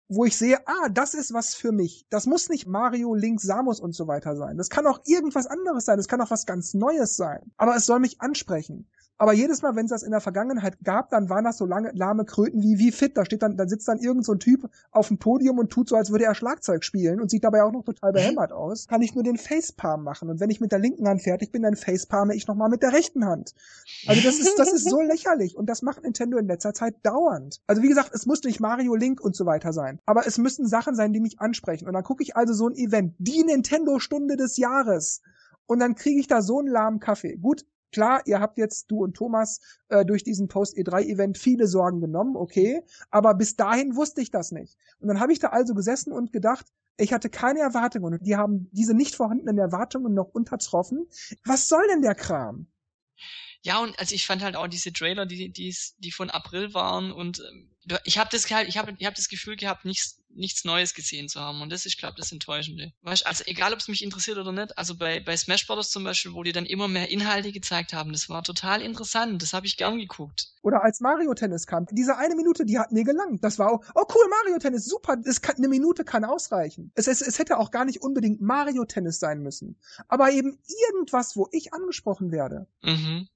Wo 0.08 0.26
ich 0.26 0.36
sehe, 0.36 0.60
ah, 0.68 0.90
das 0.90 1.14
ist 1.14 1.34
was 1.34 1.56
für 1.56 1.72
mich. 1.72 2.06
Das 2.10 2.26
muss 2.26 2.50
nicht 2.50 2.68
Mario, 2.68 3.16
Link, 3.16 3.40
Samus 3.40 3.80
und 3.80 3.94
so 3.94 4.08
weiter 4.08 4.36
sein. 4.36 4.58
Das 4.58 4.70
kann 4.70 4.86
auch 4.86 5.00
irgendwas 5.06 5.48
anderes 5.48 5.86
sein. 5.86 5.96
Das 5.96 6.10
kann 6.10 6.20
auch 6.20 6.32
was 6.32 6.46
ganz 6.46 6.74
Neues 6.74 7.16
sein. 7.16 7.52
Aber 7.56 7.78
es 7.78 7.86
soll 7.86 8.00
mich 8.00 8.20
ansprechen. 8.20 8.90
Aber 9.22 9.34
jedes 9.34 9.62
Mal, 9.62 9.76
wenn 9.76 9.86
es 9.86 9.92
das 9.92 10.02
in 10.02 10.10
der 10.10 10.20
Vergangenheit 10.20 10.80
gab, 10.84 11.12
dann 11.12 11.30
waren 11.30 11.44
das 11.44 11.60
so 11.60 11.68
lange 11.68 11.92
lahme 11.94 12.26
Kröten 12.26 12.64
wie 12.64 12.80
wie 12.80 12.92
fit. 12.92 13.16
Da 13.16 13.24
steht 13.24 13.44
dann, 13.44 13.56
da 13.56 13.68
sitzt 13.68 13.88
dann 13.88 14.00
irgend 14.00 14.26
so 14.26 14.32
ein 14.32 14.40
Typ 14.40 14.68
auf 14.90 15.10
dem 15.10 15.20
Podium 15.20 15.60
und 15.60 15.70
tut 15.70 15.90
so, 15.90 15.96
als 15.96 16.10
würde 16.10 16.26
er 16.26 16.34
Schlagzeug 16.34 16.84
spielen 16.84 17.22
und 17.22 17.30
sieht 17.30 17.44
dabei 17.44 17.62
auch 17.62 17.72
noch 17.72 17.84
total 17.84 18.14
behämmert 18.14 18.52
aus. 18.52 18.88
Kann 18.88 19.04
ich 19.04 19.14
nur 19.14 19.24
den 19.24 19.38
Facepalm 19.38 20.02
machen. 20.02 20.32
Und 20.32 20.40
wenn 20.40 20.50
ich 20.50 20.60
mit 20.60 20.72
der 20.72 20.80
linken 20.80 21.08
Hand 21.08 21.22
fertig 21.22 21.52
bin, 21.52 21.62
dann 21.62 21.76
facepalme 21.76 22.34
ich 22.34 22.48
nochmal 22.48 22.70
mit 22.70 22.82
der 22.82 22.94
rechten 22.94 23.24
Hand. 23.28 23.54
Also 24.08 24.24
das 24.24 24.40
ist, 24.40 24.58
das 24.58 24.74
ist 24.74 24.90
so 24.90 25.02
lächerlich. 25.08 25.56
Und 25.56 25.68
das 25.68 25.84
macht 25.84 26.02
Nintendo 26.02 26.40
in 26.40 26.48
letzter 26.48 26.74
Zeit 26.74 26.96
dauernd. 27.04 27.62
Also 27.68 27.84
wie 27.84 27.90
gesagt, 27.90 28.10
es 28.16 28.26
muss 28.26 28.42
nicht 28.42 28.60
Mario 28.60 28.96
Link 28.96 29.22
und 29.22 29.36
so 29.36 29.46
weiter 29.46 29.72
sein. 29.72 30.00
Aber 30.08 30.26
es 30.26 30.40
müssen 30.40 30.66
Sachen 30.66 30.96
sein, 30.96 31.14
die 31.14 31.20
mich 31.20 31.40
ansprechen. 31.40 31.88
Und 31.88 31.94
dann 31.94 32.04
gucke 32.04 32.24
ich 32.24 32.36
also 32.36 32.54
so 32.56 32.68
ein 32.68 32.74
Event, 32.74 33.14
die 33.20 33.44
Nintendo-Stunde 33.44 34.36
des 34.36 34.58
Jahres. 34.58 35.22
Und 35.68 35.78
dann 35.78 35.94
kriege 35.94 36.20
ich 36.20 36.28
da 36.28 36.42
so 36.42 36.58
einen 36.58 36.70
lahmen 36.70 37.00
Kaffee. 37.00 37.38
Gut, 37.38 37.66
Klar, 37.92 38.22
ihr 38.26 38.40
habt 38.40 38.58
jetzt, 38.58 38.90
du 38.90 39.04
und 39.04 39.16
Thomas, 39.16 39.60
äh, 39.90 40.06
durch 40.06 40.24
diesen 40.24 40.48
Post-E3-Event 40.48 41.38
viele 41.38 41.68
Sorgen 41.68 42.02
genommen, 42.02 42.36
okay, 42.36 42.84
aber 43.10 43.34
bis 43.34 43.56
dahin 43.56 43.96
wusste 43.96 44.22
ich 44.22 44.32
das 44.32 44.52
nicht. 44.52 44.78
Und 45.00 45.08
dann 45.08 45.20
habe 45.20 45.34
ich 45.34 45.40
da 45.40 45.50
also 45.50 45.74
gesessen 45.74 46.14
und 46.14 46.32
gedacht, 46.32 46.68
ich 46.98 47.14
hatte 47.14 47.30
keine 47.30 47.60
Erwartungen 47.60 48.14
und 48.14 48.26
die 48.26 48.36
haben 48.36 48.70
diese 48.72 48.94
nicht 48.94 49.16
vorhandenen 49.16 49.58
Erwartungen 49.58 50.14
noch 50.14 50.30
untertroffen. 50.30 51.08
Was 51.46 51.68
soll 51.68 51.86
denn 51.88 52.02
der 52.02 52.16
Kram? 52.16 52.68
Ja, 53.64 53.80
und 53.80 53.98
also 54.00 54.16
ich 54.16 54.26
fand 54.26 54.42
halt 54.42 54.56
auch 54.56 54.68
diese 54.68 54.92
Trailer, 54.92 55.26
die, 55.26 55.52
die, 55.52 55.76
die 55.98 56.12
von 56.12 56.30
April 56.30 56.74
waren 56.74 57.12
und 57.12 57.40
ähm, 57.40 57.70
ich 58.06 58.18
habe 58.18 58.30
das 58.32 58.46
ich 58.46 58.78
habe 58.78 58.96
ich 58.98 59.06
hab 59.06 59.16
das 59.16 59.28
Gefühl 59.28 59.56
gehabt, 59.56 59.86
nichts, 59.86 60.21
nichts 60.36 60.65
Neues 60.65 60.94
gesehen 60.94 61.30
zu 61.30 61.39
haben. 61.39 61.62
Und 61.62 61.72
das 61.72 61.86
ist, 61.86 61.98
glaube 61.98 62.15
das 62.17 62.32
Enttäuschende. 62.32 62.94
Weißt, 63.02 63.26
also 63.26 63.44
egal, 63.48 63.74
ob 63.74 63.80
es 63.80 63.88
mich 63.88 64.04
interessiert 64.04 64.38
oder 64.38 64.52
nicht, 64.52 64.78
also 64.78 64.96
bei, 64.96 65.20
bei 65.20 65.36
Smash 65.36 65.67
Bros. 65.67 65.91
zum 65.91 66.04
Beispiel, 66.04 66.34
wo 66.34 66.44
die 66.44 66.52
dann 66.52 66.65
immer 66.65 66.88
mehr 66.88 67.10
Inhalte 67.10 67.52
gezeigt 67.52 67.94
haben, 67.94 68.12
das 68.12 68.30
war 68.30 68.44
total 68.44 68.82
interessant. 68.82 69.41
Das 69.41 69.54
habe 69.54 69.65
ich 69.65 69.78
gern 69.78 70.00
geguckt. 70.00 70.54
Oder 70.62 70.84
als 70.84 71.00
Mario 71.00 71.34
Tennis 71.34 71.67
kam. 71.67 71.86
Diese 71.91 72.17
eine 72.17 72.36
Minute, 72.36 72.65
die 72.65 72.80
hat 72.80 72.91
mir 72.91 73.04
gelangt. 73.04 73.44
Das 73.44 73.60
war 73.60 73.72
auch, 73.72 73.84
oh 73.96 74.04
cool, 74.15 74.30
Mario 74.30 74.60
Tennis, 74.60 74.86
super. 74.86 75.17
Das 75.17 75.41
kann, 75.41 75.56
eine 75.58 75.67
Minute 75.67 76.04
kann 76.04 76.26
ausreichen. 76.26 76.91
Es, 76.96 77.08
es, 77.08 77.22
es 77.22 77.39
hätte 77.39 77.58
auch 77.58 77.72
gar 77.72 77.86
nicht 77.86 78.02
unbedingt 78.02 78.41
Mario 78.41 78.86
Tennis 78.86 79.20
sein 79.20 79.41
müssen. 79.41 79.78
Aber 80.08 80.32
eben 80.32 80.60
irgendwas, 80.89 81.36
wo 81.36 81.48
ich 81.52 81.74
angesprochen 81.74 82.32
werde. 82.32 82.67
Mhm. 82.82 83.28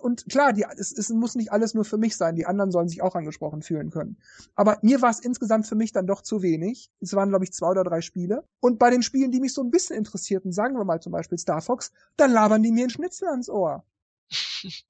Und 0.00 0.28
klar, 0.28 0.52
die, 0.52 0.64
es, 0.76 0.92
es 0.92 1.08
muss 1.10 1.34
nicht 1.34 1.52
alles 1.52 1.74
nur 1.74 1.84
für 1.84 1.98
mich 1.98 2.16
sein. 2.16 2.36
Die 2.36 2.46
anderen 2.46 2.70
sollen 2.70 2.88
sich 2.88 3.02
auch 3.02 3.14
angesprochen 3.14 3.62
fühlen 3.62 3.90
können. 3.90 4.16
Aber 4.54 4.78
mir 4.82 5.02
war 5.02 5.10
es 5.10 5.20
insgesamt 5.20 5.66
für 5.66 5.74
mich 5.74 5.92
dann 5.92 6.06
doch 6.06 6.22
zu 6.22 6.42
wenig. 6.42 6.90
Es 7.00 7.14
waren, 7.14 7.28
glaube 7.28 7.44
ich, 7.44 7.52
zwei 7.52 7.70
oder 7.70 7.84
drei 7.84 8.00
Spiele. 8.00 8.44
Und 8.60 8.78
bei 8.78 8.90
den 8.90 9.02
Spielen, 9.02 9.30
die 9.30 9.40
mich 9.40 9.54
so 9.54 9.62
ein 9.62 9.70
bisschen 9.70 9.96
interessierten, 9.96 10.52
sagen 10.52 10.76
wir 10.76 10.84
mal 10.84 11.00
zum 11.00 11.12
Beispiel 11.12 11.38
Star 11.38 11.60
Fox, 11.60 11.92
dann 12.16 12.32
labern 12.32 12.62
die 12.62 12.72
mir 12.72 12.82
einen 12.82 12.90
Schnitzel 12.90 13.28
ans 13.28 13.48
Ohr. 13.48 13.84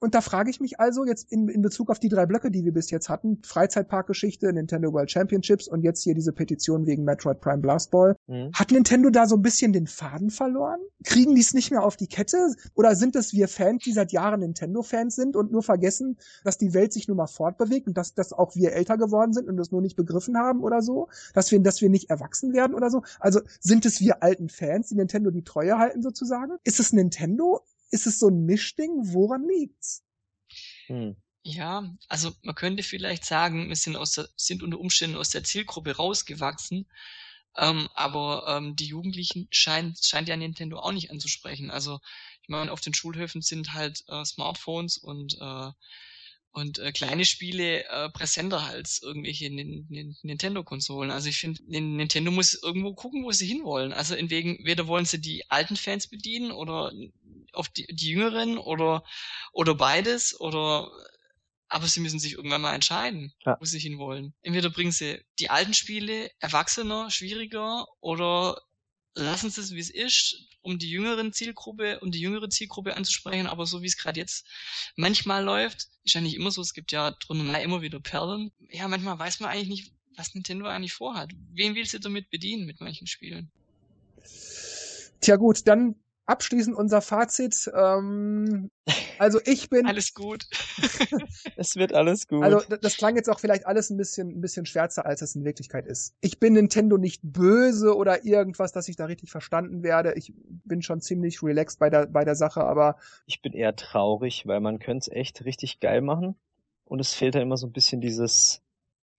Und 0.01 0.15
da 0.15 0.21
frage 0.21 0.51
ich 0.51 0.61
mich 0.61 0.81
also 0.81 1.05
jetzt 1.05 1.31
in, 1.33 1.49
in 1.49 1.63
Bezug 1.63 1.91
auf 1.91 1.99
die 1.99 2.09
drei 2.09 2.27
Blöcke, 2.27 2.51
die 2.51 2.65
wir 2.65 2.73
bis 2.73 2.91
jetzt 2.91 3.09
hatten, 3.09 3.41
Freizeitparkgeschichte, 3.43 4.53
Nintendo 4.53 4.93
World 4.93 5.11
Championships 5.11 5.69
und 5.69 5.83
jetzt 5.83 6.03
hier 6.03 6.15
diese 6.15 6.33
Petition 6.33 6.87
wegen 6.87 7.05
Metroid 7.05 7.41
Prime 7.41 7.59
Blast 7.59 7.91
Ball. 7.91 8.17
Mhm. 8.27 8.51
Hat 8.55 8.71
Nintendo 8.71 9.11
da 9.11 9.27
so 9.27 9.37
ein 9.37 9.43
bisschen 9.43 9.73
den 9.73 9.87
Faden 9.87 10.31
verloren? 10.31 10.81
Kriegen 11.05 11.35
die 11.35 11.41
es 11.41 11.55
nicht 11.55 11.71
mehr 11.71 11.83
auf 11.83 11.97
die 11.97 12.07
Kette? 12.07 12.55
Oder 12.75 12.95
sind 12.95 13.17
es 13.17 13.33
wir 13.33 13.49
Fans, 13.49 13.83
die 13.85 13.93
seit 13.93 14.13
Jahren 14.13 14.41
Nintendo-Fans 14.41 15.15
sind 15.15 15.37
und 15.37 15.53
nur 15.53 15.63
vergessen, 15.63 16.19
dass 16.45 16.59
die 16.59 16.75
Welt 16.75 16.93
sich 16.93 17.09
nun 17.09 17.17
mal 17.17 17.27
fortbewegt 17.27 17.87
und 17.87 17.97
dass, 17.97 18.15
dass 18.15 18.33
auch 18.33 18.55
wir 18.55 18.73
älter 18.73 18.97
geworden 18.97 19.33
sind 19.33 19.49
und 19.49 19.57
das 19.57 19.71
nur 19.71 19.83
nicht 19.83 19.97
begriffen 19.97 20.37
haben 20.37 20.63
oder 20.63 20.83
so? 20.83 21.09
Dass 21.35 21.51
wir, 21.51 21.61
dass 21.61 21.81
wir 21.81 21.91
nicht 21.91 22.11
erwachsen 22.11 22.53
werden 22.53 22.75
oder 22.75 22.91
so? 22.91 23.03
Also 23.21 23.41
sind 23.61 23.87
es 23.87 24.01
wir 24.01 24.23
alten 24.23 24.49
Fans, 24.49 24.89
die 24.89 24.97
Nintendo 24.97 25.31
die 25.31 25.45
Treue 25.45 25.79
halten 25.79 26.03
sozusagen? 26.03 26.53
Ist 26.65 26.81
es 26.81 26.93
Nintendo? 26.93 27.63
Ist 27.93 28.07
es 28.07 28.19
so 28.19 28.29
ein 28.29 28.45
Mischding? 28.45 28.91
Woran 29.13 29.47
liegt's? 29.47 30.03
Hm. 30.87 31.17
Ja, 31.45 31.93
also 32.09 32.33
man 32.43 32.55
könnte 32.55 32.83
vielleicht 32.83 33.25
sagen, 33.25 33.69
wir 33.69 33.77
sind, 33.77 33.97
aus 33.97 34.13
der, 34.13 34.29
sind 34.37 34.63
unter 34.63 34.79
Umständen 34.79 35.17
aus 35.17 35.31
der 35.31 35.45
Zielgruppe 35.45 35.97
rausgewachsen, 35.97 36.89
ähm, 37.57 37.89
aber 37.95 38.45
ähm, 38.49 38.77
die 38.77 38.87
Jugendlichen 38.87 39.49
scheint, 39.51 39.99
scheint 40.05 40.29
ja 40.29 40.37
Nintendo 40.37 40.79
auch 40.79 40.93
nicht 40.93 41.11
anzusprechen. 41.11 41.71
Also 41.71 42.01
ich 42.43 42.49
meine, 42.49 42.73
auf 42.73 42.81
den 42.81 42.95
Schulhöfen 42.95 43.43
sind 43.43 43.75
halt 43.75 44.05
äh, 44.09 44.25
Smartphones 44.25 44.99
und 44.99 45.37
äh, 45.41 45.71
und 46.53 46.79
äh, 46.79 46.93
kleine 46.93 47.25
Spiele 47.25 47.85
äh, 47.85 48.11
präsenter 48.11 48.61
als 48.61 49.03
irgendwelche 49.03 49.51
Nintendo-Konsolen. 49.51 51.11
Also 51.11 51.29
ich 51.29 51.39
finde, 51.39 51.63
Nintendo 51.67 52.31
muss 52.31 52.55
irgendwo 52.55 52.95
gucken, 52.95 53.25
wo 53.25 53.33
sie 53.33 53.47
hinwollen. 53.47 53.93
Also 53.93 54.15
in 54.15 54.31
wegen, 54.31 54.65
weder 54.65 54.87
wollen 54.87 55.07
sie 55.07 55.21
die 55.21 55.51
alten 55.51 55.77
Fans 55.77 56.09
bedienen 56.09 56.53
oder 56.53 56.93
auf 57.53 57.69
die, 57.69 57.87
die 57.87 58.11
Jüngeren 58.11 58.59
oder 58.59 59.03
oder 59.53 59.75
beides 59.75 60.39
oder 60.39 60.91
aber 61.69 61.87
sie 61.87 62.01
müssen 62.01 62.21
sich 62.21 62.35
irgendwann 62.35 62.61
mal 62.61 62.75
entscheiden, 62.75 63.33
ja. 63.47 63.57
wo 63.59 63.65
sie 63.65 63.79
hinwollen. 63.79 64.35
Entweder 64.43 64.69
bringen 64.69 64.93
sie 64.93 65.25
die 65.39 65.49
alten 65.49 65.73
Spiele 65.73 66.31
erwachsener, 66.39 67.11
schwieriger 67.11 67.87
oder 68.01 68.61
lassen 69.15 69.51
sie 69.51 69.63
es, 69.63 69.73
wie 69.73 69.81
es 69.81 69.89
ist, 69.89 70.49
um 70.63 70.79
die 70.79 70.91
jüngeren 70.91 71.33
Zielgruppe, 71.33 72.01
um 72.01 72.11
die 72.11 72.21
jüngere 72.21 72.49
Zielgruppe 72.49 72.97
anzusprechen, 72.97 73.47
aber 73.47 73.67
so 73.67 73.83
wie 73.83 73.87
es 73.87 73.97
gerade 73.97 74.21
jetzt 74.21 74.47
manchmal 74.97 75.45
läuft, 75.45 75.89
ist 76.05 76.15
ja 76.15 76.21
nicht 76.21 76.35
immer 76.35 76.51
so, 76.51 76.63
es 76.63 76.75
gibt 76.75 76.93
ja 76.93 77.11
drunter 77.11 77.61
immer 77.61 77.83
wieder 77.83 78.01
Perlen. 78.01 78.53
Ja, 78.71 78.89
manchmal 78.89 79.19
weiß 79.19 79.41
man 79.41 79.51
eigentlich 79.51 79.69
nicht, 79.69 79.93
was 80.17 80.35
Nintendo 80.35 80.67
eigentlich 80.67 80.93
vorhat. 80.93 81.33
Wen 81.53 81.75
will 81.75 81.87
sie 81.87 82.01
damit 82.01 82.31
bedienen 82.31 82.67
mit 82.67 82.81
manchen 82.81 83.07
Spielen? 83.07 83.51
Tja 85.21 85.37
gut, 85.37 85.67
dann 85.67 85.97
abschließend 86.33 86.75
unser 86.75 87.03
Fazit. 87.03 87.71
Ähm, 87.75 88.71
also 89.19 89.39
ich 89.45 89.69
bin. 89.69 89.87
alles 89.87 90.15
gut. 90.15 90.47
es 91.57 91.77
wird 91.77 91.93
alles 91.93 92.27
gut. 92.27 92.43
Also 92.43 92.63
das 92.81 92.97
klang 92.97 93.17
jetzt 93.17 93.29
auch 93.29 93.39
vielleicht 93.39 93.67
alles 93.67 93.91
ein 93.91 93.99
bisschen, 93.99 94.31
ein 94.31 94.41
bisschen 94.41 94.65
schwärzer, 94.65 95.05
als 95.05 95.21
es 95.21 95.37
in 95.37 95.45
Wirklichkeit 95.45 95.87
ist. 95.87 96.15
Ich 96.23 96.41
bin 96.41 96.55
Nintendo 96.55 96.97
nicht 96.97 97.21
böse 97.23 97.95
oder 97.95 98.25
irgendwas, 98.25 98.73
dass 98.73 98.89
ich 98.89 98.97
da 98.97 99.05
richtig 99.05 99.31
verstanden 99.31 99.83
werde. 99.83 100.15
Ich 100.15 100.33
bin 100.65 100.81
schon 100.81 101.03
ziemlich 101.03 101.43
relaxed 101.43 101.79
bei 101.79 101.91
der, 101.91 102.07
bei 102.07 102.25
der 102.25 102.35
Sache, 102.35 102.65
aber. 102.65 102.97
Ich 103.27 103.43
bin 103.43 103.53
eher 103.53 103.77
traurig, 103.77 104.47
weil 104.47 104.61
man 104.61 104.79
könnte 104.79 105.11
es 105.11 105.17
echt 105.17 105.45
richtig 105.45 105.81
geil 105.81 106.01
machen. 106.01 106.35
Und 106.87 107.01
es 107.01 107.13
fehlt 107.13 107.35
da 107.35 107.41
immer 107.41 107.59
so 107.59 107.67
ein 107.67 107.73
bisschen 107.73 108.01
dieses 108.01 108.62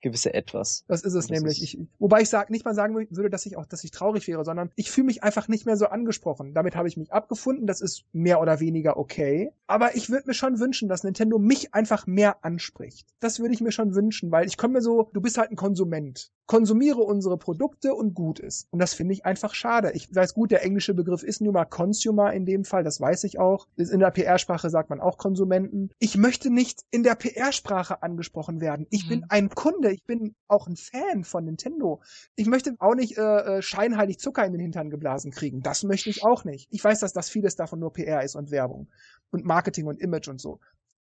gewisse 0.03 0.33
Etwas. 0.33 0.85
Das 0.87 1.01
ist 1.01 1.13
es 1.13 1.27
das 1.27 1.29
nämlich. 1.29 1.57
Ist 1.57 1.73
ich, 1.73 1.79
wobei 1.97 2.21
ich 2.21 2.29
sag, 2.29 2.51
nicht 2.51 2.65
mal 2.65 2.75
sagen 2.75 2.93
würde, 2.93 3.29
dass 3.31 3.47
ich 3.47 3.57
auch, 3.57 3.65
dass 3.65 3.83
ich 3.83 3.89
traurig 3.89 4.27
wäre, 4.27 4.45
sondern 4.45 4.69
ich 4.75 4.91
fühle 4.91 5.05
mich 5.05 5.23
einfach 5.23 5.47
nicht 5.47 5.65
mehr 5.65 5.77
so 5.77 5.87
angesprochen. 5.87 6.53
Damit 6.53 6.75
habe 6.75 6.87
ich 6.87 6.97
mich 6.97 7.11
abgefunden. 7.11 7.65
Das 7.65 7.81
ist 7.81 8.03
mehr 8.11 8.39
oder 8.39 8.59
weniger 8.59 8.97
okay. 8.97 9.51
Aber 9.65 9.95
ich 9.95 10.09
würde 10.11 10.27
mir 10.27 10.33
schon 10.35 10.59
wünschen, 10.59 10.89
dass 10.89 11.03
Nintendo 11.03 11.39
mich 11.39 11.73
einfach 11.73 12.05
mehr 12.05 12.45
anspricht. 12.45 13.07
Das 13.19 13.39
würde 13.39 13.53
ich 13.53 13.61
mir 13.61 13.71
schon 13.71 13.95
wünschen, 13.95 14.31
weil 14.31 14.45
ich 14.45 14.57
komme 14.57 14.73
mir 14.73 14.81
so, 14.81 15.09
du 15.13 15.21
bist 15.21 15.37
halt 15.37 15.49
ein 15.49 15.55
Konsument. 15.55 16.31
Konsumiere 16.45 17.01
unsere 17.01 17.37
Produkte 17.37 17.95
und 17.95 18.13
gut 18.13 18.39
ist. 18.39 18.67
Und 18.71 18.79
das 18.79 18.93
finde 18.93 19.13
ich 19.13 19.25
einfach 19.25 19.53
schade. 19.53 19.91
Ich 19.93 20.13
weiß 20.13 20.33
gut, 20.33 20.51
der 20.51 20.63
englische 20.63 20.93
Begriff 20.93 21.23
ist 21.23 21.41
nun 21.41 21.53
mal 21.53 21.65
Consumer 21.65 22.33
in 22.33 22.45
dem 22.45 22.65
Fall, 22.65 22.83
das 22.83 22.99
weiß 22.99 23.23
ich 23.23 23.39
auch. 23.39 23.67
In 23.77 23.99
der 23.99 24.11
PR-Sprache 24.11 24.69
sagt 24.69 24.89
man 24.89 24.99
auch 24.99 25.17
Konsumenten. 25.17 25.89
Ich 25.99 26.17
möchte 26.17 26.49
nicht 26.49 26.81
in 26.91 27.03
der 27.03 27.15
PR-Sprache 27.15 28.03
angesprochen 28.03 28.59
werden. 28.59 28.87
Ich 28.89 29.05
mhm. 29.05 29.09
bin 29.09 29.25
ein 29.29 29.49
Kunde, 29.49 29.92
ich 29.93 30.03
bin 30.03 30.35
auch 30.47 30.67
ein 30.67 30.75
Fan 30.75 31.23
von 31.23 31.45
Nintendo. 31.45 32.01
Ich 32.35 32.47
möchte 32.47 32.75
auch 32.79 32.95
nicht 32.95 33.17
äh, 33.17 33.57
äh, 33.57 33.61
scheinheilig 33.61 34.19
Zucker 34.19 34.45
in 34.45 34.51
den 34.51 34.61
Hintern 34.61 34.89
geblasen 34.89 35.31
kriegen. 35.31 35.61
Das 35.61 35.83
möchte 35.83 36.09
ich 36.09 36.23
auch 36.23 36.43
nicht. 36.43 36.67
Ich 36.71 36.83
weiß, 36.83 36.99
dass 36.99 37.13
das 37.13 37.29
vieles 37.29 37.55
davon 37.55 37.79
nur 37.79 37.93
PR 37.93 38.23
ist 38.23 38.35
und 38.35 38.51
Werbung 38.51 38.89
und 39.31 39.45
Marketing 39.45 39.87
und 39.87 39.99
Image 39.99 40.27
und 40.27 40.41
so. 40.41 40.59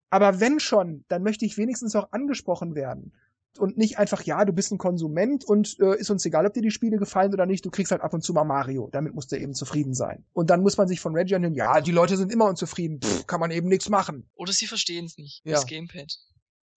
Aber 0.09 0.39
wenn 0.39 0.59
schon, 0.59 1.05
dann 1.07 1.23
möchte 1.23 1.45
ich 1.45 1.57
wenigstens 1.57 1.95
auch 1.95 2.11
angesprochen 2.11 2.75
werden 2.75 3.13
und 3.57 3.77
nicht 3.77 3.97
einfach, 3.97 4.21
ja, 4.23 4.45
du 4.45 4.53
bist 4.53 4.71
ein 4.71 4.77
Konsument 4.77 5.43
und 5.43 5.79
äh, 5.79 5.97
ist 5.97 6.09
uns 6.09 6.25
egal, 6.25 6.45
ob 6.45 6.53
dir 6.53 6.61
die 6.61 6.71
Spiele 6.71 6.97
gefallen 6.97 7.33
oder 7.33 7.45
nicht, 7.45 7.65
du 7.65 7.69
kriegst 7.69 7.91
halt 7.91 8.01
ab 8.01 8.13
und 8.13 8.21
zu 8.21 8.33
mal 8.33 8.43
Mario. 8.43 8.89
Damit 8.91 9.13
musst 9.13 9.31
du 9.31 9.37
eben 9.37 9.53
zufrieden 9.53 9.93
sein. 9.93 10.25
Und 10.33 10.49
dann 10.49 10.61
muss 10.61 10.77
man 10.77 10.87
sich 10.87 10.99
von 10.99 11.15
Reggie 11.15 11.35
anhören, 11.35 11.55
ja, 11.55 11.81
die 11.81 11.91
Leute 11.91 12.17
sind 12.17 12.31
immer 12.31 12.45
unzufrieden, 12.45 13.01
Pff, 13.01 13.27
kann 13.27 13.39
man 13.39 13.51
eben 13.51 13.67
nichts 13.67 13.89
machen. 13.89 14.29
Oder 14.35 14.53
sie 14.53 14.67
verstehen 14.67 15.05
es 15.05 15.17
nicht, 15.17 15.41
ja. 15.45 15.53
das 15.53 15.65
Gamepad. 15.65 16.17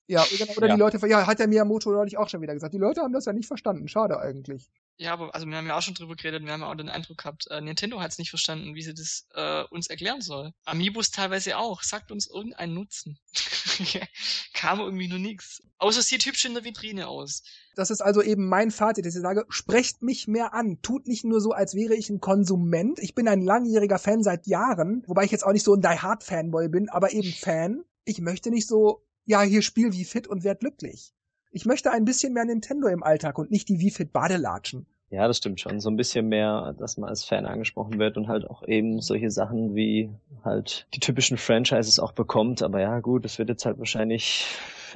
Ja, 0.08 0.24
oder 0.56 0.68
ja. 0.68 0.74
die 0.74 0.80
Leute, 0.80 1.04
ja, 1.08 1.26
hat 1.26 1.38
der 1.40 1.48
Miyamoto 1.48 1.90
neulich 1.90 2.16
auch 2.16 2.28
schon 2.28 2.40
wieder 2.40 2.54
gesagt, 2.54 2.72
die 2.72 2.78
Leute 2.78 3.00
haben 3.00 3.12
das 3.12 3.24
ja 3.24 3.32
nicht 3.32 3.46
verstanden, 3.46 3.88
schade 3.88 4.18
eigentlich. 4.20 4.70
Ja, 4.98 5.12
aber 5.12 5.34
also 5.34 5.46
wir 5.46 5.56
haben 5.56 5.66
ja 5.66 5.76
auch 5.76 5.82
schon 5.82 5.94
drüber 5.94 6.16
geredet, 6.16 6.44
wir 6.44 6.52
haben 6.52 6.62
ja 6.62 6.70
auch 6.70 6.74
den 6.74 6.88
Eindruck 6.88 7.18
gehabt, 7.18 7.48
äh, 7.50 7.60
Nintendo 7.60 8.00
hat 8.00 8.12
es 8.12 8.18
nicht 8.18 8.30
verstanden, 8.30 8.74
wie 8.74 8.82
sie 8.82 8.94
das 8.94 9.26
äh, 9.34 9.64
uns 9.64 9.88
erklären 9.88 10.22
soll. 10.22 10.52
Amiibos 10.64 11.10
teilweise 11.10 11.58
auch, 11.58 11.82
sagt 11.82 12.10
uns 12.10 12.28
irgendeinen 12.28 12.74
Nutzen. 12.74 13.18
Kam 14.54 14.80
irgendwie 14.80 15.08
nur 15.08 15.18
nichts. 15.18 15.62
Außer 15.78 16.00
es 16.00 16.08
sieht 16.08 16.24
hübsch 16.24 16.46
in 16.46 16.54
der 16.54 16.64
Vitrine 16.64 17.08
aus. 17.08 17.42
Das 17.74 17.90
ist 17.90 18.00
also 18.00 18.22
eben 18.22 18.48
mein 18.48 18.70
Fazit, 18.70 19.04
dass 19.04 19.14
ich 19.14 19.20
sage, 19.20 19.44
sprecht 19.50 20.02
mich 20.02 20.28
mehr 20.28 20.54
an. 20.54 20.80
Tut 20.80 21.06
nicht 21.06 21.24
nur 21.24 21.42
so, 21.42 21.52
als 21.52 21.74
wäre 21.74 21.94
ich 21.94 22.08
ein 22.08 22.20
Konsument. 22.20 22.98
Ich 22.98 23.14
bin 23.14 23.28
ein 23.28 23.42
langjähriger 23.42 23.98
Fan 23.98 24.22
seit 24.22 24.46
Jahren, 24.46 25.04
wobei 25.06 25.24
ich 25.24 25.30
jetzt 25.30 25.44
auch 25.44 25.52
nicht 25.52 25.64
so 25.64 25.74
ein 25.74 25.82
Die 25.82 25.88
Hard 25.88 26.24
Fanboy 26.24 26.68
bin, 26.68 26.88
aber 26.88 27.12
eben 27.12 27.32
Fan. 27.32 27.84
Ich 28.06 28.20
möchte 28.20 28.50
nicht 28.50 28.66
so, 28.66 29.05
ja, 29.26 29.42
hier 29.42 29.62
spiel 29.62 29.92
wie 29.92 30.04
fit 30.04 30.26
und 30.26 30.44
werd 30.44 30.60
glücklich. 30.60 31.12
Ich 31.50 31.66
möchte 31.66 31.90
ein 31.90 32.04
bisschen 32.04 32.32
mehr 32.32 32.44
Nintendo 32.44 32.88
im 32.88 33.02
Alltag 33.02 33.38
und 33.38 33.50
nicht 33.50 33.68
die 33.68 33.80
wie 33.80 33.90
fit 33.90 34.12
Badelatschen. 34.12 34.86
Ja, 35.10 35.28
das 35.28 35.38
stimmt 35.38 35.60
schon. 35.60 35.80
So 35.80 35.88
ein 35.88 35.96
bisschen 35.96 36.28
mehr, 36.28 36.74
dass 36.78 36.96
man 36.96 37.08
als 37.08 37.24
Fan 37.24 37.46
angesprochen 37.46 37.98
wird 37.98 38.16
und 38.16 38.26
halt 38.26 38.48
auch 38.50 38.66
eben 38.66 39.00
solche 39.00 39.30
Sachen 39.30 39.74
wie 39.76 40.10
halt 40.44 40.86
die 40.94 41.00
typischen 41.00 41.38
Franchises 41.38 42.00
auch 42.00 42.12
bekommt. 42.12 42.62
Aber 42.62 42.80
ja, 42.80 42.98
gut, 43.00 43.24
es 43.24 43.38
wird 43.38 43.48
jetzt 43.48 43.66
halt 43.66 43.78
wahrscheinlich 43.78 44.46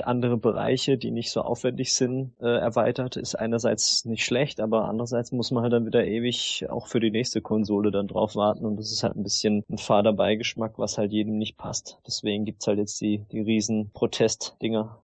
andere 0.04 0.36
Bereiche, 0.36 0.98
die 0.98 1.10
nicht 1.10 1.30
so 1.30 1.42
aufwendig 1.42 1.94
sind, 1.94 2.32
äh, 2.40 2.46
erweitert. 2.46 3.16
Ist 3.16 3.34
einerseits 3.34 4.04
nicht 4.04 4.24
schlecht, 4.24 4.60
aber 4.60 4.88
andererseits 4.88 5.30
muss 5.32 5.50
man 5.50 5.62
halt 5.62 5.72
dann 5.72 5.86
wieder 5.86 6.04
ewig 6.04 6.66
auch 6.68 6.86
für 6.86 7.00
die 7.00 7.10
nächste 7.10 7.40
Konsole 7.40 7.90
dann 7.90 8.08
drauf 8.08 8.34
warten 8.34 8.64
und 8.64 8.76
das 8.76 8.92
ist 8.92 9.02
halt 9.02 9.16
ein 9.16 9.22
bisschen 9.22 9.64
ein 9.68 9.78
fader 9.78 10.12
Beigeschmack, 10.12 10.78
was 10.78 10.98
halt 10.98 11.12
jedem 11.12 11.38
nicht 11.38 11.56
passt. 11.56 11.98
Deswegen 12.06 12.44
gibt's 12.44 12.66
halt 12.66 12.78
jetzt 12.78 13.00
die, 13.00 13.24
die 13.30 13.40
riesen 13.40 13.90
Protestdinger. 13.92 15.02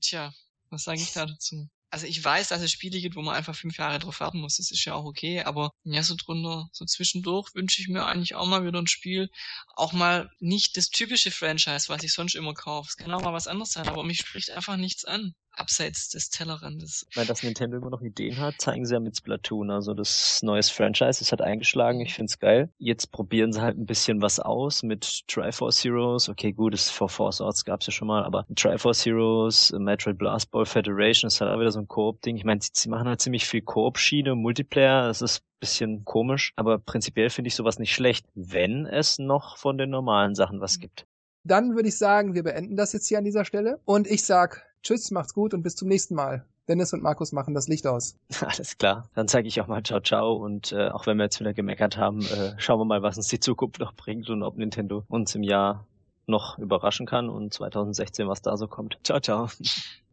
Tja, 0.00 0.32
was 0.70 0.84
sage 0.84 0.98
ich 0.98 1.12
da 1.12 1.26
dazu? 1.26 1.68
Also 1.90 2.06
ich 2.06 2.22
weiß, 2.22 2.48
dass 2.48 2.62
es 2.62 2.70
Spiele 2.70 3.00
gibt, 3.00 3.16
wo 3.16 3.22
man 3.22 3.34
einfach 3.34 3.54
fünf 3.54 3.76
Jahre 3.78 3.98
drauf 3.98 4.20
warten 4.20 4.40
muss. 4.40 4.56
Das 4.58 4.70
ist 4.70 4.84
ja 4.84 4.94
auch 4.94 5.04
okay. 5.04 5.42
Aber 5.42 5.72
ja, 5.84 6.02
so 6.02 6.14
drunter, 6.16 6.68
so 6.72 6.84
zwischendurch 6.84 7.54
wünsche 7.54 7.82
ich 7.82 7.88
mir 7.88 8.06
eigentlich 8.06 8.34
auch 8.36 8.46
mal 8.46 8.64
wieder 8.64 8.78
ein 8.80 8.86
Spiel. 8.86 9.28
Auch 9.74 9.92
mal 9.92 10.30
nicht 10.38 10.76
das 10.76 10.90
typische 10.90 11.30
Franchise, 11.30 11.88
was 11.88 12.02
ich 12.04 12.12
sonst 12.12 12.34
immer 12.36 12.54
kaufe. 12.54 12.88
Es 12.88 12.96
kann 12.96 13.12
auch 13.12 13.22
mal 13.22 13.32
was 13.32 13.48
anderes 13.48 13.72
sein, 13.72 13.88
aber 13.88 14.04
mich 14.04 14.20
spricht 14.20 14.50
einfach 14.50 14.76
nichts 14.76 15.04
an 15.04 15.34
abseits 15.52 16.08
des 16.08 16.30
Tellerrandes. 16.30 17.06
Weil 17.14 17.26
das 17.26 17.42
Nintendo 17.42 17.76
immer 17.76 17.90
noch 17.90 18.02
Ideen 18.02 18.38
hat, 18.38 18.54
zeigen 18.58 18.84
sie 18.84 18.94
ja 18.94 19.00
mit 19.00 19.16
Splatoon. 19.16 19.70
Also 19.70 19.94
das 19.94 20.42
neues 20.42 20.70
Franchise 20.70 21.20
ist 21.20 21.32
halt 21.32 21.42
eingeschlagen, 21.42 22.00
ich 22.00 22.14
find's 22.14 22.38
geil. 22.38 22.70
Jetzt 22.78 23.10
probieren 23.10 23.52
sie 23.52 23.60
halt 23.60 23.78
ein 23.78 23.86
bisschen 23.86 24.22
was 24.22 24.40
aus 24.40 24.82
mit 24.82 25.26
Triforce 25.28 25.84
Heroes. 25.84 26.28
Okay, 26.28 26.52
gut, 26.52 26.74
das 26.74 26.90
For 26.90 27.08
Force 27.08 27.40
Orts 27.40 27.64
gab's 27.64 27.86
ja 27.86 27.92
schon 27.92 28.08
mal, 28.08 28.24
aber 28.24 28.46
Triforce 28.54 29.04
Heroes, 29.04 29.72
Metroid 29.76 30.18
Blast 30.18 30.50
Ball 30.50 30.66
Federation 30.66 31.28
ist 31.28 31.40
halt 31.40 31.50
auch 31.50 31.60
wieder 31.60 31.72
so 31.72 31.80
ein 31.80 31.88
Koop-Ding. 31.88 32.36
Ich 32.36 32.44
meine, 32.44 32.60
sie 32.62 32.88
machen 32.88 33.08
halt 33.08 33.20
ziemlich 33.20 33.46
viel 33.46 33.62
Koop-Schiene, 33.62 34.34
Multiplayer, 34.34 35.08
das 35.08 35.22
ist 35.22 35.42
bisschen 35.60 36.04
komisch, 36.04 36.52
aber 36.56 36.78
prinzipiell 36.78 37.30
finde 37.30 37.48
ich 37.48 37.54
sowas 37.54 37.78
nicht 37.78 37.94
schlecht, 37.94 38.26
wenn 38.34 38.86
es 38.86 39.18
noch 39.18 39.58
von 39.58 39.78
den 39.78 39.90
normalen 39.90 40.34
Sachen 40.34 40.60
was 40.60 40.78
gibt. 40.78 41.06
Dann 41.44 41.74
würde 41.74 41.88
ich 41.88 41.96
sagen, 41.96 42.34
wir 42.34 42.42
beenden 42.42 42.76
das 42.76 42.92
jetzt 42.92 43.06
hier 43.06 43.18
an 43.18 43.24
dieser 43.24 43.44
Stelle 43.44 43.80
und 43.84 44.06
ich 44.06 44.24
sag 44.24 44.66
Tschüss, 44.82 45.10
macht's 45.10 45.34
gut 45.34 45.54
und 45.54 45.62
bis 45.62 45.76
zum 45.76 45.88
nächsten 45.88 46.14
Mal. 46.14 46.46
Dennis 46.68 46.92
und 46.92 47.02
Markus 47.02 47.32
machen 47.32 47.52
das 47.54 47.68
Licht 47.68 47.86
aus. 47.86 48.16
Alles 48.40 48.78
klar. 48.78 49.10
Dann 49.14 49.28
zeige 49.28 49.48
ich 49.48 49.60
auch 49.60 49.66
mal 49.66 49.82
Ciao 49.82 50.00
Ciao 50.00 50.34
und 50.34 50.72
äh, 50.72 50.88
auch 50.88 51.06
wenn 51.06 51.16
wir 51.16 51.24
jetzt 51.24 51.40
wieder 51.40 51.52
gemeckert 51.52 51.96
haben, 51.96 52.24
äh, 52.26 52.54
schauen 52.58 52.78
wir 52.78 52.84
mal, 52.84 53.02
was 53.02 53.16
uns 53.16 53.28
die 53.28 53.40
Zukunft 53.40 53.80
noch 53.80 53.92
bringt 53.94 54.30
und 54.30 54.42
ob 54.42 54.56
Nintendo 54.56 55.04
uns 55.08 55.34
im 55.34 55.42
Jahr 55.42 55.86
noch 56.26 56.58
überraschen 56.58 57.06
kann 57.06 57.28
und 57.28 57.52
2016, 57.52 58.28
was 58.28 58.40
da 58.40 58.56
so 58.56 58.68
kommt. 58.68 58.98
Ciao 59.04 59.20
Ciao. 59.20 59.50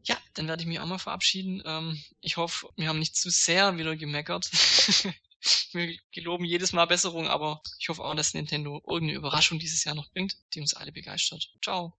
Ja, 0.04 0.16
dann 0.36 0.48
werde 0.48 0.62
ich 0.62 0.68
mich 0.70 0.80
auch 0.80 0.86
mal 0.86 1.00
verabschieden. 1.00 1.62
Ähm, 1.66 2.02
ich 2.22 2.38
hoffe, 2.38 2.70
wir 2.78 2.88
haben 2.88 2.98
nicht 2.98 3.18
zu 3.18 3.30
sehr 3.30 3.78
wieder 3.78 3.94
gemeckert. 3.98 4.50
wir 5.74 5.98
geloben 6.14 6.46
jedes 6.46 6.72
Mal 6.72 6.86
Besserung, 6.86 7.28
aber 7.28 7.62
ich 7.78 7.90
hoffe 7.90 8.06
auch, 8.06 8.16
dass 8.16 8.34
Nintendo 8.34 8.82
irgendeine 8.88 9.18
Überraschung 9.18 9.60
dieses 9.60 9.84
Jahr 9.84 9.96
noch 9.96 10.10
bringt, 10.14 10.38
die 10.54 10.62
uns 10.62 10.74
alle 10.74 10.94
begeistert. 10.94 11.52
Ciao. 11.62 11.94